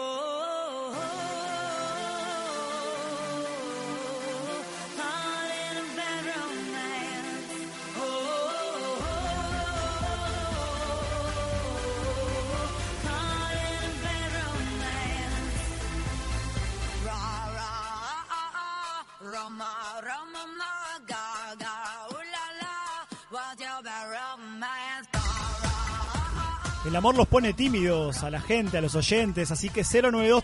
Amor 27.01 27.15
los 27.17 27.27
pone 27.27 27.53
tímidos 27.53 28.21
a 28.21 28.29
la 28.29 28.39
gente, 28.39 28.77
a 28.77 28.81
los 28.81 28.93
oyentes, 28.93 29.49
así 29.49 29.69
que 29.69 29.83
092 29.83 30.43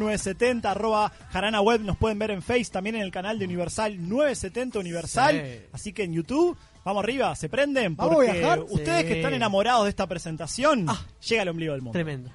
970 0.00 0.68
arroba 0.68 1.12
Jarana 1.30 1.60
Web 1.60 1.82
nos 1.82 1.96
pueden 1.96 2.18
ver 2.18 2.32
en 2.32 2.42
Face, 2.42 2.64
también 2.72 2.96
en 2.96 3.02
el 3.02 3.12
canal 3.12 3.38
de 3.38 3.44
Universal 3.44 3.96
970 4.08 4.80
Universal, 4.80 5.40
Sí. 5.44 5.60
así 5.72 5.92
que 5.92 6.02
en 6.02 6.12
YouTube, 6.14 6.56
vamos 6.84 7.04
arriba, 7.04 7.32
se 7.36 7.48
prenden, 7.48 7.94
¿Vamos 7.94 8.14
a 8.14 8.16
porque 8.16 8.32
viajar? 8.32 8.60
ustedes 8.68 9.02
Sí. 9.02 9.06
que 9.06 9.16
están 9.18 9.32
enamorados 9.34 9.84
de 9.84 9.90
esta 9.90 10.08
presentación, 10.08 10.86
llega 11.28 11.42
al 11.42 11.48
ombligo 11.50 11.72
del 11.72 11.82
mundo. 11.82 11.92
Tremendo. 11.92 12.30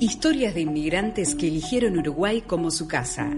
Historias 0.00 0.52
de 0.54 0.62
inmigrantes 0.62 1.36
que 1.36 1.46
eligieron 1.46 1.96
Uruguay 1.96 2.42
como 2.44 2.72
su 2.72 2.88
casa. 2.88 3.30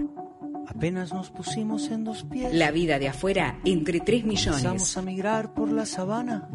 Apenas 0.79 1.11
nos 1.11 1.29
pusimos 1.29 1.89
en 1.89 2.05
dos 2.05 2.23
pies. 2.23 2.53
La 2.53 2.71
vida 2.71 2.99
de 2.99 3.09
afuera 3.09 3.59
entre 3.65 3.99
3 3.99 4.23
millones. 4.23 4.61
Comenzamos 4.61 4.95
a 4.95 5.01
migrar 5.01 5.53
por 5.53 5.69
la 5.69 5.85
sabana, 5.85 6.47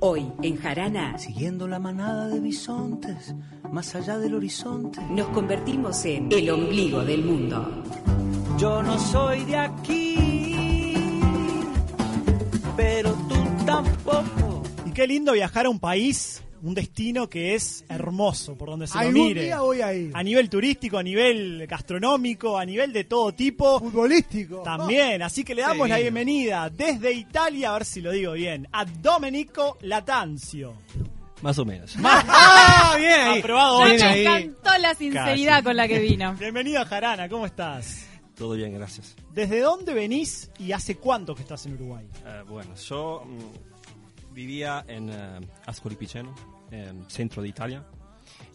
Hoy, 0.00 0.32
en 0.42 0.56
Jarana, 0.56 1.16
siguiendo 1.18 1.68
la 1.68 1.78
manada 1.78 2.26
de 2.26 2.40
bisontes, 2.40 3.32
más 3.70 3.94
allá 3.94 4.18
del 4.18 4.34
horizonte. 4.34 5.00
nos 5.12 5.28
convertimos 5.28 6.04
en 6.04 6.32
el 6.32 6.50
ombligo 6.50 7.04
del 7.04 7.24
mundo. 7.24 7.84
Yo 8.58 8.82
no 8.82 8.98
soy 8.98 9.44
de 9.44 9.56
aquí, 9.56 11.20
pero 12.76 13.12
tú 13.12 13.36
tampoco. 13.64 14.64
Y 14.84 14.90
qué 14.90 15.06
lindo 15.06 15.30
viajar 15.30 15.66
a 15.66 15.70
un 15.70 15.78
país, 15.78 16.42
un 16.62 16.74
destino 16.74 17.28
que 17.28 17.54
es 17.54 17.84
hermoso 17.88 18.56
por 18.56 18.68
donde 18.70 18.86
se 18.86 18.94
lo 18.94 19.00
Algún 19.00 19.14
mire. 19.28 19.42
día 19.44 19.60
voy 19.60 19.80
a 19.82 19.92
ir. 19.94 20.10
A 20.14 20.22
nivel 20.22 20.48
turístico, 20.50 20.98
a 20.98 21.02
nivel 21.02 21.66
gastronómico, 21.66 22.58
a 22.58 22.64
nivel 22.64 22.92
de 22.92 23.04
todo 23.04 23.32
tipo. 23.32 23.78
Futbolístico. 23.80 24.62
También, 24.62 25.22
así 25.22 25.42
que 25.44 25.54
le 25.54 25.62
damos 25.62 25.86
Sí. 25.86 25.90
la 25.90 25.98
bienvenida 25.98 26.70
desde 26.70 27.12
Italia, 27.12 27.70
a 27.70 27.72
ver 27.74 27.84
si 27.84 28.00
lo 28.00 28.12
digo 28.12 28.32
bien, 28.32 28.68
a 28.72 28.84
Domenico 28.84 29.78
Latanzio. 29.82 30.74
Más 31.42 31.58
o 31.58 31.64
menos. 31.64 31.94
¡Ah, 32.04 32.94
bien 32.98 33.12
ahí! 33.20 33.38
Aprobado 33.38 33.78
Ya 33.80 33.84
ocho. 33.84 33.94
Bien 33.94 34.28
ahí. 34.28 34.42
encantó 34.44 34.78
la 34.78 34.94
sinceridad 34.94 35.64
con 35.64 35.76
la 35.76 35.88
que 35.88 35.98
vino. 35.98 36.34
Bienvenido 36.38 36.80
a 36.80 36.84
Jarana, 36.84 37.28
¿cómo 37.28 37.46
estás? 37.46 38.06
Todo 38.36 38.54
bien, 38.54 38.72
gracias. 38.74 39.16
¿Desde 39.34 39.60
dónde 39.60 39.92
venís 39.94 40.50
y 40.58 40.72
hace 40.72 40.96
cuánto 40.96 41.34
que 41.34 41.42
estás 41.42 41.64
en 41.66 41.74
Uruguay? 41.74 42.06
Eh, 42.26 42.42
bueno, 42.48 42.74
yo 42.76 43.22
mm, 43.26 43.79
vivía 44.32 44.84
en 44.88 45.10
eh, 45.10 45.40
Ascoli 45.66 45.96
Piceno, 45.96 46.34
en 46.70 47.08
centro 47.10 47.42
de 47.42 47.48
Italia, 47.48 47.84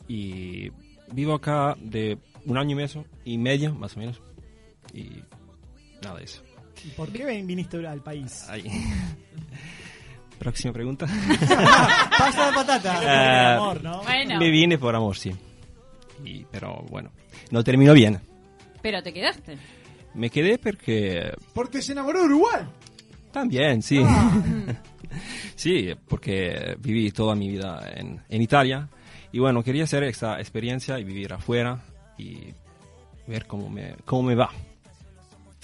y 0.07 0.69
vivo 1.11 1.33
acá 1.35 1.75
de 1.79 2.17
un 2.45 2.57
año 2.57 2.71
y 2.71 2.75
medio, 2.75 3.05
y 3.23 3.37
medio, 3.37 3.73
más 3.75 3.95
o 3.95 3.99
menos, 3.99 4.21
y 4.93 5.09
nada 6.01 6.17
de 6.19 6.23
eso. 6.25 6.41
¿Y 6.83 6.89
por 6.89 7.11
qué 7.11 7.25
viniste 7.43 7.85
al 7.87 8.01
país? 8.01 8.45
Ahí. 8.49 8.63
Próxima 10.39 10.73
pregunta. 10.73 11.05
Pasa 12.17 12.51
la 12.51 12.55
patata. 12.55 12.93
Por 12.95 13.03
Eh, 13.03 13.07
el 13.07 13.57
amor, 13.57 13.83
¿no? 13.83 14.03
Bueno, 14.03 14.37
Me 14.39 14.51
vine 14.51 14.77
por 14.77 14.93
amor, 14.95 15.15
sí. 15.15 15.31
Y, 16.23 16.45
pero 16.51 16.83
bueno, 16.89 17.11
no 17.51 17.63
terminó 17.63 17.93
bien. 17.93 18.19
pero 18.81 19.01
te 19.01 19.13
quedaste. 19.13 19.57
Me 20.13 20.29
quedé 20.29 20.57
porque 20.57 21.33
Porque 21.53 21.81
se 21.81 21.93
enamoró 21.93 22.19
de 22.19 22.25
Uruguay. 22.25 22.63
También, 23.31 23.81
sí. 23.81 24.01
sí, 25.55 25.93
porque 26.07 26.75
viví 26.79 27.11
toda 27.11 27.35
mi 27.35 27.49
vida 27.49 27.91
en, 27.95 28.21
en 28.29 28.41
Italia 28.41 28.89
y 29.31 29.39
bueno, 29.39 29.63
quería 29.63 29.83
hacer 29.83 30.03
esta 30.03 30.39
experiencia 30.39 30.99
y 30.99 31.03
vivir 31.03 31.33
afuera 31.33 31.83
y 32.17 32.53
ver 33.27 33.45
cómo 33.45 33.69
me, 33.69 33.95
cómo 34.05 34.23
me 34.23 34.35
va. 34.35 34.49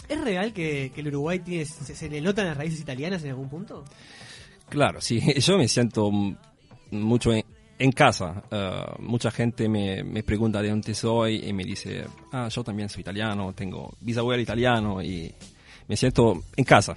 ¿Es 0.09 0.19
real 0.21 0.51
que, 0.51 0.91
que 0.93 1.01
el 1.01 1.07
Uruguay 1.07 1.39
tiene, 1.39 1.65
se, 1.65 1.95
se 1.95 2.09
le 2.09 2.19
notan 2.19 2.47
las 2.47 2.57
raíces 2.57 2.81
italianas 2.81 3.23
en 3.23 3.29
algún 3.29 3.47
punto? 3.47 3.85
Claro, 4.67 4.99
sí, 4.99 5.21
yo 5.39 5.57
me 5.57 5.67
siento 5.67 6.11
mucho 6.91 7.33
en, 7.33 7.45
en 7.79 7.91
casa. 7.91 8.43
Eh, 8.51 8.85
mucha 8.99 9.31
gente 9.31 9.67
me, 9.69 10.03
me 10.03 10.23
pregunta 10.23 10.61
de 10.61 10.69
dónde 10.69 10.93
soy 10.93 11.47
y 11.47 11.53
me 11.53 11.63
dice, 11.63 12.05
ah, 12.31 12.47
yo 12.49 12.63
también 12.63 12.89
soy 12.89 13.01
italiano, 13.01 13.53
tengo 13.53 13.93
bisabuelo 14.01 14.41
italiano 14.41 15.01
y 15.01 15.33
me 15.87 15.95
siento 15.95 16.43
en 16.55 16.63
casa. 16.63 16.95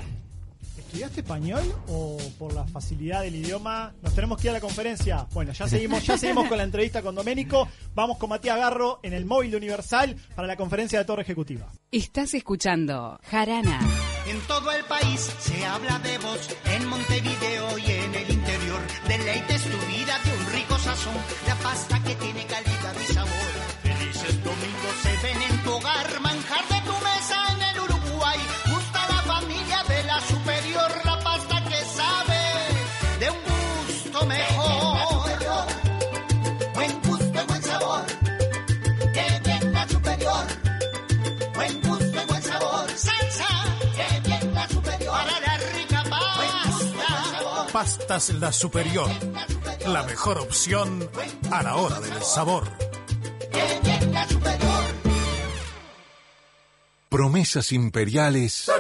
¿Estudiaste 0.94 1.22
español 1.22 1.74
o 1.88 2.16
por 2.38 2.54
la 2.54 2.64
facilidad 2.68 3.22
del 3.22 3.34
idioma 3.34 3.92
nos 4.00 4.14
tenemos 4.14 4.38
que 4.38 4.46
ir 4.46 4.50
a 4.50 4.52
la 4.52 4.60
conferencia? 4.60 5.26
Bueno, 5.32 5.50
ya 5.50 5.66
seguimos, 5.66 6.06
ya 6.06 6.16
seguimos 6.16 6.46
con 6.46 6.56
la 6.56 6.62
entrevista 6.62 7.02
con 7.02 7.16
Doménico. 7.16 7.66
Vamos 7.96 8.16
con 8.16 8.30
Matías 8.30 8.56
Garro 8.56 9.00
en 9.02 9.12
el 9.12 9.24
móvil 9.24 9.50
de 9.50 9.56
Universal 9.56 10.14
para 10.36 10.46
la 10.46 10.54
conferencia 10.54 11.00
de 11.00 11.04
Torre 11.04 11.22
Ejecutiva. 11.22 11.66
Estás 11.90 12.32
escuchando 12.34 13.18
Jarana. 13.24 13.80
En 14.28 14.38
todo 14.46 14.70
el 14.70 14.84
país 14.84 15.34
se 15.40 15.66
habla 15.66 15.98
de 15.98 16.16
vos, 16.18 16.48
en 16.64 16.86
Montevideo 16.86 17.76
y 17.78 17.90
en 17.90 18.14
el 18.14 18.30
interior. 18.30 18.80
Deleites 19.08 19.62
tu 19.64 19.86
vida 19.88 20.16
de 20.24 20.30
un 20.30 20.52
rico 20.52 20.78
sazón, 20.78 21.16
la 21.48 21.56
pasta 21.56 22.00
que 22.04 22.14
tiene 22.14 22.46
calidad 22.46 22.94
y 23.02 23.12
sabor. 23.12 23.30
Felices 23.82 24.44
domingos 24.44 24.94
se 25.02 25.26
ven 25.26 25.42
en 25.42 25.64
tu 25.64 25.72
hogar, 25.72 26.20
Pastas 47.84 48.30
La 48.40 48.50
Superior. 48.50 49.10
La 49.88 50.04
mejor 50.04 50.38
opción 50.38 51.06
a 51.50 51.62
la 51.62 51.76
hora 51.76 52.00
del 52.00 52.22
sabor. 52.22 52.64
Promesas 57.10 57.72
imperiales 57.72 58.70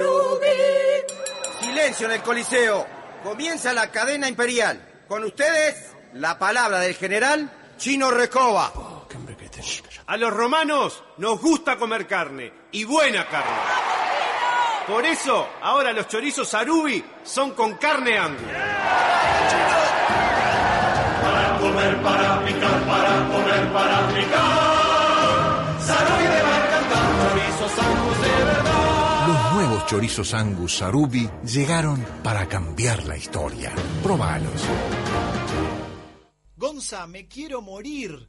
Silencio 1.60 2.06
en 2.06 2.12
el 2.12 2.22
Coliseo. 2.22 2.86
Comienza 3.22 3.74
la 3.74 3.90
cadena 3.90 4.26
imperial. 4.26 5.04
Con 5.06 5.22
ustedes, 5.24 5.92
la 6.14 6.38
palabra 6.38 6.78
del 6.78 6.94
general 6.94 7.74
Chino 7.76 8.10
Recoba. 8.10 8.72
A 10.06 10.16
los 10.16 10.32
romanos 10.32 11.04
nos 11.18 11.42
gusta 11.42 11.76
comer 11.76 12.06
carne, 12.06 12.54
y 12.72 12.84
buena 12.84 13.28
carne. 13.28 14.03
Por 14.86 15.06
eso, 15.06 15.48
ahora 15.62 15.92
los 15.92 16.06
chorizos 16.08 16.52
Arubi 16.52 17.02
son 17.22 17.52
con 17.52 17.74
carne 17.78 18.18
angus. 18.18 18.42
Para 21.22 21.58
comer, 21.58 22.02
para 22.02 22.44
picar, 22.44 22.86
para 22.86 23.28
comer, 23.28 23.72
para 23.72 24.08
picar. 24.08 25.80
Sarubi 25.80 26.24
de 26.24 26.42
va 26.42 26.56
a 26.56 26.68
cantar, 26.68 27.06
chorizos 27.30 27.78
angus 27.78 28.20
de 28.20 28.44
verdad. 28.44 28.74
Los 29.26 29.52
nuevos 29.54 29.86
chorizos 29.86 30.34
Angus 30.34 30.76
Sarubi 30.76 31.30
llegaron 31.44 32.04
para 32.22 32.46
cambiar 32.46 33.04
la 33.04 33.16
historia. 33.16 33.72
Probalos. 34.02 34.62
Gonza, 36.56 37.06
me 37.06 37.26
quiero 37.26 37.62
morir. 37.62 38.28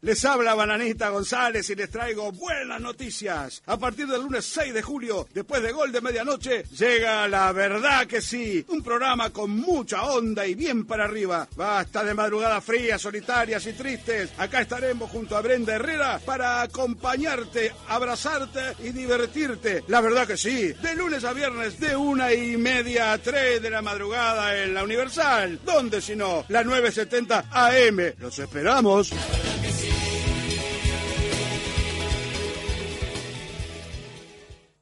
les 0.00 0.24
habla 0.24 0.54
Bananita 0.54 1.08
González 1.08 1.68
y 1.70 1.74
les 1.74 1.90
traigo 1.90 2.30
buenas 2.32 2.80
noticias. 2.80 3.62
A 3.66 3.76
partir 3.76 4.06
del 4.06 4.22
lunes 4.22 4.44
6 4.46 4.72
de 4.74 4.82
julio, 4.82 5.26
después 5.34 5.62
de 5.62 5.72
gol 5.72 5.90
de 5.90 6.00
medianoche, 6.00 6.64
llega 6.76 7.26
La 7.26 7.52
Verdad 7.52 8.06
que 8.06 8.20
sí, 8.20 8.64
un 8.68 8.82
programa 8.82 9.30
con 9.30 9.50
mucha 9.50 10.04
onda 10.04 10.46
y 10.46 10.54
bien 10.54 10.86
para 10.86 11.04
arriba. 11.04 11.48
Basta 11.56 12.04
de 12.04 12.14
madrugadas 12.14 12.64
frías, 12.64 13.00
solitarias 13.00 13.66
y 13.66 13.72
tristes. 13.72 14.30
Acá 14.38 14.60
estaremos 14.60 15.10
junto 15.10 15.36
a 15.36 15.40
Brenda 15.40 15.74
Herrera 15.74 16.20
para 16.24 16.62
acompañarte, 16.62 17.72
abrazarte 17.88 18.76
y 18.84 18.90
divertirte. 18.90 19.84
La 19.88 20.00
verdad 20.00 20.26
que 20.26 20.36
sí, 20.36 20.72
de 20.72 20.94
lunes 20.94 21.24
a 21.24 21.32
viernes 21.32 21.80
de 21.80 21.96
una 21.96 22.32
y 22.32 22.56
media 22.56 23.12
a 23.12 23.18
tres 23.18 23.60
de 23.60 23.70
la 23.70 23.82
madrugada 23.82 24.62
en 24.62 24.74
la 24.74 24.84
Universal. 24.84 25.60
¿Dónde 25.64 26.00
si 26.00 26.14
no? 26.14 26.44
La 26.48 26.62
970 26.62 27.46
AM. 27.50 28.14
Los 28.18 28.38
esperamos. 28.38 29.12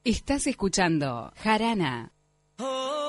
Estás 0.07 0.47
escuchando 0.47 1.33
Jarana. 1.35 2.13
Roma, 2.59 3.06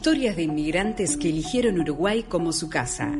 Historias 0.00 0.34
de 0.34 0.44
inmigrantes 0.44 1.18
que 1.18 1.28
eligieron 1.28 1.78
Uruguay 1.78 2.22
como 2.22 2.54
su 2.54 2.70
casa. 2.70 3.12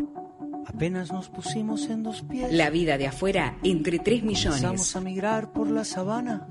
Apenas 0.67 1.13
nos 1.13 1.29
pusimos 1.29 1.91
en 1.91 2.03
dos 2.03 2.23
pies. 2.23 2.51
La 2.55 2.71
vida 2.71 2.97
de 2.97 3.07
afuera 3.07 3.59
entre 3.63 3.99
3 3.99 4.23
Empezamos 4.23 4.57
millones. 4.63 4.97
a 4.97 5.01
migrar 5.03 5.53
por 5.53 5.71
la 5.71 5.85
sabana. 5.85 6.49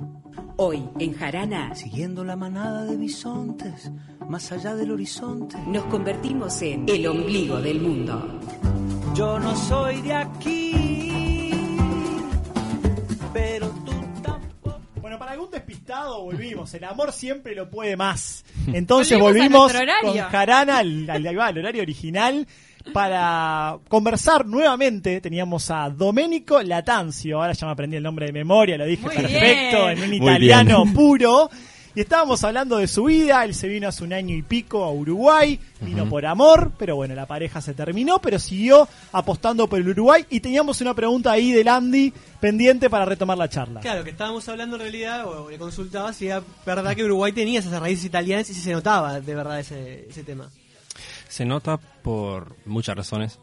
Hoy, 0.56 0.88
en 1.00 1.16
Jarana, 1.16 1.74
Siguiendo 1.74 2.24
la 2.24 2.36
manada 2.36 2.86
de 2.86 2.96
bisontes, 2.96 3.92
más 4.30 4.52
allá 4.52 4.76
del 4.76 4.92
horizonte. 4.92 5.58
nos 5.66 5.86
convertimos 5.86 6.62
en 6.62 6.88
el 6.88 7.08
ombligo 7.08 7.60
del 7.60 7.82
mundo. 7.82 8.40
Yo 9.16 9.40
no 9.40 9.56
soy 9.56 10.00
de 10.04 10.14
aquí, 10.14 10.59
volvimos. 16.22 16.74
El 16.74 16.84
amor 16.84 17.12
siempre 17.12 17.56
lo 17.56 17.70
puede 17.70 17.96
más. 17.96 18.44
Entonces 18.74 19.20
Volvimos 19.20 19.74
con 20.02 20.18
Jarana 20.18 20.78
al, 20.80 21.58
horario 21.58 21.82
original 21.82 22.48
para 22.94 23.78
conversar 23.88 24.46
nuevamente. 24.46 25.22
Teníamos 25.22 25.70
a 25.72 25.90
Domenico 25.90 26.62
Latanzio. 26.62 27.42
Ahora 27.42 27.54
ya 27.54 27.68
me 27.68 27.74
aprendí 27.74 27.98
el 27.98 28.04
nombre 28.04 28.28
de 28.28 28.32
memoria, 28.32 28.78
lo 28.78 28.86
dije 28.86 29.04
Muy 29.04 29.16
perfecto, 29.16 29.86
bien. 29.86 29.98
en 29.98 30.04
un 30.04 30.14
italiano 30.14 30.84
puro. 30.94 31.50
Y 31.96 32.02
estábamos 32.02 32.44
hablando 32.44 32.78
de 32.78 32.88
su 32.88 33.06
vida, 33.06 33.44
él 33.44 33.56
se 33.56 33.68
vino 33.68 33.88
hace 33.88 34.04
un 34.04 34.14
año 34.14 34.36
y 34.36 34.42
pico 34.42 34.84
a 34.84 34.92
Uruguay, 34.92 35.60
vino 35.82 36.08
por 36.08 36.26
amor, 36.26 36.72
pero 36.78 36.96
bueno, 36.96 37.16
la 37.16 37.26
pareja 37.26 37.62
se 37.62 37.74
terminó, 37.74 38.20
pero 38.20 38.38
siguió 38.38 38.88
apostando 39.12 39.68
por 39.68 39.80
el 39.80 39.90
Uruguay 39.90 40.26
y 40.30 40.40
teníamos 40.40 40.82
una 40.82 40.94
pregunta 40.94 41.32
ahí 41.32 41.52
del 41.52 41.68
Andy 41.68 42.14
pendiente 42.40 42.90
para 42.90 43.06
retomar 43.06 43.38
la 43.38 43.50
charla. 43.50 43.80
Claro, 43.80 44.04
que 44.04 44.12
estábamos 44.12 44.48
hablando 44.48 44.76
en 44.76 44.84
realidad, 44.84 45.28
o 45.28 45.50
le 45.50 45.58
consultaba 45.58 46.14
si 46.14 46.28
era 46.28 46.44
verdad 46.66 46.96
que 46.96 47.04
Uruguay 47.04 47.32
tenía 47.32 47.60
esas 47.60 47.80
raíces 47.80 48.06
italianas 48.06 48.50
y 48.50 48.54
si 48.54 48.62
se 48.62 48.72
notaba 48.72 49.20
de 49.20 49.36
verdad 49.36 49.60
ese, 49.60 50.08
ese 50.10 50.24
tema. 50.24 50.50
Se 51.28 51.46
nota 51.46 51.78
por 51.78 52.56
muchas 52.66 52.96
razones. 52.96 53.40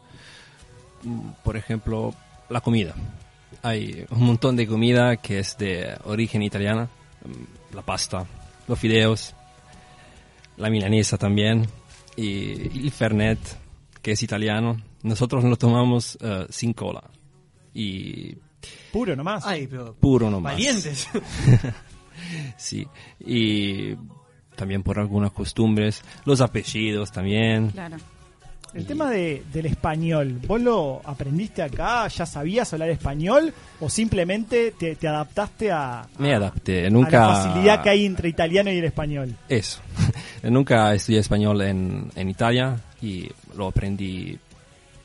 Por 1.43 1.57
ejemplo, 1.57 2.13
la 2.49 2.61
comida. 2.61 2.95
Hay 3.61 4.05
un 4.09 4.23
montón 4.23 4.55
de 4.55 4.67
comida 4.67 5.17
que 5.17 5.39
es 5.39 5.57
de 5.57 5.97
origen 6.05 6.41
italiana. 6.41 6.89
La 7.73 7.81
pasta, 7.81 8.25
los 8.67 8.79
fideos, 8.79 9.33
la 10.57 10.69
milanesa 10.69 11.17
también. 11.17 11.67
Y 12.15 12.85
el 12.85 12.91
fernet, 12.91 13.39
que 14.01 14.13
es 14.13 14.23
italiano. 14.23 14.81
Nosotros 15.03 15.43
lo 15.43 15.55
tomamos 15.55 16.17
eh, 16.21 16.47
sin 16.49 16.73
cola. 16.73 17.03
Y 17.73 18.37
Puro 18.91 19.15
nomás. 19.15 19.45
Ay, 19.45 19.67
pero 19.67 19.93
puro 19.95 20.29
nomás. 20.29 20.53
Valientes. 20.53 21.07
sí, 22.57 22.87
y 23.19 23.95
también 24.55 24.83
por 24.83 24.99
algunas 24.99 25.31
costumbres, 25.31 26.03
los 26.25 26.41
apellidos 26.41 27.11
también. 27.11 27.69
Claro. 27.69 27.97
El 28.77 28.85
tema 28.85 29.09
de, 29.09 29.43
del 29.51 29.65
español, 29.65 30.39
¿vos 30.45 30.61
lo 30.61 31.01
aprendiste 31.03 31.63
acá? 31.63 32.07
¿Ya 32.09 32.27
sabías 32.27 32.71
hablar 32.73 32.91
español? 32.91 33.51
¿O 33.79 33.89
simplemente 33.89 34.71
te, 34.77 34.95
te 34.95 35.07
adaptaste 35.07 35.71
a, 35.71 36.05
Me 36.19 36.35
adapté, 36.35 36.85
a 36.85 36.89
nunca... 36.91 37.27
la 37.27 37.35
facilidad 37.35 37.81
que 37.81 37.89
hay 37.89 38.05
entre 38.05 38.29
italiano 38.29 38.71
y 38.71 38.77
el 38.77 38.83
español? 38.85 39.35
Eso. 39.49 39.81
nunca 40.43 40.93
estudié 40.93 41.21
español 41.21 41.59
en, 41.63 42.11
en 42.15 42.29
Italia 42.29 42.79
y 43.01 43.27
lo 43.55 43.69
aprendí 43.69 44.37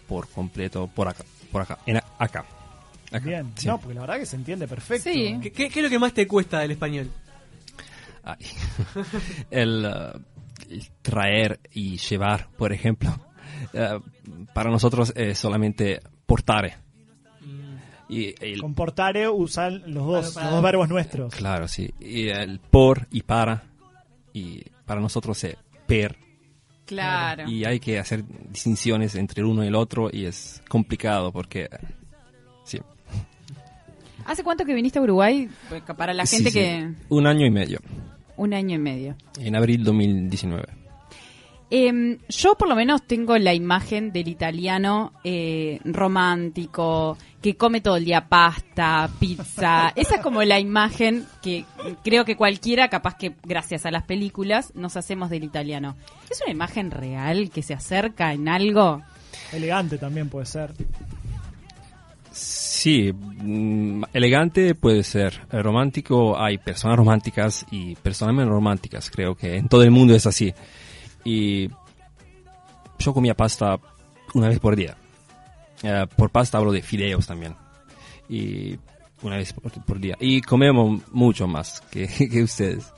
por 0.06 0.28
completo 0.28 0.86
por 0.94 1.08
acá. 1.08 1.24
Por 1.50 1.62
acá. 1.62 1.78
En, 1.86 1.96
acá. 1.96 2.44
Acá, 3.10 3.24
Bien, 3.24 3.52
sí. 3.56 3.68
no, 3.68 3.78
porque 3.78 3.94
la 3.94 4.02
verdad 4.02 4.18
que 4.18 4.26
se 4.26 4.36
entiende 4.36 4.68
perfecto. 4.68 5.08
¿Qué, 5.10 5.50
qué, 5.50 5.70
qué 5.70 5.80
es 5.80 5.82
lo 5.82 5.88
que 5.88 5.98
más 5.98 6.12
te 6.12 6.26
cuesta 6.28 6.58
del 6.58 6.72
español? 6.72 7.10
Ay. 8.22 8.36
el, 9.50 9.86
uh, 9.86 10.18
el 10.70 10.88
traer 11.00 11.58
y 11.72 11.96
llevar, 11.96 12.48
por 12.58 12.74
ejemplo. 12.74 13.31
Uh, 13.72 14.44
para 14.54 14.70
nosotros 14.70 15.12
es 15.16 15.38
solamente 15.38 16.00
portare. 16.26 16.76
Y 18.08 18.34
el, 18.44 18.60
Comportare 18.60 19.28
usan 19.28 19.82
los 19.86 20.06
dos, 20.06 20.30
Para- 20.32 20.34
para- 20.34 20.46
los 20.46 20.54
dos 20.56 20.62
verbos 20.62 20.88
nuestros. 20.90 21.34
claro, 21.34 21.66
sí. 21.66 21.90
Y 21.98 22.28
el 22.28 22.58
por 22.60 23.06
y 23.10 23.22
para. 23.22 23.62
Y 24.34 24.62
para 24.84 25.00
nosotros 25.00 25.42
es 25.44 25.56
per. 25.86 26.16
Claro. 26.84 27.48
Y 27.48 27.64
hay 27.64 27.80
que 27.80 27.98
hacer 27.98 28.22
distinciones 28.50 29.14
entre 29.14 29.40
el 29.40 29.46
uno 29.46 29.64
y 29.64 29.68
el 29.68 29.74
otro 29.74 30.10
y 30.12 30.26
es 30.26 30.62
complicado 30.68 31.32
porque... 31.32 31.68
Sí. 32.64 32.80
¿Hace 34.26 34.44
cuánto 34.44 34.64
que 34.66 34.74
viniste 34.74 34.98
a 34.98 35.02
Uruguay? 35.02 35.48
Pues, 35.70 35.82
Para 35.96 36.12
la 36.12 36.26
Sí, 36.26 36.36
gente 36.36 36.50
sí. 36.50 36.58
que... 36.58 36.92
Un 37.08 37.26
año 37.26 37.46
y 37.46 37.50
medio. 37.50 37.78
Un 38.36 38.52
año 38.52 38.74
y 38.76 38.78
medio. 38.78 39.16
En 39.38 39.56
abril 39.56 39.84
2019. 39.84 40.64
Em, 41.74 42.18
yo 42.28 42.54
por 42.54 42.68
lo 42.68 42.76
menos 42.76 43.02
tengo 43.06 43.38
la 43.38 43.54
imagen 43.54 44.12
del 44.12 44.28
italiano 44.28 45.14
eh, 45.24 45.80
romántico, 45.86 47.16
que 47.40 47.56
come 47.56 47.80
todo 47.80 47.96
el 47.96 48.04
día 48.04 48.28
pasta, 48.28 49.08
pizza. 49.18 49.88
Esa 49.96 50.16
es 50.16 50.20
como 50.20 50.42
la 50.42 50.60
imagen 50.60 51.24
que 51.40 51.64
creo 52.04 52.26
que 52.26 52.36
cualquiera, 52.36 52.88
capaz 52.88 53.16
que 53.16 53.36
gracias 53.42 53.86
a 53.86 53.90
las 53.90 54.02
películas, 54.02 54.74
nos 54.74 54.98
hacemos 54.98 55.30
del 55.30 55.44
italiano. 55.44 55.96
¿Es 56.30 56.42
una 56.42 56.52
imagen 56.52 56.90
real 56.90 57.48
que 57.48 57.62
se 57.62 57.72
acerca 57.72 58.34
en 58.34 58.50
algo? 58.50 59.00
Elegante 59.50 59.96
también 59.96 60.28
puede 60.28 60.44
ser. 60.44 60.74
Sí, 62.32 63.14
mm, 63.14 64.02
elegante 64.12 64.74
puede 64.74 65.04
ser. 65.04 65.40
Eh, 65.50 65.62
Romántico, 65.62 66.38
hay 66.38 66.58
personas 66.58 66.98
románticas 66.98 67.64
y 67.70 67.94
personas 67.96 68.34
menos 68.34 68.52
románticas. 68.52 69.10
Creo 69.10 69.34
que 69.34 69.56
en 69.56 69.68
todo 69.68 69.82
el 69.82 69.90
mundo 69.90 70.14
es 70.14 70.26
así. 70.26 70.52
Y 71.24 71.68
yo 72.98 73.12
comía 73.14 73.34
pasta 73.34 73.78
una 74.34 74.48
vez 74.48 74.58
por 74.58 74.76
día. 74.76 74.96
Eh, 75.82 76.06
por 76.16 76.30
pasta 76.30 76.58
hablo 76.58 76.72
de 76.72 76.82
fideos 76.82 77.26
también. 77.26 77.54
Y 78.28 78.78
una 79.22 79.36
vez 79.36 79.52
por, 79.52 79.70
por 79.84 79.98
día. 80.00 80.16
Y 80.20 80.40
comemos 80.40 81.00
mucho 81.12 81.46
más 81.46 81.80
que, 81.90 82.06
que 82.30 82.42
ustedes. 82.42 82.92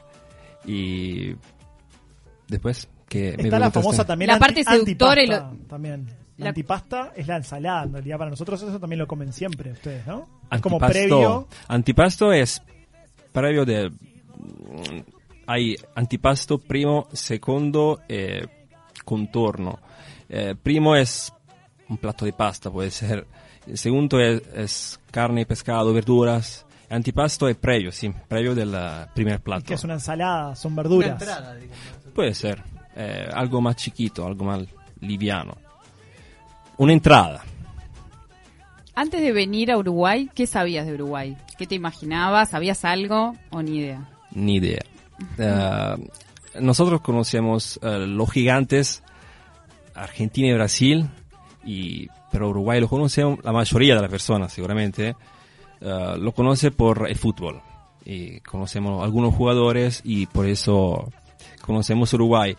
Y 0.66 1.34
después 2.48 2.88
que 3.08 3.36
me 3.36 3.44
Está 3.44 3.58
la 3.58 3.70
famosa 3.70 4.04
también 4.04 4.28
La 4.28 4.34
anti- 4.34 4.40
parte 4.46 4.64
seductora 4.64 5.22
y 5.22 5.26
lo- 5.26 5.50
también. 5.68 6.06
La 6.36 6.48
antipasta 6.48 7.12
es 7.14 7.28
la 7.28 7.36
ensalada, 7.36 7.84
en 7.84 7.92
realidad 7.92 8.18
para 8.18 8.30
nosotros 8.30 8.60
eso 8.60 8.80
también 8.80 8.98
lo 8.98 9.06
comen 9.06 9.32
siempre 9.32 9.70
ustedes, 9.70 10.04
¿no? 10.04 10.26
Es 10.50 10.60
como 10.60 10.78
Antipasto- 10.80 10.88
previo. 10.92 11.48
Antipasto 11.68 12.32
es 12.32 12.60
previo 13.32 13.64
de... 13.64 13.92
Hay 15.46 15.76
antipasto 15.94 16.58
primo, 16.58 17.08
secondo 17.12 18.00
e 18.08 18.48
contorno. 19.04 19.78
Eh, 20.28 20.54
primo 20.60 20.96
es 20.96 21.32
un 21.88 21.98
plato 21.98 22.24
de 22.24 22.32
pasta, 22.32 22.70
puede 22.70 22.90
ser. 22.90 23.26
El 23.66 23.78
segundo 23.78 24.20
es, 24.20 24.42
es 24.54 25.00
carne, 25.10 25.46
pescado, 25.46 25.92
verduras. 25.92 26.66
Antipasto 26.90 27.48
es 27.48 27.56
previo, 27.56 27.90
sí, 27.90 28.12
previo 28.28 28.54
del 28.54 28.72
eh, 28.74 29.06
primer 29.14 29.40
plato. 29.40 29.66
Que 29.66 29.74
es 29.74 29.84
una 29.84 29.94
ensalada, 29.94 30.54
son 30.54 30.74
verduras. 30.76 31.22
Puede 32.14 32.34
ser. 32.34 32.62
eh, 32.96 33.28
algo 33.32 33.60
más 33.60 33.76
chiquito, 33.76 34.26
algo 34.26 34.44
más 34.44 34.62
liviano. 35.00 35.56
Una 36.78 36.92
entrada. 36.92 37.42
Antes 38.94 39.20
de 39.22 39.32
venir 39.32 39.72
a 39.72 39.78
Uruguay, 39.78 40.30
¿qué 40.34 40.46
sabías 40.46 40.86
de 40.86 40.94
Uruguay? 40.94 41.36
¿Qué 41.58 41.66
te 41.66 41.74
imaginabas? 41.74 42.50
¿Sabías 42.50 42.84
algo 42.84 43.34
o 43.50 43.62
ni 43.62 43.78
idea? 43.78 44.08
Ni 44.30 44.56
idea. 44.56 44.82
Eh, 45.38 46.08
nosotros 46.60 47.00
conocemos 47.00 47.78
eh, 47.82 48.06
los 48.06 48.30
gigantes, 48.30 49.02
Argentina 49.94 50.48
y 50.48 50.54
Brasil, 50.54 51.08
y, 51.64 52.08
pero 52.30 52.50
Uruguay 52.50 52.80
lo 52.80 52.88
conoce 52.88 53.22
la 53.42 53.52
mayoría 53.52 53.94
de 53.94 54.02
las 54.02 54.10
personas 54.10 54.52
seguramente. 54.52 55.16
eh, 55.80 56.14
lo 56.18 56.32
conoce 56.32 56.70
por 56.70 57.08
el 57.08 57.16
fútbol. 57.16 57.60
Y 58.04 58.40
conocemos 58.40 59.02
algunos 59.02 59.34
jugadores 59.34 60.02
y 60.04 60.26
por 60.26 60.46
eso 60.46 61.10
conocemos 61.62 62.12
Uruguay. 62.12 62.54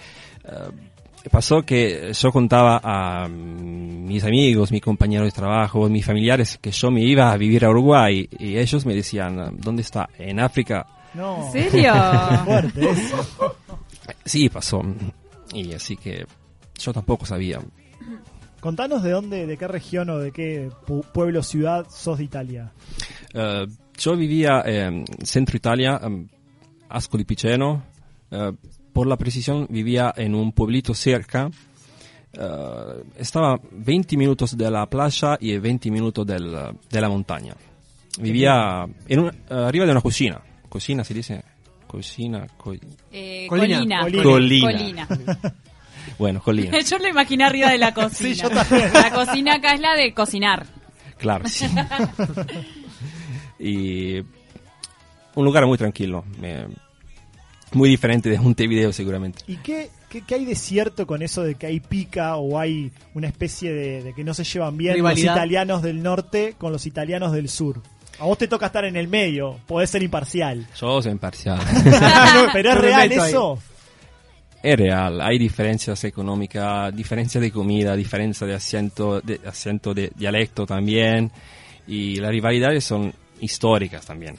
Pasó 1.31 1.63
que 1.63 2.11
yo 2.13 2.31
contaba 2.31 2.79
a 2.83 3.27
mis 3.27 4.23
amigos, 4.23 4.71
mis 4.71 4.81
compañeros 4.81 5.27
de 5.27 5.31
trabajo, 5.31 5.89
mis 5.89 6.05
familiares 6.05 6.57
que 6.59 6.71
yo 6.71 6.91
me 6.91 7.01
iba 7.01 7.31
a 7.31 7.37
vivir 7.37 7.65
a 7.65 7.69
Uruguay 7.69 8.27
y 8.37 8.57
ellos 8.57 8.85
me 8.85 8.93
decían, 8.93 9.55
¿dónde 9.57 9.81
está? 9.81 10.09
En 10.19 10.39
África. 10.39 10.85
No. 11.15 11.45
¿En 11.47 11.51
serio? 11.71 11.93
Fuerte 12.45 12.89
eso. 12.89 13.55
Sí, 14.25 14.49
pasó. 14.49 14.81
Y 15.53 15.73
así 15.73 15.95
que 15.95 16.25
yo 16.79 16.93
tampoco 16.93 17.25
sabía. 17.25 17.59
Contanos 18.59 19.03
de 19.03 19.11
dónde, 19.11 19.45
de 19.45 19.57
qué 19.57 19.67
región 19.67 20.09
o 20.09 20.17
de 20.17 20.31
qué 20.31 20.69
pu- 20.87 21.03
pueblo, 21.11 21.43
ciudad 21.43 21.85
sos 21.89 22.17
de 22.17 22.23
Italia. 22.23 22.71
Eh, 23.33 23.67
yo 23.97 24.15
vivía 24.17 24.61
en 24.65 25.05
centro 25.23 25.55
Italia, 25.55 25.99
em, 26.03 26.27
Ascoli 26.89 27.23
Piceno. 27.25 27.83
Eh, 28.31 28.51
por 28.91 29.05
la 29.07 29.17
precisión, 29.17 29.67
vivía 29.69 30.13
en 30.17 30.33
un 30.33 30.51
pueblito 30.51 30.93
cerca. 30.95 31.49
Eh, 32.33 33.03
estaba 33.17 33.59
20 33.71 34.17
minutos 34.17 34.57
de 34.57 34.69
la 34.71 34.85
playa 34.89 35.37
y 35.39 35.57
20 35.57 35.91
minutos 35.91 36.25
del- 36.25 36.55
de 36.89 37.01
la 37.01 37.07
montaña. 37.09 37.53
Vivía 38.19 38.85
en 39.07 39.19
un- 39.19 39.31
arriba 39.49 39.85
de 39.85 39.91
una 39.91 40.01
cocina. 40.01 40.41
Cocina 40.75 41.05
se 41.05 41.13
dice. 41.13 41.41
Cocina. 41.87 42.45
co- 42.57 42.73
Eh, 43.09 43.45
Colina. 43.47 44.01
colina. 44.01 44.23
Colina. 44.23 45.07
Colina. 45.07 45.07
bueno, 46.19 46.41
colina. 46.41 46.77
Yo 46.85 46.97
lo 46.97 47.07
imaginé 47.07 47.45
arriba 47.45 47.69
de 47.71 47.77
la 47.77 47.93
cocina. 47.93 48.33
yo 48.33 48.49
también. 48.49 48.91
La 48.91 49.09
cocina 49.13 49.53
acá 49.55 49.71
es 49.73 49.79
la 49.79 49.93
de 49.95 50.13
cocinar. 50.13 50.65
Claro, 51.17 51.47
sí. 51.47 51.65
y 53.57 54.17
un 55.35 55.45
lugar 55.45 55.65
muy 55.65 55.77
tranquilo. 55.77 56.25
muy 57.71 57.87
diferente 57.89 58.29
de 58.29 58.37
Montevideo 58.37 58.91
seguramente. 58.91 59.43
¿Y 59.47 59.55
qué, 59.55 59.89
qué, 60.09 60.23
qué 60.23 60.35
hay 60.35 60.43
de 60.43 60.55
cierto 60.55 61.07
con 61.07 61.21
eso 61.21 61.41
de 61.41 61.55
que 61.55 61.67
hay 61.67 61.79
pica 61.79 62.35
o 62.35 62.59
hay 62.59 62.91
una 63.13 63.27
especie 63.27 63.71
de, 63.73 64.03
de 64.03 64.13
que 64.13 64.25
no 64.25 64.33
se 64.33 64.43
llevan 64.43 64.75
bien 64.75 64.95
Rivalidad. 64.95 65.27
los 65.27 65.35
italianos 65.37 65.81
del 65.83 66.03
norte 66.03 66.55
con 66.57 66.73
los 66.73 66.85
italianos 66.85 67.31
del 67.31 67.47
sur? 67.47 67.81
A 68.19 68.25
vos 68.25 68.37
te 68.37 68.47
toca 68.47 68.67
estar 68.67 68.85
en 68.85 68.95
el 68.95 69.07
medio, 69.07 69.59
podés 69.67 69.89
ser 69.89 70.01
imparcial. 70.03 70.65
Yo 70.79 71.01
soy 71.01 71.11
imparcial. 71.11 71.59
Pero 72.53 72.71
es 72.71 72.77
real 72.77 73.11
eso. 73.11 73.59
es 74.63 74.77
real, 74.79 75.21
hay 75.21 75.37
diferencias 75.37 76.03
económicas, 76.05 76.95
diferencias 76.95 77.41
de 77.41 77.51
comida, 77.51 77.95
diferencia 77.95 78.47
de 78.47 78.55
acento, 78.55 79.21
de 79.21 79.39
acento 79.45 79.93
de 79.93 80.11
dialecto 80.15 80.65
también. 80.65 81.31
Y 81.87 82.15
las 82.15 82.31
rivalidades 82.31 82.83
son 82.83 83.13
históricas 83.41 84.05
también. 84.05 84.37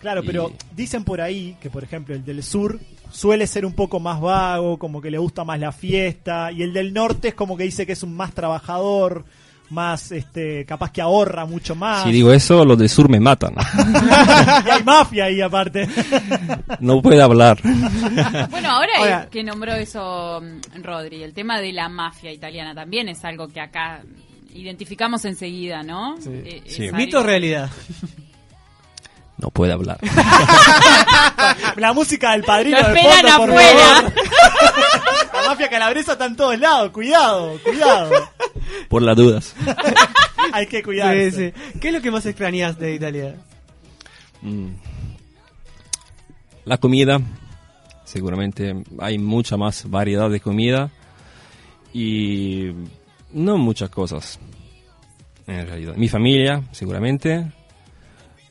Claro, 0.00 0.22
Y- 0.22 0.26
pero 0.26 0.52
dicen 0.74 1.04
por 1.04 1.20
ahí 1.20 1.56
que, 1.60 1.68
por 1.68 1.82
ejemplo, 1.84 2.14
el 2.14 2.24
del 2.24 2.42
sur 2.42 2.78
suele 3.10 3.46
ser 3.46 3.66
un 3.66 3.72
poco 3.74 3.98
más 4.00 4.20
vago, 4.20 4.78
como 4.78 5.00
que 5.00 5.10
le 5.10 5.18
gusta 5.18 5.42
más 5.44 5.58
la 5.60 5.72
fiesta, 5.72 6.50
y 6.52 6.62
el 6.62 6.72
del 6.72 6.92
norte 6.94 7.28
es 7.28 7.34
como 7.34 7.56
que 7.56 7.64
dice 7.64 7.84
que 7.86 7.92
es 7.92 8.02
un 8.02 8.14
más 8.14 8.32
trabajador, 8.32 9.24
más, 9.70 10.12
este, 10.12 10.64
capaz 10.64 10.92
que 10.92 11.00
ahorra 11.02 11.44
mucho 11.44 11.74
más. 11.74 12.04
Si 12.04 12.10
digo 12.12 12.32
eso, 12.32 12.64
los 12.64 12.78
del 12.78 12.88
sur 12.88 13.08
me 13.08 13.18
matan. 13.20 13.54
y 14.66 14.70
hay 14.70 14.84
mafia 14.84 15.24
ahí 15.24 15.40
aparte. 15.40 15.88
no 16.80 17.02
puedo 17.02 17.22
hablar. 17.24 17.58
Bueno, 18.50 18.70
ahora, 18.70 18.92
Ahora- 18.98 19.22
eh, 19.24 19.28
que 19.30 19.42
nombró 19.42 19.72
eso 19.74 20.40
mm, 20.42 20.82
Rodri, 20.82 21.22
el 21.22 21.32
tema 21.34 21.60
de 21.60 21.72
la 21.72 21.88
mafia 21.88 22.32
italiana 22.32 22.74
también 22.74 23.08
es 23.08 23.24
algo 23.24 23.48
que 23.48 23.60
acá 23.60 24.02
identificamos 24.54 25.24
enseguida, 25.24 25.82
¿no? 25.82 26.16
Eh, 26.26 26.62
es 26.64 26.74
Sí. 26.74 26.84
algo- 26.86 26.96
¿Mito 26.96 27.18
o 27.20 27.22
realidad? 27.22 27.68
No 29.38 29.50
puedo 29.50 29.74
hablar. 29.74 29.98
la 31.76 31.92
música 31.92 32.32
del 32.32 32.42
padrino 32.42 32.78
Lo 32.80 32.88
de 32.88 33.00
esperan 33.00 33.36
por 33.36 33.50
afuera. 33.50 33.94
favor. 33.96 34.12
mafia 35.48 35.68
calabresa 35.68 36.12
está 36.12 36.26
en 36.26 36.36
todos 36.36 36.58
lados, 36.58 36.90
cuidado, 36.90 37.58
cuidado. 37.62 38.10
Por 38.88 39.02
las 39.02 39.16
dudas. 39.16 39.54
Hay 40.52 40.66
que 40.66 40.82
cuidarse. 40.82 41.30
Sí, 41.30 41.52
sí. 41.54 41.78
¿Qué 41.80 41.88
es 41.88 41.94
lo 41.94 42.00
que 42.00 42.10
más 42.10 42.26
extrañas 42.26 42.78
de 42.78 42.94
Italia? 42.94 43.36
Mm. 44.42 44.68
La 46.64 46.78
comida, 46.78 47.20
seguramente 48.04 48.74
hay 48.98 49.18
mucha 49.18 49.56
más 49.56 49.88
variedad 49.88 50.28
de 50.28 50.40
comida 50.40 50.90
y 51.92 52.72
no 53.32 53.56
muchas 53.56 53.88
cosas 53.90 54.38
en 55.46 55.66
realidad. 55.66 55.94
Mi 55.96 56.08
familia, 56.08 56.62
seguramente. 56.72 57.34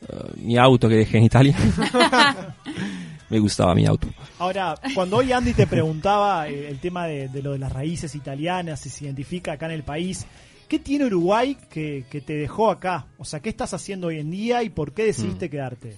Eh, 0.08 0.32
mi 0.36 0.56
auto 0.56 0.88
que 0.88 0.96
dejé 0.96 1.18
en 1.18 1.24
Italia. 1.24 1.56
Me 3.28 3.38
gustaba 3.38 3.74
mi 3.74 3.86
auto. 3.86 4.08
Ahora, 4.38 4.74
cuando 4.94 5.16
hoy 5.16 5.32
Andy 5.32 5.54
te 5.54 5.66
preguntaba 5.66 6.48
eh, 6.48 6.68
el 6.68 6.78
tema 6.78 7.06
de, 7.06 7.28
de 7.28 7.42
lo 7.42 7.52
de 7.52 7.58
las 7.58 7.72
raíces 7.72 8.14
italianas, 8.14 8.80
si 8.80 8.90
se 8.90 9.04
identifica 9.06 9.52
acá 9.52 9.66
en 9.66 9.72
el 9.72 9.82
país, 9.82 10.26
¿qué 10.68 10.78
tiene 10.78 11.06
Uruguay 11.06 11.56
que, 11.70 12.04
que 12.10 12.20
te 12.20 12.34
dejó 12.34 12.70
acá? 12.70 13.06
O 13.18 13.24
sea, 13.24 13.40
¿qué 13.40 13.48
estás 13.48 13.72
haciendo 13.72 14.08
hoy 14.08 14.18
en 14.18 14.30
día 14.30 14.62
y 14.62 14.68
por 14.68 14.92
qué 14.92 15.04
Mm. 15.04 15.06
decidiste 15.06 15.48
quedarte? 15.50 15.96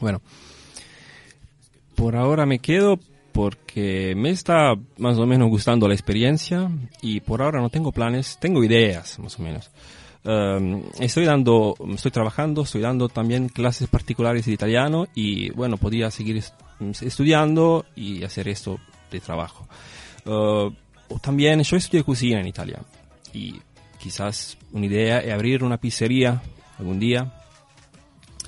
Bueno, 0.00 0.20
por 1.94 2.14
ahora 2.16 2.44
me 2.44 2.58
quedo 2.58 2.98
porque 3.32 4.14
me 4.16 4.30
está 4.30 4.74
más 4.98 5.18
o 5.18 5.26
menos 5.26 5.48
gustando 5.48 5.88
la 5.88 5.94
experiencia 5.94 6.70
y 7.00 7.20
por 7.20 7.40
ahora 7.42 7.60
no 7.60 7.70
tengo 7.70 7.92
planes, 7.92 8.38
tengo 8.38 8.62
ideas 8.64 9.18
más 9.18 9.38
o 9.38 9.42
menos. 9.42 9.70
Um, 10.26 10.82
estoy 10.98 11.24
dando, 11.24 11.76
estoy 11.94 12.10
trabajando, 12.10 12.62
estoy 12.62 12.80
dando 12.80 13.08
también 13.08 13.48
clases 13.48 13.86
particulares 13.88 14.44
de 14.46 14.52
italiano 14.52 15.06
y 15.14 15.50
bueno, 15.50 15.76
podría 15.76 16.10
seguir 16.10 16.36
est- 16.38 16.54
estudiando 17.00 17.86
y 17.94 18.24
hacer 18.24 18.48
esto 18.48 18.80
de 19.12 19.20
trabajo. 19.20 19.68
Uh, 20.24 20.72
también 21.22 21.62
yo 21.62 21.76
estudié 21.76 22.02
cocina 22.02 22.40
en 22.40 22.48
Italia 22.48 22.80
y 23.32 23.54
quizás 24.00 24.58
una 24.72 24.86
idea 24.86 25.20
es 25.20 25.32
abrir 25.32 25.62
una 25.62 25.76
pizzería 25.76 26.42
algún 26.78 26.98
día. 26.98 27.32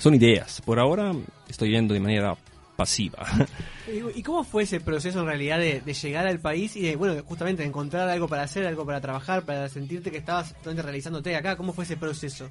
Son 0.01 0.15
ideas. 0.17 0.61
Por 0.65 0.81
ahora 0.81 1.13
estoy 1.49 1.71
yendo 1.71 1.95
de 1.95 2.01
manera 2.01 2.37
pasiva. 2.77 3.19
¿Y 4.15 4.23
cómo 4.23 4.45
fue 4.45 4.65
ese 4.65 4.81
proceso 4.81 5.21
en 5.21 5.27
realidad 5.27 5.59
de, 5.59 5.81
de 5.81 5.95
llegar 5.95 6.27
al 6.27 6.41
país 6.41 6.77
y 6.77 6.83
de, 6.83 6.97
bueno, 6.97 7.23
justamente 7.25 7.65
encontrar 7.65 8.09
algo 8.09 8.29
para 8.29 8.43
hacer, 8.43 8.67
algo 8.67 8.85
para 8.85 9.01
trabajar, 9.01 9.45
para 9.45 9.69
sentirte 9.69 10.11
que 10.11 10.19
estabas 10.19 10.55
totalmente 10.55 10.83
realizándote 10.83 11.35
acá? 11.37 11.57
¿Cómo 11.57 11.73
fue 11.73 11.85
ese 11.85 11.97
proceso? 11.97 12.51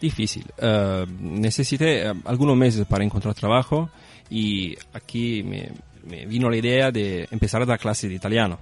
Difícil. 0.00 0.44
Eh, 0.58 1.06
necesité 1.20 2.06
eh, 2.06 2.12
algunos 2.24 2.56
meses 2.56 2.86
para 2.86 3.04
encontrar 3.04 3.34
trabajo 3.34 3.90
y 4.28 4.76
aquí 4.92 5.42
me, 5.42 5.72
me 6.04 6.26
vino 6.26 6.50
la 6.50 6.56
idea 6.56 6.90
de 6.90 7.26
empezar 7.30 7.62
a 7.62 7.66
dar 7.66 7.78
clases 7.78 8.10
de 8.10 8.16
italiano. 8.16 8.58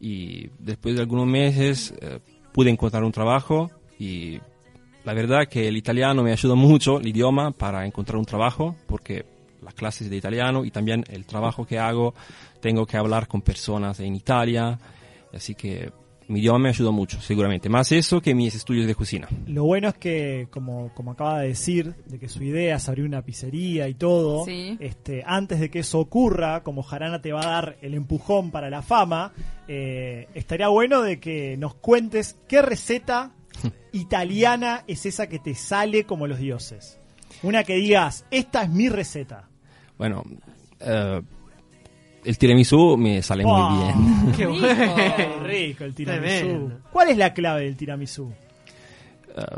Y 0.00 0.48
después 0.58 0.94
de 0.94 1.02
algunos 1.02 1.26
meses 1.26 1.92
eh, 2.00 2.20
pude 2.52 2.70
encontrar 2.70 3.04
un 3.04 3.12
trabajo 3.12 3.70
y 3.98 4.38
la 5.04 5.12
verdad 5.12 5.48
que 5.48 5.68
el 5.68 5.76
italiano 5.76 6.22
me 6.22 6.32
ayudó 6.32 6.56
mucho, 6.56 6.98
el 7.00 7.08
idioma, 7.08 7.50
para 7.50 7.86
encontrar 7.86 8.18
un 8.18 8.24
trabajo, 8.24 8.76
porque 8.86 9.24
las 9.62 9.74
clases 9.74 10.08
de 10.10 10.16
italiano 10.16 10.64
y 10.64 10.70
también 10.70 11.04
el 11.10 11.26
trabajo 11.26 11.66
que 11.66 11.78
hago, 11.78 12.14
tengo 12.60 12.86
que 12.86 12.96
hablar 12.96 13.26
con 13.28 13.42
personas 13.42 14.00
en 14.00 14.14
Italia, 14.14 14.78
así 15.32 15.54
que 15.54 15.92
mi 16.28 16.40
idioma 16.40 16.58
me 16.58 16.68
ayudó 16.68 16.92
mucho, 16.92 17.20
seguramente. 17.22 17.70
Más 17.70 17.90
eso 17.90 18.20
que 18.20 18.34
mis 18.34 18.54
estudios 18.54 18.86
de 18.86 18.94
cocina. 18.94 19.28
Lo 19.46 19.64
bueno 19.64 19.88
es 19.88 19.94
que, 19.94 20.46
como, 20.50 20.92
como 20.94 21.12
acaba 21.12 21.40
de 21.40 21.48
decir, 21.48 21.94
de 22.06 22.18
que 22.18 22.28
su 22.28 22.42
idea 22.42 22.76
es 22.76 22.86
abrir 22.86 23.06
una 23.06 23.22
pizzería 23.22 23.88
y 23.88 23.94
todo, 23.94 24.44
Sí. 24.44 24.76
este, 24.78 25.22
antes 25.26 25.58
de 25.58 25.70
que 25.70 25.78
eso 25.78 25.98
ocurra, 26.00 26.62
como 26.62 26.82
Jarana 26.82 27.22
te 27.22 27.32
va 27.32 27.40
a 27.40 27.50
dar 27.50 27.78
el 27.80 27.94
empujón 27.94 28.50
para 28.50 28.68
la 28.68 28.82
fama, 28.82 29.32
eh, 29.68 30.28
estaría 30.34 30.68
bueno 30.68 31.00
de 31.00 31.18
que 31.18 31.56
nos 31.56 31.74
cuentes 31.74 32.36
qué 32.46 32.60
receta 32.60 33.32
italiana 33.92 34.84
es 34.86 35.06
esa 35.06 35.28
que 35.28 35.38
te 35.38 35.54
sale 35.54 36.04
como 36.04 36.26
los 36.26 36.38
dioses. 36.38 37.00
Una 37.42 37.64
que 37.64 37.74
digas, 37.74 38.24
esta 38.30 38.62
es 38.62 38.70
mi 38.70 38.88
receta. 38.88 39.48
Bueno, 39.96 40.22
eh, 40.80 41.20
el 42.24 42.38
tiramisú 42.38 42.96
me 42.96 43.22
sale 43.22 43.44
muy 43.44 43.78
bien. 43.78 44.32
¡Qué 44.36 44.46
bueno! 44.46 44.96
Qué 45.16 45.28
rico 45.42 45.84
el 45.84 45.94
tiramisú. 45.94 46.72
¿Cuál 46.92 47.10
es 47.10 47.16
la 47.16 47.32
clave 47.32 47.64
del 47.64 47.76
tiramisú? 47.76 48.32
Eh, 49.36 49.56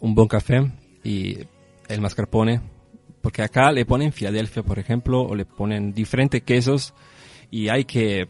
un 0.00 0.14
buen 0.14 0.28
café 0.28 0.70
y 1.04 1.38
el 1.88 2.00
mascarpone, 2.00 2.60
porque 3.20 3.42
acá 3.42 3.70
le 3.70 3.84
ponen 3.86 4.12
Filadelfia, 4.12 4.62
por 4.62 4.78
ejemplo, 4.78 5.22
o 5.22 5.34
le 5.34 5.44
ponen 5.44 5.92
diferentes 5.92 6.42
quesos 6.42 6.94
y 7.50 7.68
hay 7.68 7.84
que 7.84 8.28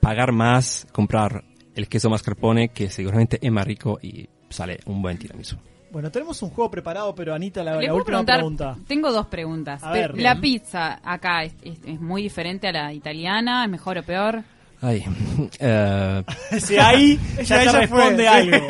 pagar 0.00 0.32
más, 0.32 0.86
comprar 0.92 1.44
el 1.74 1.88
queso 1.88 2.10
mascarpone, 2.10 2.68
que 2.68 2.90
seguramente 2.90 3.38
es 3.42 3.52
más 3.52 3.66
rico 3.66 3.98
y 4.02 4.28
sale 4.48 4.78
un 4.86 5.02
buen 5.02 5.18
tiramisú. 5.18 5.56
Bueno, 5.92 6.10
tenemos 6.10 6.40
un 6.42 6.50
juego 6.50 6.70
preparado, 6.70 7.14
pero 7.14 7.34
Anita, 7.34 7.64
la, 7.64 7.72
Le 7.76 7.82
la 7.86 7.92
puedo 7.92 7.96
última 7.96 8.24
pregunta. 8.24 8.76
tengo 8.86 9.10
dos 9.12 9.26
preguntas. 9.26 9.82
A 9.82 9.90
ver. 9.92 10.16
la 10.16 10.34
Bien. 10.34 10.40
pizza 10.40 11.00
acá 11.02 11.42
es, 11.44 11.54
es- 11.62 11.78
es 11.84 12.00
muy 12.00 12.22
diferente 12.22 12.68
a 12.68 12.72
la 12.72 12.92
italiana, 12.92 13.64
es 13.64 13.70
mejor 13.70 13.98
o 13.98 14.02
peor. 14.04 14.42
Ay, 14.82 15.04
eh, 15.58 16.24
Si 16.60 16.76
ahí 16.78 17.18
ya 17.44 17.64
ya 17.64 17.72
responde 17.72 18.28
algo. 18.28 18.66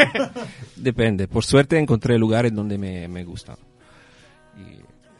depende. 0.77 1.29
Por 1.29 1.45
suerte 1.45 1.79
encontré 1.79 2.17
lugares 2.19 2.55
donde 2.55 2.79
me, 2.79 3.07
me 3.09 3.23
gusta. 3.25 3.57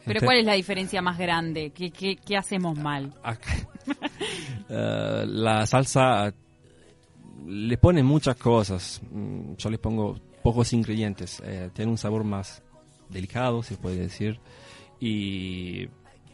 Pero 0.03 0.19
¿cuál 0.21 0.39
es 0.39 0.45
la 0.45 0.53
diferencia 0.53 0.99
más 1.03 1.19
grande? 1.19 1.69
¿Qué, 1.69 1.91
qué, 1.91 2.15
qué 2.15 2.35
hacemos 2.35 2.75
mal? 2.75 3.13
Eh, 4.67 5.23
la 5.27 5.65
salsa 5.67 6.33
le 7.47 7.77
pone 7.77 8.01
muchas 8.01 8.35
cosas. 8.35 8.99
Mm, 9.11 9.53
Yo 9.57 9.69
le 9.69 9.77
pongo 9.77 10.17
pocos 10.43 10.73
ingredientes. 10.73 11.41
Eh, 11.45 11.69
tiene 11.73 11.91
un 11.91 11.97
sabor 11.97 12.23
más 12.23 12.61
delicado, 13.09 13.63
se 13.63 13.77
puede 13.77 13.97
decir. 13.97 14.39
Y 14.99 15.87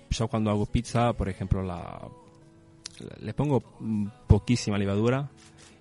yo 0.10 0.28
cuando 0.28 0.52
hago 0.52 0.66
pizza, 0.66 1.14
por 1.14 1.30
ejemplo, 1.30 1.64
la, 1.64 2.08
le 3.22 3.34
pongo 3.34 3.64
mm, 3.80 4.08
poquísima 4.28 4.78
levadura. 4.78 5.30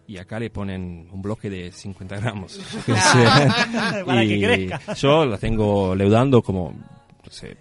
Y 0.08 0.18
acá 0.18 0.38
le 0.38 0.50
ponen 0.50 1.08
un 1.10 1.20
bloque 1.20 1.50
de 1.50 1.72
50 1.72 2.16
gramos. 2.16 2.60
Claro. 2.84 4.06
Para 4.06 4.20
que 4.20 4.36
Y 4.36 4.42
crezca. 4.42 4.94
Yo 4.94 5.24
la 5.24 5.36
tengo 5.36 5.94
leudando 5.96 6.42
como, 6.42 6.72
no 6.72 7.30
sé, 7.30 7.56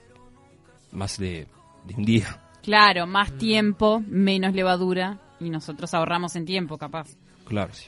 más 0.91 1.17
de, 1.17 1.47
de 1.85 1.95
un 1.95 2.03
día. 2.03 2.41
Claro, 2.61 3.07
más 3.07 3.35
tiempo, 3.37 4.03
menos 4.07 4.53
levadura 4.53 5.19
y 5.39 5.49
nosotros 5.49 5.93
ahorramos 5.93 6.35
en 6.35 6.45
tiempo, 6.45 6.77
capaz. 6.77 7.09
Claro, 7.45 7.73
sí. 7.73 7.87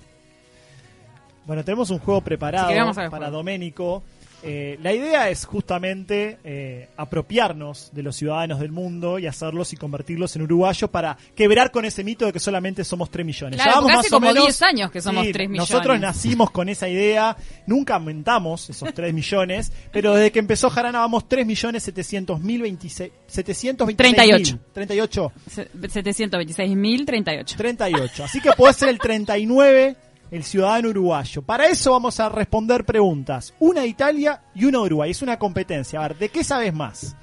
Bueno, 1.48 1.64
tenemos 1.64 1.90
un 1.90 1.98
juego 2.00 2.22
preparado 2.22 2.68
al 2.70 2.94
para 2.96 3.10
juego. 3.10 3.32
Doménico. 3.32 4.04
Eh, 4.44 4.78
la 4.84 4.94
idea 4.94 5.30
es 5.32 5.46
justamente 5.46 6.38
eh, 6.44 6.90
apropiarnos 6.96 7.90
de 7.92 8.04
los 8.04 8.16
ciudadanos 8.16 8.60
del 8.60 8.72
mundo 8.72 9.18
y 9.18 9.26
hacerlos 9.26 9.74
y 9.74 9.78
convertirlos 9.78 10.36
en 10.36 10.44
uruguayos 10.44 10.92
para 10.92 11.18
quebrar 11.36 11.72
con 11.72 11.86
ese 11.86 12.04
mito 12.04 12.24
de 12.28 12.32
que 12.34 12.40
solamente 12.40 12.84
somos 12.84 13.10
3 13.10 13.26
millones. 13.26 13.56
Claro, 13.60 13.80
Llevamos 13.82 13.94
más 13.96 14.06
o 14.06 14.10
como 14.16 14.28
menos- 14.28 14.44
10 14.46 14.62
años 14.62 14.92
que 14.92 15.02
somos 15.02 15.26
Sí, 15.26 15.34
3 15.34 15.50
millones. 15.50 15.72
Nosotros 15.72 16.00
nacimos 16.00 16.52
con 16.52 16.70
esa 16.70 16.88
idea, 16.88 17.36
nunca 17.66 17.96
aumentamos 17.96 18.70
esos 18.70 18.94
3 18.94 19.12
millones, 19.12 19.72
pero 19.92 20.14
desde 20.14 20.32
que 20.32 20.38
empezó 20.40 20.70
Jarana 20.70 21.00
vamos 21.00 21.28
3 21.28 21.44
millones 21.48 21.82
700 21.82 22.40
mil 22.40 22.62
26, 22.62 23.12
726 23.26 23.98
38. 23.98 24.60
38. 24.72 25.32
Se- 25.50 25.68
726.038. 25.72 27.56
38. 27.58 28.24
Así 28.24 28.40
que 28.40 28.52
puede 28.52 28.74
ser 28.76 28.90
el 28.90 29.00
39 29.00 29.96
el 30.32 30.44
ciudadano 30.44 30.90
uruguayo. 30.90 31.42
Para 31.42 31.68
eso 31.68 31.92
vamos 31.92 32.20
a 32.20 32.30
responder 32.30 32.86
preguntas. 32.86 33.54
Una 33.60 33.82
de 33.82 33.88
Italia 33.88 34.42
y 34.54 34.66
una 34.66 34.80
de 34.80 34.86
Uruguay. 34.86 35.12
Es 35.12 35.22
una 35.22 35.38
competencia. 35.38 36.00
A 36.00 36.08
ver, 36.08 36.18
¿de 36.18 36.30
qué 36.30 36.44
sabes 36.44 36.74
más? 36.74 37.16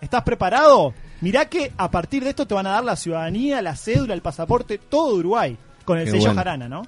¿Estás 0.00 0.22
preparado? 0.22 0.94
Mirá 1.20 1.48
que 1.48 1.72
a 1.76 1.90
partir 1.90 2.24
de 2.24 2.30
esto 2.30 2.46
te 2.46 2.54
van 2.54 2.66
a 2.66 2.70
dar 2.70 2.84
la 2.84 2.96
ciudadanía, 2.96 3.60
la 3.60 3.76
cédula, 3.76 4.14
el 4.14 4.22
pasaporte, 4.22 4.78
todo 4.78 5.12
de 5.12 5.18
Uruguay. 5.20 5.56
Con 5.84 5.98
el 5.98 6.04
Qué 6.04 6.12
sello 6.12 6.26
bueno. 6.26 6.36
Jarana, 6.36 6.68
¿no? 6.68 6.82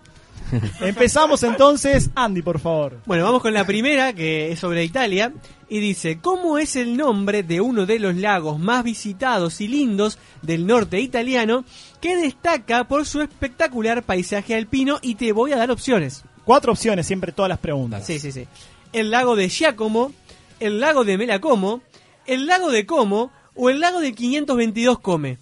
Empezamos 0.80 1.42
entonces. 1.42 2.10
Andy, 2.14 2.42
por 2.42 2.58
favor. 2.58 2.98
Bueno, 3.06 3.24
vamos 3.24 3.42
con 3.42 3.54
la 3.54 3.66
primera, 3.66 4.12
que 4.12 4.52
es 4.52 4.60
sobre 4.60 4.84
Italia, 4.84 5.32
y 5.68 5.80
dice, 5.80 6.18
¿cómo 6.20 6.58
es 6.58 6.76
el 6.76 6.96
nombre 6.96 7.42
de 7.42 7.60
uno 7.60 7.86
de 7.86 7.98
los 7.98 8.14
lagos 8.16 8.58
más 8.58 8.84
visitados 8.84 9.60
y 9.60 9.68
lindos 9.68 10.18
del 10.42 10.66
norte 10.66 11.00
italiano 11.00 11.64
que 12.00 12.16
destaca 12.16 12.84
por 12.84 13.06
su 13.06 13.22
espectacular 13.22 14.02
paisaje 14.02 14.54
alpino? 14.54 14.98
Y 15.02 15.14
te 15.14 15.32
voy 15.32 15.52
a 15.52 15.56
dar 15.56 15.70
opciones. 15.70 16.24
Cuatro 16.44 16.72
opciones, 16.72 17.06
siempre 17.06 17.32
todas 17.32 17.48
las 17.48 17.58
preguntas. 17.58 18.04
Sí, 18.04 18.18
sí, 18.18 18.32
sí. 18.32 18.46
El 18.92 19.10
lago 19.10 19.36
de 19.36 19.48
Giacomo, 19.48 20.12
el 20.60 20.80
lago 20.80 21.04
de 21.04 21.16
Melacomo, 21.16 21.80
el 22.26 22.46
lago 22.46 22.70
de 22.70 22.84
Como 22.84 23.32
o 23.54 23.70
el 23.70 23.80
lago 23.80 24.00
de 24.00 24.12
522 24.12 24.98
Come. 24.98 25.38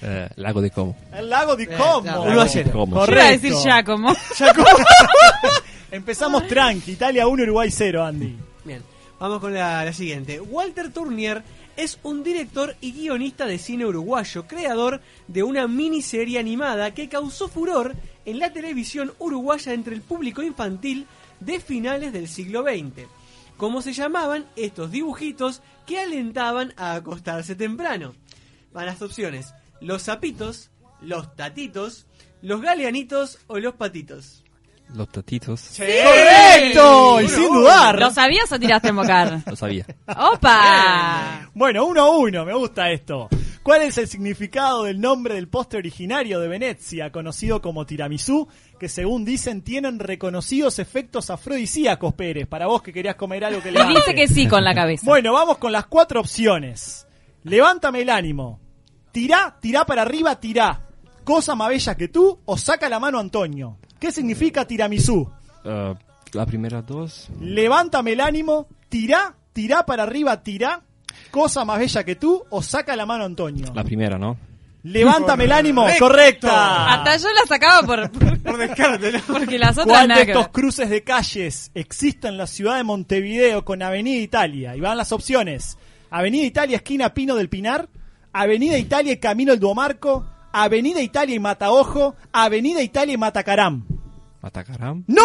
Eh, 0.03 0.29
lago 0.37 0.61
de 0.61 0.71
Como. 0.71 0.97
El 1.13 1.29
lago 1.29 1.57
di 1.57 1.67
Como. 1.67 2.03
claro, 2.03 2.23
uno 2.23 2.41
a 2.41 2.49
cero. 2.49 2.71
Como. 2.73 3.07
Yo 3.07 3.13
iba 3.13 3.25
a 3.25 3.31
decir 3.31 3.53
Giacomo. 3.53 4.15
Giacomo. 4.37 4.67
Empezamos 5.91 6.47
tranqui. 6.47 6.93
Italia 6.93 7.27
1, 7.27 7.43
Uruguay 7.43 7.71
0, 7.71 8.05
Andy. 8.05 8.37
Bien, 8.65 8.83
vamos 9.19 9.41
con 9.41 9.53
la, 9.53 9.85
la 9.85 9.93
siguiente. 9.93 10.41
Walter 10.41 10.93
Turnier 10.93 11.43
es 11.77 11.99
un 12.03 12.23
director 12.23 12.77
y 12.81 12.93
guionista 12.93 13.47
de 13.47 13.59
cine 13.59 13.87
uruguayo, 13.87 14.47
creador 14.47 15.01
de 15.29 15.43
una 15.43 15.67
miniserie 15.67 16.39
animada 16.39 16.93
que 16.93 17.09
causó 17.09 17.49
furor 17.49 17.95
en 18.25 18.39
la 18.39 18.53
televisión 18.53 19.13
uruguaya 19.19 19.73
entre 19.73 19.95
el 19.95 20.03
público 20.03 20.43
infantil 20.43 21.07
de 21.41 21.59
finales 21.59 22.13
del 22.13 22.29
siglo 22.29 22.63
XX. 22.63 23.07
¿Cómo 23.57 23.83
se 23.83 23.93
llamaban 23.93 24.47
estos 24.57 24.91
dibujitos 24.91 25.63
que 25.87 26.01
alentaban 26.01 26.73
a 26.77 26.95
acostarse 26.95 27.55
temprano? 27.55 28.15
Van 28.73 28.87
las 28.87 29.03
opciones: 29.03 29.55
los 29.81 30.03
sapitos, 30.03 30.71
los 31.01 31.35
tatitos, 31.37 32.07
los 32.43 32.61
galeanitos 32.61 33.39
o 33.47 33.59
los 33.59 33.75
patitos. 33.75 34.45
Los 34.95 35.09
tatitos. 35.09 35.61
¡Correcto! 35.77 37.21
Y 37.21 37.29
sin 37.29 37.53
dudar. 37.53 37.97
¿Lo 37.99 38.11
sabías 38.11 38.51
o 38.51 38.59
tiraste 38.59 38.89
en 38.89 38.97
bocar? 38.97 39.41
Lo 39.47 39.55
sabía. 39.55 39.87
¡Opa! 40.07 41.49
Bueno, 41.55 41.87
uno 41.87 42.03
a 42.03 42.11
uno, 42.19 42.45
me 42.45 42.55
gusta 42.55 42.91
esto. 42.91 43.29
¿Cuál 43.63 43.83
es 43.83 43.99
el 43.99 44.09
significado 44.09 44.85
del 44.85 45.01
nombre 45.01 45.35
del 45.35 45.47
postre 45.49 45.79
originario 45.79 46.41
de 46.41 46.49
Venecia, 46.49 47.13
conocido 47.13 47.61
como 47.61 47.87
tiramisú, 47.87 48.49
que 48.81 48.89
según 48.89 49.25
dicen 49.25 49.63
tienen 49.63 49.99
reconocidos 49.99 50.79
efectos 50.79 51.31
afrodisíacos, 51.31 52.15
Pérez? 52.15 52.49
Para 52.49 52.67
vos 52.67 52.83
que 52.83 52.93
querías 52.93 53.15
comer 53.17 53.45
algo 53.45 53.63
que 53.63 53.69
Y 53.69 53.73
levante. 53.73 53.95
dice 53.95 54.15
que 54.15 54.27
sí 54.29 54.49
con 54.49 54.65
la 54.65 54.75
cabeza. 54.75 55.03
Bueno, 55.07 55.33
vamos 55.35 55.59
con 55.59 55.73
las 55.73 55.87
cuatro 55.87 56.21
opciones. 56.21 57.07
Levántame 57.45 58.03
el 58.03 58.11
ánimo. 58.11 58.61
Tirá, 59.13 59.57
tirá 59.61 59.85
para 59.85 60.03
arriba, 60.03 60.39
tirá. 60.39 60.87
Cosa 61.25 61.55
más 61.55 61.69
bella 61.69 61.95
que 61.97 62.09
tú 62.09 62.39
o 62.45 62.57
saca 62.57 62.89
la 62.89 63.01
mano 63.01 63.19
Antonio. 63.19 63.79
¿Qué 63.99 64.13
significa 64.13 64.65
tiramisú? 64.67 65.31
Uh, 65.65 65.95
la 66.33 66.47
primera 66.47 66.83
dos. 66.83 67.29
Levántame 67.41 68.13
el 68.13 68.21
ánimo, 68.21 68.69
tirá, 68.89 69.35
tirá 69.53 69.85
para 69.85 70.05
arriba, 70.05 70.43
tirá. 70.43 70.83
Cosa 71.31 71.65
más 71.65 71.79
bella 71.79 72.05
que 72.05 72.17
tú 72.17 72.45
o 72.51 72.63
saca 72.63 72.97
la 72.97 73.07
mano 73.07 73.25
Antonio. 73.25 73.73
La 73.75 73.85
primera, 73.85 74.19
¿no? 74.19 74.37
Levántame 74.83 75.45
el 75.45 75.53
ánimo, 75.53 75.83
Correcto. 75.83 76.07
correcta. 76.07 76.95
Hasta 76.95 77.17
yo 77.19 77.29
la 77.35 77.47
sacaba 77.47 77.87
por, 77.87 78.11
por 78.43 78.57
descarte, 78.57 79.13
Porque 79.27 79.59
las 79.59 79.77
otras 79.77 80.07
¿Cuál 80.07 80.09
de 80.09 80.23
estos 80.23 80.49
cruces 80.49 80.89
de 80.89 81.03
calles 81.05 81.71
existe 81.75 82.29
en 82.29 82.39
la 82.39 82.47
ciudad 82.47 82.77
de 82.77 82.85
Montevideo 82.85 83.65
con 83.65 83.83
Avenida 83.83 84.23
Italia? 84.23 84.75
Y 84.77 84.81
van 84.81 84.97
las 84.97 85.13
opciones. 85.13 85.77
Avenida 86.11 86.45
Italia, 86.45 86.77
esquina 86.77 87.15
Pino 87.15 87.37
del 87.37 87.49
Pinar. 87.49 87.89
Avenida 88.33 88.77
Italia 88.77 89.13
y 89.13 89.19
Camino 89.19 89.53
el 89.53 89.61
Duomarco. 89.61 90.27
Avenida 90.53 91.01
Italia 91.01 91.35
y 91.35 91.39
Mataojo. 91.39 92.17
Avenida 92.33 92.83
Italia 92.83 93.15
y 93.15 93.19
Matacaram. 93.19 93.85
Matacaram. 94.43 95.05
¡No! 95.07 95.23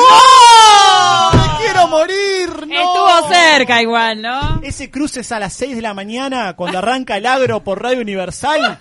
¡Me 1.33 1.63
quiero 1.63 1.87
morir! 1.87 2.67
¡No! 2.67 2.75
Estuvo 2.75 3.33
cerca 3.33 3.81
igual, 3.81 4.21
¿no? 4.21 4.61
Ese 4.61 4.91
cruce 4.91 5.21
es 5.21 5.31
a 5.31 5.39
las 5.39 5.53
6 5.53 5.75
de 5.75 5.81
la 5.81 5.93
mañana 5.93 6.53
cuando 6.55 6.79
arranca 6.79 7.17
el 7.17 7.25
agro 7.25 7.63
por 7.63 7.81
Radio 7.81 8.01
Universal 8.01 8.77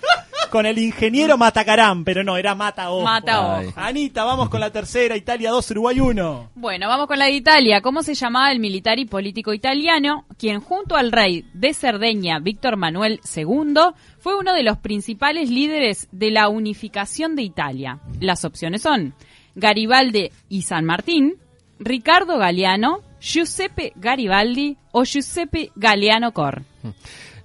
con 0.47 0.65
el 0.65 0.77
ingeniero 0.77 1.37
Matacaram, 1.37 2.03
pero 2.03 2.23
no, 2.23 2.37
era 2.37 2.55
Mataojo. 2.55 3.03
Mataojo. 3.03 3.73
Anita, 3.75 4.23
vamos 4.23 4.49
con 4.49 4.59
la 4.59 4.71
tercera, 4.71 5.15
Italia 5.15 5.51
2, 5.51 5.71
Uruguay 5.71 5.99
1. 5.99 6.51
Bueno, 6.55 6.87
vamos 6.87 7.07
con 7.07 7.19
la 7.19 7.25
de 7.25 7.31
Italia. 7.31 7.81
¿Cómo 7.81 8.03
se 8.03 8.13
llamaba 8.13 8.51
el 8.51 8.59
militar 8.59 8.99
y 8.99 9.05
político 9.05 9.53
italiano 9.53 10.25
quien 10.37 10.59
junto 10.59 10.95
al 10.95 11.11
rey 11.11 11.45
de 11.53 11.73
Cerdeña, 11.73 12.39
Víctor 12.39 12.77
Manuel 12.77 13.19
II, 13.35 13.73
fue 14.19 14.37
uno 14.37 14.53
de 14.53 14.63
los 14.63 14.77
principales 14.77 15.49
líderes 15.49 16.07
de 16.11 16.31
la 16.31 16.49
unificación 16.49 17.35
de 17.35 17.43
Italia? 17.43 17.99
Las 18.19 18.45
opciones 18.45 18.81
son 18.81 19.13
Garibaldi 19.55 20.31
y 20.49 20.63
San 20.63 20.85
Martín, 20.85 21.35
Ricardo 21.79 22.37
Galeano, 22.37 23.01
Giuseppe 23.19 23.93
Garibaldi 23.95 24.77
o 24.91 25.03
Giuseppe 25.03 25.71
Galeano 25.75 26.31
Cor. 26.31 26.63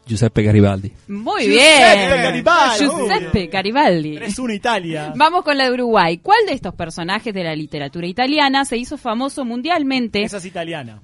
Giuseppe 0.06 0.42
Garibaldi. 0.42 0.92
Muy 1.08 1.44
Giuseppe 1.44 2.08
bien. 2.08 2.22
Garibaldi. 2.22 2.78
Giuseppe 2.78 3.46
Garibaldi. 3.46 4.18
3-1 4.18 4.54
Italia. 4.54 5.12
Vamos 5.14 5.44
con 5.44 5.56
la 5.56 5.64
de 5.64 5.72
Uruguay. 5.72 6.18
¿Cuál 6.18 6.46
de 6.46 6.54
estos 6.54 6.74
personajes 6.74 7.32
de 7.32 7.44
la 7.44 7.54
literatura 7.54 8.06
italiana 8.06 8.64
se 8.64 8.76
hizo 8.76 8.96
famoso 8.96 9.44
mundialmente? 9.44 10.22
Esa 10.22 10.38
es 10.38 10.44
italiana. 10.46 11.00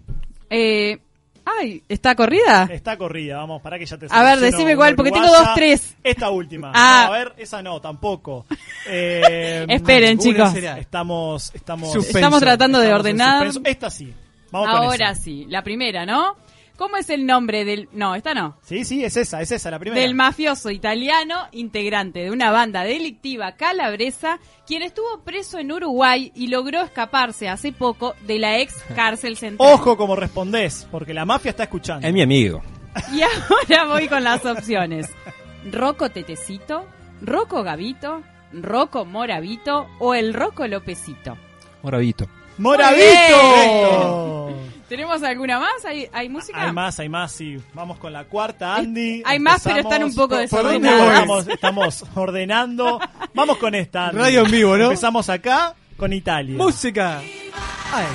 Eh, 0.50 0.98
ay, 1.44 1.82
¿está 1.88 2.14
corrida? 2.14 2.68
Está 2.70 2.96
corrida, 2.96 3.36
vamos, 3.36 3.62
para 3.62 3.78
que 3.78 3.86
ya 3.86 3.96
te 3.96 4.06
A 4.10 4.22
ver, 4.22 4.40
decime 4.40 4.72
una 4.72 4.76
cuál, 4.76 4.96
porque 4.96 5.12
tengo 5.12 5.28
dos, 5.28 5.54
tres. 5.54 5.96
Esta 6.02 6.30
última. 6.30 6.72
Ah. 6.74 7.04
No, 7.06 7.14
a 7.14 7.18
ver, 7.18 7.32
esa 7.38 7.62
no, 7.62 7.80
tampoco. 7.80 8.46
Eh, 8.88 9.66
Esperen, 9.68 10.16
chicos. 10.16 10.54
Estamos, 10.54 11.52
estamos, 11.52 11.96
Estamos 11.96 12.38
tratando 12.38 12.78
de 12.78 12.86
estamos 12.86 13.00
ordenar. 13.00 13.48
Esta 13.64 13.90
sí. 13.90 14.14
Vamos 14.52 14.68
Ahora 14.68 15.14
sí, 15.16 15.44
la 15.48 15.62
primera, 15.62 16.06
¿no? 16.06 16.36
¿Cómo 16.76 16.96
es 16.98 17.08
el 17.10 17.24
nombre 17.24 17.64
del... 17.64 17.88
No, 17.92 18.14
esta 18.14 18.34
no. 18.34 18.56
Sí, 18.62 18.84
sí, 18.84 19.02
es 19.04 19.16
esa, 19.16 19.40
es 19.40 19.50
esa, 19.50 19.70
la 19.70 19.78
primera. 19.78 20.00
Del 20.00 20.14
mafioso 20.14 20.70
italiano, 20.70 21.48
integrante 21.52 22.20
de 22.20 22.30
una 22.30 22.50
banda 22.50 22.84
delictiva 22.84 23.52
calabresa, 23.52 24.38
quien 24.66 24.82
estuvo 24.82 25.20
preso 25.24 25.58
en 25.58 25.72
Uruguay 25.72 26.32
y 26.34 26.48
logró 26.48 26.82
escaparse 26.82 27.48
hace 27.48 27.72
poco 27.72 28.14
de 28.26 28.38
la 28.38 28.58
ex 28.58 28.74
cárcel 28.94 29.36
central. 29.36 29.72
Ojo 29.72 29.96
como 29.96 30.16
respondés, 30.16 30.86
porque 30.90 31.14
la 31.14 31.24
mafia 31.24 31.50
está 31.50 31.62
escuchando. 31.64 32.06
Es 32.06 32.12
mi 32.12 32.22
amigo. 32.22 32.62
Y 33.12 33.22
ahora 33.22 33.86
voy 33.86 34.08
con 34.08 34.24
las 34.24 34.44
opciones. 34.44 35.08
Rocco 35.70 36.10
Tetecito, 36.10 36.86
Rocco 37.20 37.62
Gavito, 37.62 38.22
Rocco 38.52 39.04
Moravito 39.04 39.86
o 39.98 40.14
el 40.14 40.34
Rocco 40.34 40.66
Lopecito. 40.66 41.36
Moravito. 41.82 42.26
¡Moravito! 42.58 44.50
¿Tenemos 44.88 45.22
alguna 45.22 45.58
más? 45.58 45.84
¿Hay, 45.84 46.08
hay 46.12 46.28
música? 46.28 46.62
Hay 46.62 46.72
más, 46.72 46.98
hay 47.00 47.08
más, 47.08 47.32
sí. 47.32 47.56
Vamos 47.74 47.98
con 47.98 48.12
la 48.12 48.24
cuarta, 48.24 48.76
Andy. 48.76 49.22
hay 49.26 49.38
más, 49.40 49.62
pero 49.64 49.78
están 49.80 50.04
un 50.04 50.14
poco 50.14 50.36
¿Por- 50.36 50.48
por 50.48 50.62
dónde 50.62 50.88
desordenadas. 50.88 51.18
Estamos, 51.20 51.48
estamos 51.48 52.04
ordenando. 52.14 53.00
Vamos 53.34 53.56
con 53.58 53.74
esta. 53.74 54.08
Andy. 54.08 54.18
Radio 54.18 54.44
en 54.44 54.50
vivo, 54.50 54.76
¿no? 54.76 54.84
Empezamos 54.84 55.28
acá 55.28 55.74
con 55.96 56.12
Italia. 56.12 56.56
Música. 56.56 57.20
Ay. 57.92 58.06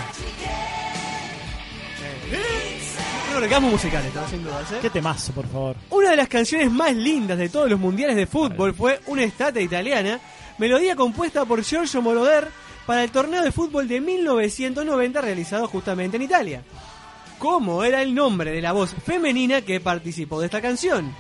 Orgasmo 3.35 3.69
musical, 3.69 4.05
estaba 4.05 4.27
sin 4.27 4.43
dudas, 4.43 4.71
¿eh? 4.73 4.77
Qué 4.81 4.89
temazo, 4.89 5.31
por 5.31 5.47
favor. 5.47 5.75
Una 5.89 6.09
de 6.11 6.15
las 6.17 6.27
canciones 6.27 6.69
más 6.69 6.93
lindas 6.93 7.37
de 7.37 7.47
todos 7.49 7.69
los 7.69 7.79
mundiales 7.79 8.15
de 8.17 8.27
fútbol 8.27 8.73
fue 8.73 8.99
una 9.07 9.23
estate 9.23 9.61
italiana, 9.61 10.19
melodía 10.57 10.95
compuesta 10.97 11.45
por 11.45 11.63
Giorgio 11.63 12.01
Moroder 12.01 12.49
para 12.91 13.05
el 13.05 13.11
torneo 13.11 13.41
de 13.41 13.53
fútbol 13.53 13.87
de 13.87 14.01
1990 14.01 15.21
realizado 15.21 15.65
justamente 15.69 16.17
en 16.17 16.23
Italia. 16.23 16.61
¿Cómo 17.39 17.85
era 17.85 18.01
el 18.01 18.13
nombre 18.13 18.51
de 18.51 18.61
la 18.61 18.73
voz 18.73 18.93
femenina 19.05 19.61
que 19.61 19.79
participó 19.79 20.41
de 20.41 20.47
esta 20.47 20.59
canción? 20.61 21.15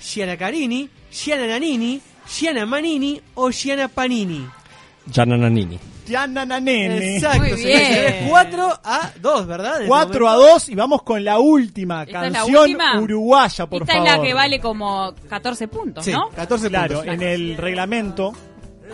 Gianna 0.00 0.36
Carini, 0.36 0.88
Gianna 1.10 1.48
Nanini, 1.48 2.00
Gianna 2.28 2.64
Manini 2.64 3.20
o 3.34 3.50
Gianna 3.50 3.88
Panini. 3.88 4.46
Gianna 5.10 5.36
Nannini. 5.36 5.76
Gianna 6.06 6.46
Nanene. 6.46 7.16
Exacto, 7.16 7.40
Muy 7.40 7.48
señores, 7.56 7.64
bien. 7.64 7.86
señores, 7.88 8.14
4 8.28 8.80
a 8.84 9.10
2, 9.20 9.46
¿verdad? 9.48 9.72
En 9.78 9.82
este 9.82 9.88
4 9.88 10.28
a 10.28 10.32
momento. 10.34 10.52
2 10.54 10.68
y 10.68 10.74
vamos 10.76 11.02
con 11.02 11.24
la 11.24 11.40
última 11.40 12.04
¿Esta 12.04 12.26
es 12.26 12.32
la 12.34 12.38
canción 12.38 12.62
última? 12.62 13.00
uruguaya, 13.00 13.66
por 13.66 13.82
Esta 13.82 13.94
favor. 13.94 14.08
es 14.08 14.16
la 14.16 14.22
que 14.22 14.32
vale 14.34 14.60
como 14.60 15.12
14 15.28 15.66
puntos, 15.66 16.04
Sí, 16.04 16.12
¿no? 16.12 16.28
14 16.36 16.68
Claro, 16.68 17.02
en 17.02 17.20
el 17.20 17.56
reglamento, 17.56 18.32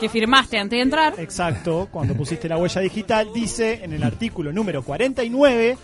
Que 0.00 0.08
firmaste 0.08 0.58
antes 0.58 0.76
de 0.76 0.82
entrar. 0.82 1.14
exacto, 1.18 1.88
cuando 1.90 2.14
pusiste 2.14 2.48
la 2.48 2.56
huella 2.58 2.80
digital, 2.80 3.28
dice 3.32 3.80
en 3.84 3.92
el 3.92 4.02
artículo 4.02 4.52
número 4.52 4.82
49 4.82 5.76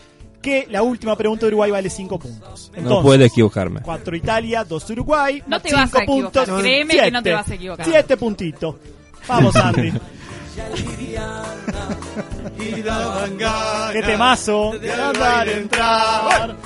que 0.43 0.67
la 0.71 0.83
última 0.83 1.17
pregunta 1.17 1.47
de 1.47 1.49
Uruguay 1.49 1.71
vale 1.71 1.91
5 1.91 2.19
puntos. 2.19 2.71
No 2.81 3.03
puedo 3.03 3.25
equivocarme. 3.25 3.81
4 3.81 4.17
Italia, 4.17 4.65
2 4.65 4.91
Uruguay, 4.91 5.43
No 5.47 5.61
te 5.61 5.71
5 5.71 5.81
vas 5.81 5.95
a 5.95 6.03
equivocar, 6.03 6.45
puntos. 6.47 6.61
créeme 6.63 6.95
que 6.95 7.11
no 7.11 7.23
te 7.23 7.33
vas 7.33 7.51
a 7.51 7.55
equivocar. 7.55 7.87
7 7.87 8.17
puntitos. 8.17 8.75
Vamos, 9.27 9.55
Andy. 9.57 9.93
Qué 13.93 14.03
temazo. 14.03 14.73
De 14.79 14.93
andar, 14.93 15.49
entrar. 15.49 16.57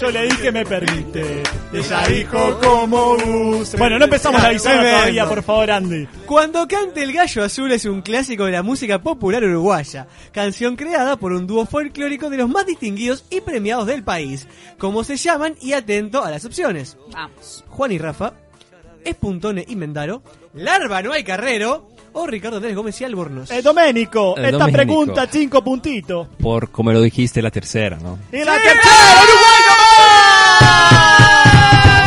Yo 0.00 0.10
le 0.10 0.22
dije 0.24 0.50
me 0.52 0.64
permite. 0.64 1.42
Ella 1.72 2.06
dijo 2.08 2.60
como 2.60 3.16
guste. 3.16 3.76
Bueno, 3.76 3.98
no 3.98 4.04
empezamos 4.04 4.42
la 4.42 4.50
Tremendo. 4.50 4.90
todavía, 4.90 5.28
por 5.28 5.42
favor, 5.42 5.70
Andy. 5.70 6.06
Cuando 6.26 6.66
cante 6.68 7.02
el 7.02 7.12
gallo 7.12 7.42
azul 7.44 7.70
es 7.72 7.84
un 7.84 8.02
clásico 8.02 8.44
de 8.44 8.52
la 8.52 8.62
música 8.62 9.00
popular 9.00 9.42
uruguaya, 9.44 10.06
canción 10.32 10.76
creada 10.76 11.16
por 11.16 11.32
un 11.32 11.46
dúo 11.46 11.66
folclórico 11.66 12.30
de 12.30 12.36
los 12.38 12.48
más 12.48 12.66
distinguidos 12.66 13.24
y 13.30 13.40
premiados 13.40 13.86
del 13.86 14.02
país. 14.04 14.46
¿Cómo 14.78 15.04
se 15.04 15.16
llaman? 15.16 15.54
Y 15.60 15.72
atento 15.72 16.24
a 16.24 16.30
las 16.30 16.44
opciones. 16.44 16.96
Vamos. 17.12 17.64
Juan 17.68 17.92
y 17.92 17.98
Rafa, 17.98 18.34
Espuntone 19.04 19.64
y 19.68 19.76
Mendaro, 19.76 20.22
Larva 20.54 21.02
no 21.02 21.12
hay 21.12 21.24
carrero 21.24 21.88
o 22.16 22.26
Ricardo 22.28 22.58
Andrés 22.58 22.76
Gómez 22.76 23.00
y 23.00 23.04
Albornoz. 23.04 23.50
Eh, 23.50 23.60
Doménico, 23.60 24.36
Eh, 24.38 24.42
esta 24.44 24.50
Domenico. 24.58 24.76
pregunta, 24.76 25.26
5 25.30 25.64
puntitos. 25.64 26.28
Por 26.40 26.70
como 26.70 26.92
lo 26.92 27.00
dijiste, 27.00 27.42
la 27.42 27.50
tercera, 27.50 27.96
¿no? 28.00 28.18
Y 28.32 28.38
la 28.44 28.52
tercera, 28.54 29.22
Uruguay. 29.24 29.63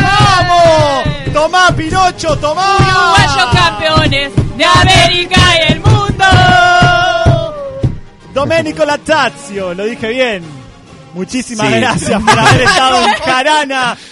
¡Vamos! 0.03 1.33
Tomá, 1.33 1.75
Pinocho, 1.75 2.37
tomá. 2.37 2.75
Uruguayos 2.77 3.45
campeones 3.53 4.31
de 4.57 4.65
América 4.65 5.41
y 5.55 5.71
el 5.73 5.79
mundo. 5.79 6.25
Domenico 8.33 8.85
Latazio, 8.85 9.73
lo 9.73 9.85
dije 9.85 10.07
bien. 10.09 10.43
Muchísimas 11.13 11.67
Sí. 11.67 11.73
gracias 11.79 12.21
por 12.21 12.37
haber 12.39 12.61
estado 12.67 13.07
en 13.07 13.13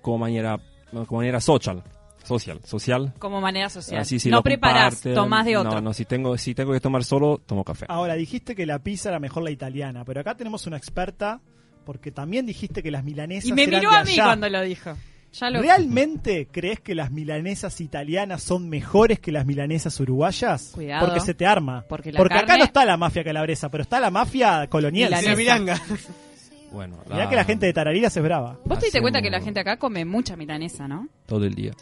como 0.00 0.18
manera, 0.18 0.58
como 0.90 1.20
manera 1.20 1.40
social. 1.40 1.82
Social, 2.24 2.60
social. 2.64 3.14
Como 3.18 3.40
manera 3.40 3.70
social. 3.70 4.00
Así, 4.02 4.18
si 4.18 4.28
no 4.28 4.42
preparás, 4.42 4.96
comparten. 4.96 5.14
tomás 5.14 5.46
de 5.46 5.56
otro. 5.56 5.72
No, 5.72 5.80
no, 5.80 5.92
si 5.94 6.04
tengo, 6.04 6.36
si 6.36 6.54
tengo 6.54 6.72
que 6.72 6.80
tomar 6.80 7.02
solo, 7.04 7.40
tomo 7.46 7.64
café. 7.64 7.86
Ahora, 7.88 8.14
dijiste 8.14 8.54
que 8.54 8.66
la 8.66 8.80
pizza 8.80 9.08
era 9.08 9.18
mejor 9.18 9.44
la 9.44 9.50
italiana, 9.50 10.04
pero 10.04 10.20
acá 10.20 10.36
tenemos 10.36 10.66
una 10.66 10.76
experta 10.76 11.40
porque 11.86 12.12
también 12.12 12.44
dijiste 12.44 12.82
que 12.82 12.90
las 12.90 13.02
milanesas 13.02 13.48
y 13.48 13.52
me 13.54 13.62
eran 13.62 13.80
miró 13.80 13.90
de 13.90 13.96
a 13.96 14.04
mí 14.04 14.12
allá. 14.12 14.24
cuando 14.24 14.48
lo 14.50 14.60
dijo. 14.60 14.94
Ya 15.32 15.50
lo... 15.50 15.60
¿Realmente 15.60 16.48
crees 16.50 16.80
que 16.80 16.94
las 16.94 17.10
milanesas 17.10 17.80
italianas 17.80 18.42
son 18.42 18.68
mejores 18.68 19.20
que 19.20 19.30
las 19.32 19.44
milanesas 19.46 19.98
uruguayas? 20.00 20.70
Cuidado. 20.74 21.06
Porque 21.06 21.20
se 21.20 21.34
te 21.34 21.46
arma. 21.46 21.84
Porque 21.88 22.12
la 22.12 22.20
acá 22.20 22.46
carne- 22.46 22.58
no 22.58 22.64
está 22.64 22.84
la 22.84 22.96
mafia 22.96 23.22
calabresa, 23.22 23.68
pero 23.68 23.82
está 23.82 24.00
la 24.00 24.10
mafia 24.10 24.66
colonial. 24.68 25.10
La 25.10 25.36
milanga. 25.36 25.80
Bueno, 26.72 26.98
Mirá 27.10 27.28
que 27.28 27.36
la 27.36 27.44
gente 27.44 27.66
de 27.66 27.72
Tarariras 27.72 28.16
es 28.16 28.22
brava. 28.22 28.58
Vos 28.64 28.78
te 28.78 28.86
diste 28.86 29.00
cuenta 29.00 29.22
que 29.22 29.30
la 29.30 29.40
gente 29.40 29.60
acá 29.60 29.76
come 29.76 30.04
mucha 30.04 30.36
milanesa, 30.36 30.88
¿no? 30.88 31.08
todo 31.26 31.44
el 31.44 31.54
día. 31.54 31.72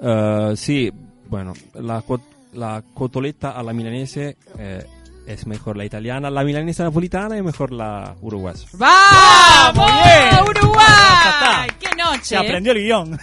Eh, 0.00 0.52
sí, 0.56 0.90
bueno, 1.28 1.52
la, 1.74 2.02
co- 2.02 2.20
la 2.52 2.82
cotoleta 2.94 3.50
a 3.50 3.62
la 3.62 3.72
milanese 3.72 4.36
eh, 4.58 4.84
es 5.26 5.46
mejor 5.46 5.76
la 5.76 5.84
italiana, 5.84 6.30
la 6.30 6.42
milanesa 6.44 6.84
napolitana 6.84 7.36
es 7.36 7.42
mejor 7.44 7.72
la 7.72 8.14
uruguaya. 8.22 8.64
¡Vamos! 8.74 9.90
¡Uruguay! 10.48 11.68
Está. 12.12 12.24
Se 12.24 12.36
aprendió 12.36 12.72
el 12.72 12.78
guion. 12.78 13.18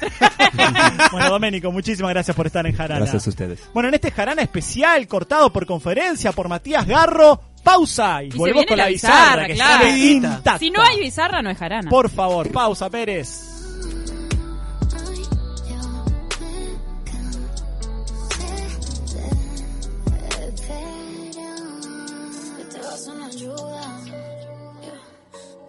bueno, 1.11 1.29
Doménico, 1.29 1.71
muchísimas 1.71 2.11
gracias 2.11 2.35
por 2.35 2.45
estar 2.47 2.65
en 2.65 2.75
Jarana. 2.75 3.01
Gracias 3.01 3.27
a 3.27 3.29
ustedes. 3.29 3.59
Bueno, 3.73 3.89
en 3.89 3.95
este 3.95 4.11
Jarana 4.11 4.41
especial, 4.41 5.07
cortado 5.07 5.51
por 5.51 5.65
conferencia 5.65 6.31
por 6.31 6.47
Matías 6.47 6.85
Garro, 6.85 7.41
pausa 7.63 8.23
y, 8.23 8.27
Y 8.27 8.37
volvemos 8.37 8.65
con 8.65 8.77
la 8.77 8.87
bizarra, 8.87 9.47
bizarra, 9.47 9.47
que 9.47 9.53
claro. 9.55 9.83
sale 9.83 9.97
intacta. 9.97 10.59
Si 10.59 10.69
no 10.69 10.81
hay 10.81 10.99
bizarra, 10.99 11.41
no 11.41 11.49
es 11.49 11.57
jarana. 11.57 11.89
Por 11.89 12.09
favor, 12.09 12.51
pausa, 12.51 12.89
Pérez. 12.89 13.51
que 22.57 22.65
te 22.65 22.79
vas 22.79 23.07
una 23.07 23.25
ayuda. 23.27 24.01
Yeah. 24.81 25.01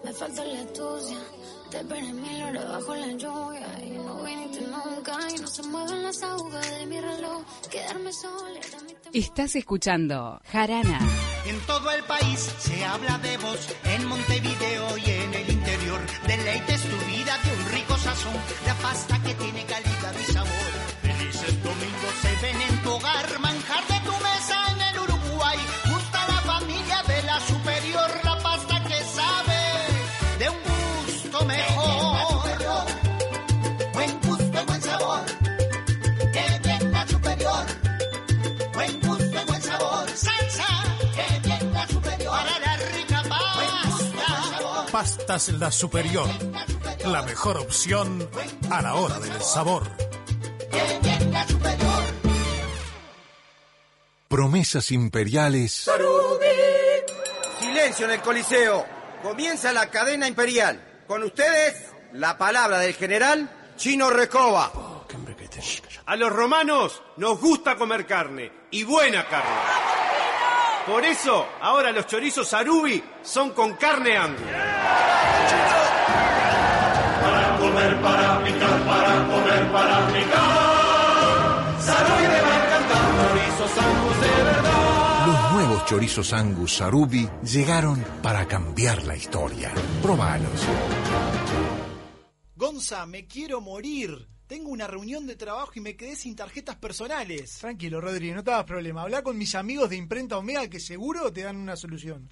Me 0.04 0.12
falta 0.12 0.44
la 0.44 0.60
astucia. 0.60 1.18
Te 1.76 1.82
esperé 1.82 2.10
mil 2.14 2.42
horas 2.42 2.68
bajo 2.72 2.94
la 2.94 3.06
lluvia. 3.08 3.68
Y 3.84 3.90
no 3.90 4.22
viniste 4.22 4.62
nunca. 4.62 5.18
Y 5.34 5.40
no 5.42 5.46
se 5.46 5.62
mueven 5.64 6.02
las 6.04 6.22
agujas 6.22 6.70
de 6.70 6.86
mi 6.86 6.98
reloj. 6.98 7.42
Quedarme 7.70 8.12
sola. 8.14 8.60
Estás 9.12 9.56
escuchando 9.56 10.40
Jarana. 10.50 10.98
En 11.44 11.60
todo 11.66 11.90
el 11.90 12.02
país 12.04 12.40
se 12.60 12.82
habla 12.82 13.18
de 13.18 13.36
vos, 13.36 13.68
en 13.84 14.06
Montevideo 14.06 14.96
y 14.96 15.10
en 15.10 15.34
el 15.34 15.50
interior. 15.50 16.00
Deleites 16.26 16.80
tu 16.80 16.96
vida 17.10 17.36
de 17.44 17.52
un 17.52 17.70
rico 17.72 17.98
sazón, 17.98 18.34
la 18.64 18.74
pasta 18.76 19.22
que 19.22 19.34
tiene 19.34 19.64
calidad 19.66 20.14
y 20.18 20.32
sabor. 20.32 20.72
Felices 21.02 21.62
domingos 21.62 22.14
se 22.22 22.46
ven 22.46 22.60
en 22.62 22.82
tu 22.82 22.90
hogar, 22.90 23.38
manjar 23.40 23.86
de 23.86 23.95
La 45.28 45.72
Superior. 45.72 46.28
La 47.04 47.20
mejor 47.22 47.56
opción 47.56 48.30
a 48.70 48.80
la 48.80 48.94
hora 48.94 49.18
del 49.18 49.42
sabor. 49.42 49.82
Promesas 54.28 54.92
imperiales 54.92 55.90
Silencio 57.58 58.06
en 58.06 58.12
el 58.12 58.20
Coliseo. 58.20 58.86
Comienza 59.20 59.72
la 59.72 59.90
cadena 59.90 60.28
imperial. 60.28 61.02
Con 61.08 61.24
ustedes, 61.24 61.90
la 62.12 62.38
palabra 62.38 62.78
del 62.78 62.94
general 62.94 63.50
Chino 63.76 64.10
Recoba. 64.10 64.70
A 66.06 66.14
los 66.14 66.32
romanos 66.32 67.02
nos 67.16 67.40
gusta 67.40 67.74
comer 67.74 68.06
carne 68.06 68.52
y 68.70 68.84
buena 68.84 69.26
carne. 69.26 69.56
Por 70.86 71.04
eso, 71.04 71.48
ahora 71.60 71.90
los 71.90 72.06
chorizos 72.06 72.46
Sarubi 72.46 73.02
son 73.22 73.50
con 73.50 73.74
carne 73.74 74.16
angus. 74.16 74.75
Para 77.22 77.58
comer, 77.58 78.00
para 78.00 78.44
picar, 78.44 78.80
para 78.84 79.26
comer, 79.26 79.72
para 79.72 80.06
picar. 80.08 81.80
Sarubi 81.80 82.26
va 82.26 82.34
a 82.34 82.64
encantar, 82.64 83.04
chorizos 83.20 83.78
angus 83.78 84.20
de 84.20 84.42
verdad. 84.44 84.96
Los 85.26 85.52
nuevos 85.52 85.84
chorizos 85.86 86.32
Angus 86.32 86.76
Sarubi 86.76 87.28
llegaron 87.42 88.04
para 88.22 88.46
cambiar 88.46 89.02
la 89.02 89.16
historia. 89.16 89.72
Probalos. 90.00 90.60
Gonza, 92.54 93.04
me 93.06 93.26
quiero 93.26 93.60
morir. 93.60 94.28
Tengo 94.46 94.70
una 94.70 94.86
reunión 94.86 95.26
de 95.26 95.34
trabajo 95.34 95.72
y 95.74 95.80
me 95.80 95.96
quedé 95.96 96.14
sin 96.14 96.36
tarjetas 96.36 96.76
personales. 96.76 97.58
Tranquilo, 97.58 98.00
Rodri, 98.00 98.30
no 98.30 98.44
te 98.44 98.52
hagas 98.52 98.64
problema. 98.66 99.02
Habla 99.02 99.22
con 99.22 99.36
mis 99.36 99.56
amigos 99.56 99.90
de 99.90 99.96
Imprenta 99.96 100.38
Omega 100.38 100.68
que 100.68 100.78
seguro 100.78 101.32
te 101.32 101.42
dan 101.42 101.56
una 101.56 101.74
solución. 101.74 102.28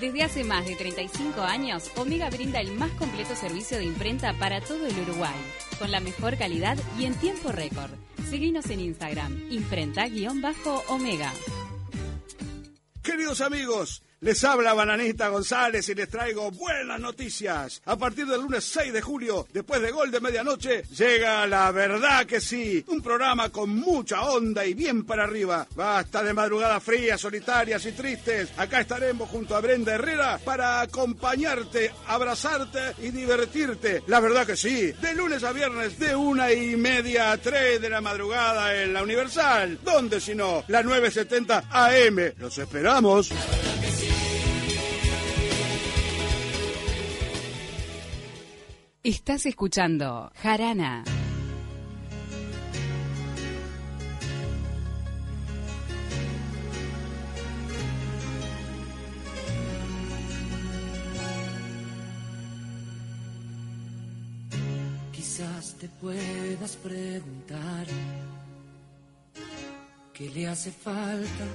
Desde 0.00 0.22
hace 0.22 0.44
más 0.44 0.64
de 0.64 0.76
35 0.76 1.42
años, 1.42 1.90
Omega 1.94 2.30
brinda 2.30 2.58
el 2.58 2.72
más 2.72 2.90
completo 2.92 3.36
servicio 3.36 3.76
de 3.76 3.84
imprenta 3.84 4.32
para 4.32 4.62
todo 4.62 4.86
el 4.86 4.98
Uruguay, 4.98 5.36
con 5.78 5.90
la 5.90 6.00
mejor 6.00 6.38
calidad 6.38 6.78
y 6.98 7.04
en 7.04 7.14
tiempo 7.16 7.52
récord. 7.52 7.90
Seguinos 8.30 8.70
en 8.70 8.80
Instagram, 8.80 9.48
imprenta-omega. 9.50 11.34
Queridos 13.02 13.42
amigos, 13.42 14.02
les 14.20 14.44
habla 14.44 14.74
Bananita 14.74 15.28
González 15.28 15.88
y 15.88 15.94
les 15.94 16.08
traigo 16.08 16.50
buenas 16.50 17.00
noticias. 17.00 17.80
A 17.86 17.96
partir 17.96 18.26
del 18.26 18.42
lunes 18.42 18.64
6 18.64 18.92
de 18.92 19.00
julio, 19.00 19.46
después 19.52 19.80
de 19.80 19.90
gol 19.90 20.10
de 20.10 20.20
medianoche, 20.20 20.82
llega 20.96 21.46
La 21.46 21.70
Verdad 21.72 22.26
que 22.26 22.40
sí, 22.40 22.84
un 22.88 23.00
programa 23.00 23.48
con 23.48 23.70
mucha 23.70 24.22
onda 24.22 24.64
y 24.66 24.74
bien 24.74 25.04
para 25.04 25.24
arriba. 25.24 25.66
Basta 25.74 26.22
de 26.22 26.34
madrugadas 26.34 26.82
frías, 26.82 27.20
solitarias 27.20 27.86
y 27.86 27.92
tristes. 27.92 28.50
Acá 28.58 28.80
estaremos 28.80 29.28
junto 29.30 29.56
a 29.56 29.60
Brenda 29.60 29.94
Herrera 29.94 30.38
para 30.44 30.82
acompañarte, 30.82 31.90
abrazarte 32.06 32.94
y 32.98 33.10
divertirte. 33.10 34.02
La 34.06 34.20
verdad 34.20 34.46
que 34.46 34.56
sí, 34.56 34.92
de 34.92 35.14
lunes 35.14 35.42
a 35.44 35.52
viernes 35.52 35.98
de 35.98 36.14
una 36.14 36.52
y 36.52 36.76
media 36.76 37.32
a 37.32 37.38
tres 37.38 37.80
de 37.80 37.88
la 37.88 38.02
madrugada 38.02 38.82
en 38.82 38.92
la 38.92 39.02
Universal. 39.02 39.78
¿Dónde 39.82 40.20
si 40.20 40.34
no? 40.34 40.62
La 40.68 40.82
970 40.82 41.64
AM. 41.70 42.34
Los 42.38 42.58
esperamos. 42.58 43.30
Estás 49.02 49.46
escuchando 49.46 50.30
Jarana. 50.42 51.04
Quizás 65.12 65.76
te 65.78 65.88
puedas 65.88 66.76
preguntar 66.76 67.86
qué 70.12 70.28
le 70.28 70.46
hace 70.46 70.70
falta 70.70 71.46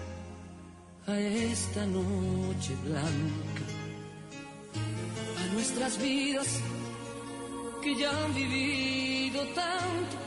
a 1.06 1.20
esta 1.20 1.86
noche 1.86 2.76
blanca, 2.84 3.66
a 5.43 5.54
nuestras 5.54 6.02
vidas 6.02 6.60
que 7.86 7.96
ya 7.96 8.10
han 8.10 8.34
vivido 8.34 9.42
tanto, 9.62 10.18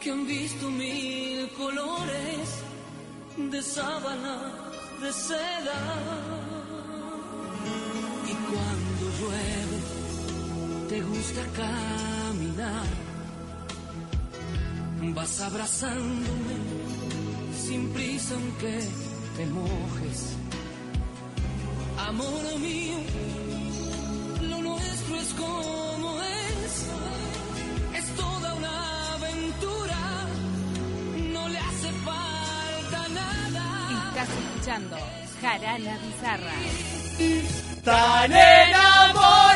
que 0.00 0.10
han 0.10 0.26
visto 0.26 0.68
mil 0.68 1.48
colores 1.50 2.44
de 3.52 3.62
sábana, 3.62 4.36
de 5.00 5.12
seda. 5.12 5.80
Y 8.30 8.32
cuando 8.48 9.04
llueve, 9.18 9.78
te 10.88 10.98
gusta 11.02 11.42
caminar, 11.62 12.88
vas 15.14 15.40
abrazándome 15.42 16.56
sin 17.64 17.90
prisa 17.90 18.34
aunque 18.34 18.76
te 19.36 19.46
mojes. 19.46 20.20
Amor 22.08 22.58
mío, 22.58 22.98
lo 24.50 24.58
nuestro 24.62 25.16
es 25.20 25.32
como 25.34 25.85
escuchando 34.66 34.96
Jarana 35.40 35.96
Bizarra. 35.98 36.52
Tan 37.84 38.32
enamorado 38.32 39.55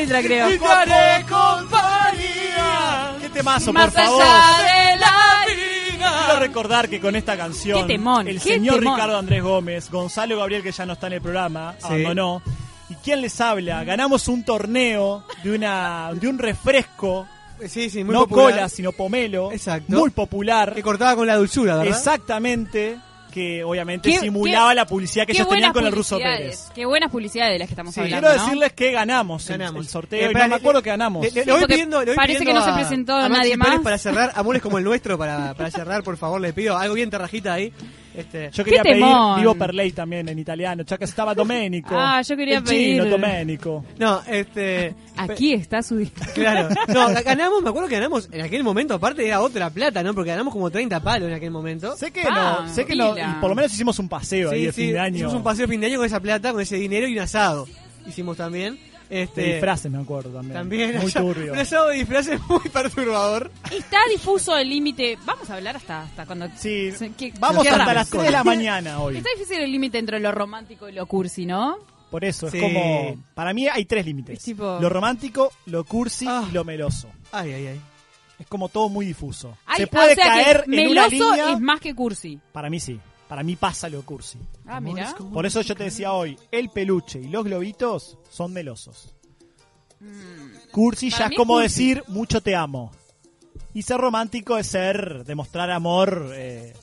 letra, 0.00 0.22
creo. 0.22 0.50
Y 0.50 0.58
te 0.58 0.66
haré 0.66 1.24
compañía. 1.26 3.14
¿Qué 3.20 3.28
temazo, 3.30 3.72
Más 3.72 3.86
por 3.92 4.02
favor? 4.04 4.22
allá 4.22 4.90
de 4.92 4.96
la 4.98 5.16
Quiero 6.26 6.40
recordar 6.40 6.88
que 6.88 7.00
con 7.00 7.14
esta 7.16 7.36
canción, 7.36 7.82
Qué 7.86 7.94
temón, 7.94 8.26
el 8.28 8.40
qué 8.40 8.54
señor 8.54 8.78
temón. 8.78 8.94
Ricardo 8.94 9.18
Andrés 9.18 9.42
Gómez, 9.42 9.90
Gonzalo 9.90 10.38
Gabriel, 10.38 10.62
que 10.62 10.72
ya 10.72 10.86
no 10.86 10.94
está 10.94 11.08
en 11.08 11.14
el 11.14 11.20
programa, 11.20 11.74
Sí. 11.78 11.84
abandonó. 11.86 12.42
¿Y 12.88 12.94
quién 12.96 13.20
les 13.20 13.40
habla? 13.40 13.84
Ganamos 13.84 14.26
un 14.28 14.44
torneo 14.44 15.24
de 15.44 15.52
una 15.54 16.10
de 16.14 16.26
un 16.28 16.38
refresco, 16.38 17.26
Sí, 17.68 17.90
sí, 17.90 18.02
muy 18.04 18.14
no 18.14 18.20
popular. 18.26 18.52
cola, 18.54 18.68
sino 18.70 18.92
pomelo, 18.92 19.52
Exacto. 19.52 19.92
muy 19.92 20.10
popular. 20.10 20.72
Que 20.74 20.82
cortaba 20.82 21.14
con 21.14 21.26
la 21.26 21.36
dulzura, 21.36 21.76
¿verdad? 21.76 21.94
Exactamente, 21.96 22.98
que 23.30 23.64
obviamente 23.64 24.10
Qué- 24.10 24.18
simulaba 24.20 24.70
qué- 24.70 24.74
la 24.74 24.86
publicidad 24.86 25.26
que 25.26 25.32
ellos 25.32 25.48
tenían 25.48 25.72
con 25.72 25.86
el 25.86 25.92
ruso 25.92 26.18
Pérez. 26.18 26.68
Qué 26.74 26.84
buenas 26.86 27.10
publicidades 27.10 27.52
de 27.54 27.58
las 27.60 27.68
que 27.68 27.72
estamos 27.72 27.94
Sí, 27.94 28.00
hablando. 28.00 28.26
quiero 28.26 28.36
¿no? 28.38 28.44
decirles 28.44 28.72
que 28.72 28.92
ganamos, 28.92 29.48
el- 29.50 29.58
Ganamos. 29.58 29.86
el, 29.86 29.88
sorteo 29.90 30.20
Eh, 30.30 30.32
no 30.32 30.40
me 30.40 30.48
le- 30.48 30.54
acuerdo 30.54 30.82
que 30.82 30.90
ganamos. 30.90 31.22
Le, 31.24 31.30
le- 31.30 31.44
Sí, 31.44 31.50
voy 31.50 31.64
pidiendo, 31.66 32.00
le 32.00 32.06
voy 32.06 32.16
parece 32.16 32.38
pidiendo 32.40 32.60
que 32.60 32.66
no 32.66 32.74
se 32.74 32.80
presentó 32.80 33.12
a 33.16 33.28
Maxi 33.28 33.32
nadie 33.36 33.58
Pérez 33.58 33.74
más. 33.74 33.80
para 33.82 33.98
cerrar, 33.98 34.32
amores 34.34 34.62
como 34.62 34.78
el 34.78 34.84
nuestro, 34.84 35.16
para, 35.18 35.54
para 35.54 35.70
cerrar, 35.70 36.02
por 36.02 36.16
favor, 36.16 36.40
le 36.40 36.52
pido 36.52 36.76
algo 36.76 36.94
bien 36.94 37.10
terrajita 37.10 37.54
ahí. 37.54 37.72
Este, 38.12 38.50
Yo 38.52 38.64
quería 38.64 38.82
pedir. 38.82 39.04
Vivo 39.38 39.54
per 39.54 39.72
lei 39.74 39.92
también 39.92 40.28
en 40.28 40.38
italiano, 40.38 40.82
ya 40.84 40.98
que 40.98 41.04
estaba 41.04 41.34
Domenico. 41.34 41.94
Ah, 41.96 42.20
yo 42.22 42.36
quería 42.36 42.58
el 42.58 42.64
chino, 42.64 43.04
pedir- 43.04 43.10
Domenico. 43.10 43.84
No, 43.98 44.20
este. 44.26 44.94
Aquí 45.16 45.52
está 45.52 45.80
su 45.82 46.04
Claro. 46.34 46.68
No, 46.88 47.08
ga- 47.10 47.22
ganamos, 47.24 47.62
me 47.62 47.68
acuerdo 47.68 47.88
que 47.88 47.94
ganamos 47.94 48.28
en 48.32 48.40
aquel 48.40 48.64
momento, 48.64 48.94
aparte 48.94 49.26
era 49.26 49.40
otra 49.40 49.70
plata, 49.70 50.02
¿no? 50.02 50.12
Porque 50.14 50.30
ganamos 50.30 50.52
como 50.52 50.70
30 50.70 51.00
palos 51.00 51.28
en 51.28 51.34
aquel 51.34 51.50
momento. 51.52 51.96
Sé 51.96 52.10
que 52.10 52.24
no, 52.24 52.68
sé 52.68 52.84
que 52.84 52.96
no, 52.96 53.16
y 53.16 53.22
por 53.40 53.50
lo 53.50 53.54
menos 53.56 53.72
hicimos 53.72 53.98
un 54.00 54.08
paseo 54.08 54.50
ahí 54.50 54.64
de 54.66 54.72
fin 54.72 54.92
de 54.92 54.98
año. 54.98 55.16
Hicimos 55.16 55.34
un 55.34 55.42
paseo 55.44 55.66
de 55.66 55.72
fin 55.72 55.80
de 55.80 55.86
año 55.86 55.96
con 55.98 56.06
esa 56.06 56.20
plata, 56.20 56.52
con 56.52 56.60
ese 56.60 56.76
dinero 56.76 57.06
y 57.06 57.12
un 57.14 57.20
asado. 57.20 57.68
Hicimos 58.06 58.36
también. 58.36 58.78
Este, 59.10 59.40
De 59.40 59.52
disfraces, 59.54 59.90
me 59.90 59.98
acuerdo 59.98 60.30
también. 60.30 60.54
También. 60.54 60.98
Muy 60.98 61.10
turbio. 61.12 61.52
Un 61.52 61.58
asado 61.58 61.88
de 61.88 61.96
disfraces 61.96 62.40
muy 62.48 62.60
perturbador. 62.72 63.50
Está 63.72 63.98
difuso 64.08 64.56
el 64.56 64.70
límite. 64.70 65.18
Vamos 65.26 65.50
a 65.50 65.56
hablar 65.56 65.76
hasta, 65.76 66.02
hasta 66.02 66.26
cuando. 66.26 66.48
Sí, 66.56 66.92
que- 67.18 67.32
Vamos 67.40 67.66
hasta 67.66 67.92
las 67.92 68.08
3 68.08 68.22
de 68.22 68.30
la 68.30 68.44
mañana 68.44 69.00
hoy. 69.00 69.16
Está 69.16 69.28
difícil 69.36 69.60
el 69.60 69.72
límite 69.72 69.98
entre 69.98 70.20
lo 70.20 70.30
romántico 70.32 70.88
y 70.88 70.92
lo 70.92 71.06
cursi, 71.06 71.44
¿no? 71.44 71.76
Por 72.10 72.24
eso, 72.24 72.48
es 72.48 72.54
como. 72.60 73.16
Para 73.34 73.52
mí 73.52 73.66
hay 73.68 73.84
tres 73.84 74.04
límites: 74.06 74.42
tipo- 74.42 74.78
lo 74.80 74.88
romántico, 74.88 75.52
lo 75.66 75.84
cursi 75.84 76.26
y 76.26 76.52
lo 76.52 76.64
meloso. 76.64 77.08
Ay, 77.32 77.52
ay, 77.52 77.66
ay. 77.68 77.80
Es 78.38 78.46
como 78.46 78.68
todo 78.68 78.88
muy 78.88 79.04
difuso. 79.06 79.56
Se 79.76 79.86
puede 79.86 80.12
o 80.12 80.14
sea 80.14 80.24
que 80.24 80.30
caer 80.30 80.64
en 80.66 80.88
una 80.88 81.08
meloso 81.08 81.30
línea. 81.34 81.52
es 81.52 81.60
más 81.60 81.78
que 81.80 81.94
cursi. 81.94 82.40
Para 82.52 82.70
mí 82.70 82.80
sí. 82.80 82.98
Para 83.30 83.44
mí 83.44 83.54
pasa 83.54 83.88
lo 83.88 84.02
cursi. 84.02 84.40
Ah, 84.66 84.80
mira. 84.80 85.14
Por 85.32 85.46
eso 85.46 85.60
yo 85.60 85.76
te 85.76 85.84
decía 85.84 86.12
hoy: 86.12 86.36
el 86.50 86.68
peluche 86.68 87.20
y 87.20 87.28
los 87.28 87.44
globitos 87.44 88.18
son 88.28 88.52
melosos. 88.52 89.14
Cursi 90.72 91.06
Mm. 91.06 91.10
Para 91.12 91.18
ya 91.20 91.26
es 91.26 91.30
es 91.30 91.36
como 91.36 91.54
cursi. 91.54 91.62
decir 91.62 92.04
mucho 92.08 92.40
te 92.40 92.56
amo. 92.56 92.90
Y 93.72 93.82
ser 93.82 94.00
romántico 94.00 94.58
es 94.58 94.66
ser, 94.66 95.24
demostrar 95.24 95.70
amor 95.70 96.32
eh, 96.34 96.74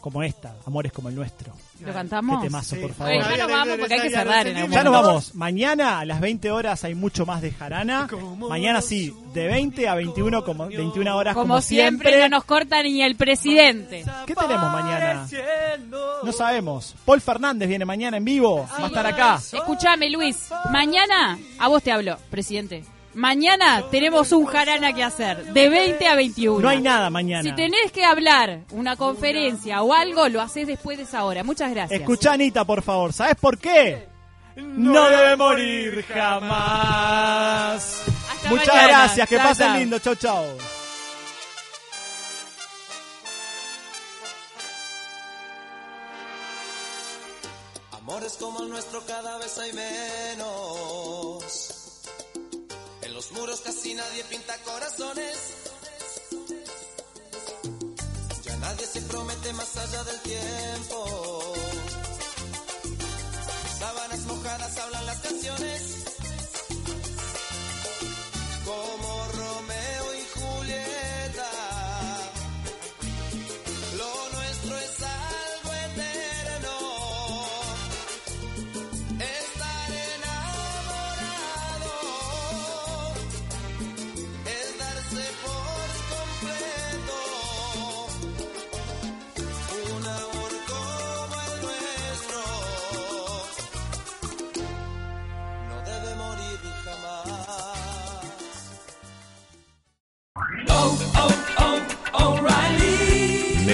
como 0.00 0.22
esta, 0.22 0.54
amores 0.66 0.92
como 0.92 1.08
el 1.08 1.14
nuestro. 1.14 1.52
¿Lo 1.80 1.92
cantamos? 1.92 2.40
Qué 2.40 2.48
temazo, 2.48 2.76
por 2.76 2.92
favor. 2.92 3.14
ya 3.14 3.36
nos 3.36 3.48
vamos 3.48 3.76
porque 3.78 3.94
hay 3.94 4.00
que 4.00 4.10
cerrar 4.10 4.46
en 4.46 4.56
algún 4.56 4.72
Ya 4.72 4.84
nos 4.84 4.92
vamos. 4.92 5.34
Mañana 5.34 6.00
a 6.00 6.04
las 6.04 6.20
20 6.20 6.50
horas 6.50 6.84
hay 6.84 6.94
mucho 6.94 7.26
más 7.26 7.42
de 7.42 7.52
Jarana. 7.52 8.08
Mañana 8.48 8.80
sí, 8.82 9.14
de 9.32 9.46
20 9.46 9.88
a 9.88 9.94
21, 9.94 10.44
como, 10.44 10.66
21 10.66 11.16
horas 11.16 11.34
como, 11.34 11.44
Como 11.44 11.60
siempre, 11.60 12.18
no 12.20 12.28
nos 12.28 12.44
corta 12.44 12.82
ni 12.82 13.02
el 13.02 13.16
presidente. 13.16 14.04
¿Qué 14.26 14.34
tenemos 14.34 14.72
mañana? 14.72 15.26
No 16.22 16.32
sabemos. 16.32 16.94
Paul 17.04 17.20
Fernández 17.20 17.68
viene 17.68 17.84
mañana 17.84 18.16
en 18.16 18.24
vivo. 18.24 18.66
Va 18.78 18.84
a 18.84 18.86
estar 18.86 19.06
acá. 19.06 19.36
Escúchame, 19.36 20.10
Luis. 20.10 20.50
Mañana, 20.70 21.38
a 21.58 21.68
vos 21.68 21.82
te 21.82 21.92
hablo, 21.92 22.16
presidente. 22.30 22.84
Mañana 23.14 23.82
tenemos 23.90 24.30
un 24.32 24.46
jarana 24.46 24.92
que 24.92 25.02
hacer, 25.02 25.52
de 25.52 25.68
20 25.68 26.06
a 26.06 26.14
21. 26.14 26.60
No 26.60 26.68
hay 26.68 26.80
nada 26.80 27.10
mañana. 27.10 27.42
Si 27.42 27.52
tenés 27.54 27.90
que 27.92 28.04
hablar, 28.04 28.60
una 28.70 28.96
conferencia 28.96 29.82
o 29.82 29.92
algo, 29.92 30.28
lo 30.28 30.40
haces 30.40 30.66
después 30.66 30.96
de 30.96 31.04
esa 31.04 31.24
hora. 31.24 31.42
Muchas 31.42 31.70
gracias. 31.72 32.00
Escucha, 32.00 32.32
Anita, 32.32 32.64
por 32.64 32.82
favor. 32.82 33.12
¿Sabes 33.12 33.34
por 33.36 33.58
qué? 33.58 34.08
No 34.56 35.08
debe 35.08 35.36
morir 35.36 36.04
jamás. 36.12 38.02
Muchas 38.48 38.68
mañana. 38.68 38.88
gracias. 38.88 39.28
Que 39.28 39.36
Chao, 39.36 39.44
pasen 39.48 39.66
chao. 39.68 39.76
lindo. 39.78 39.98
Chau, 39.98 40.14
chau. 40.14 40.44
Amores 47.92 48.34
como 48.38 48.62
el 48.62 48.70
nuestro 48.70 49.04
cada 49.06 49.38
vez 49.38 49.58
hay 49.58 49.72
menos. 49.72 49.92
Nadie 54.00 54.24
pinta 54.24 54.54
corazones. 54.64 55.36
Ya 58.44 58.56
nadie 58.56 58.86
se 58.86 59.00
promete 59.02 59.52
más 59.52 59.76
allá 59.76 60.04
del 60.04 60.20
tiempo. 60.20 61.54
Sábanas 63.78 64.20
mojadas 64.20 64.78
hablan 64.78 65.06
las 65.06 65.18
canciones. 65.18 66.09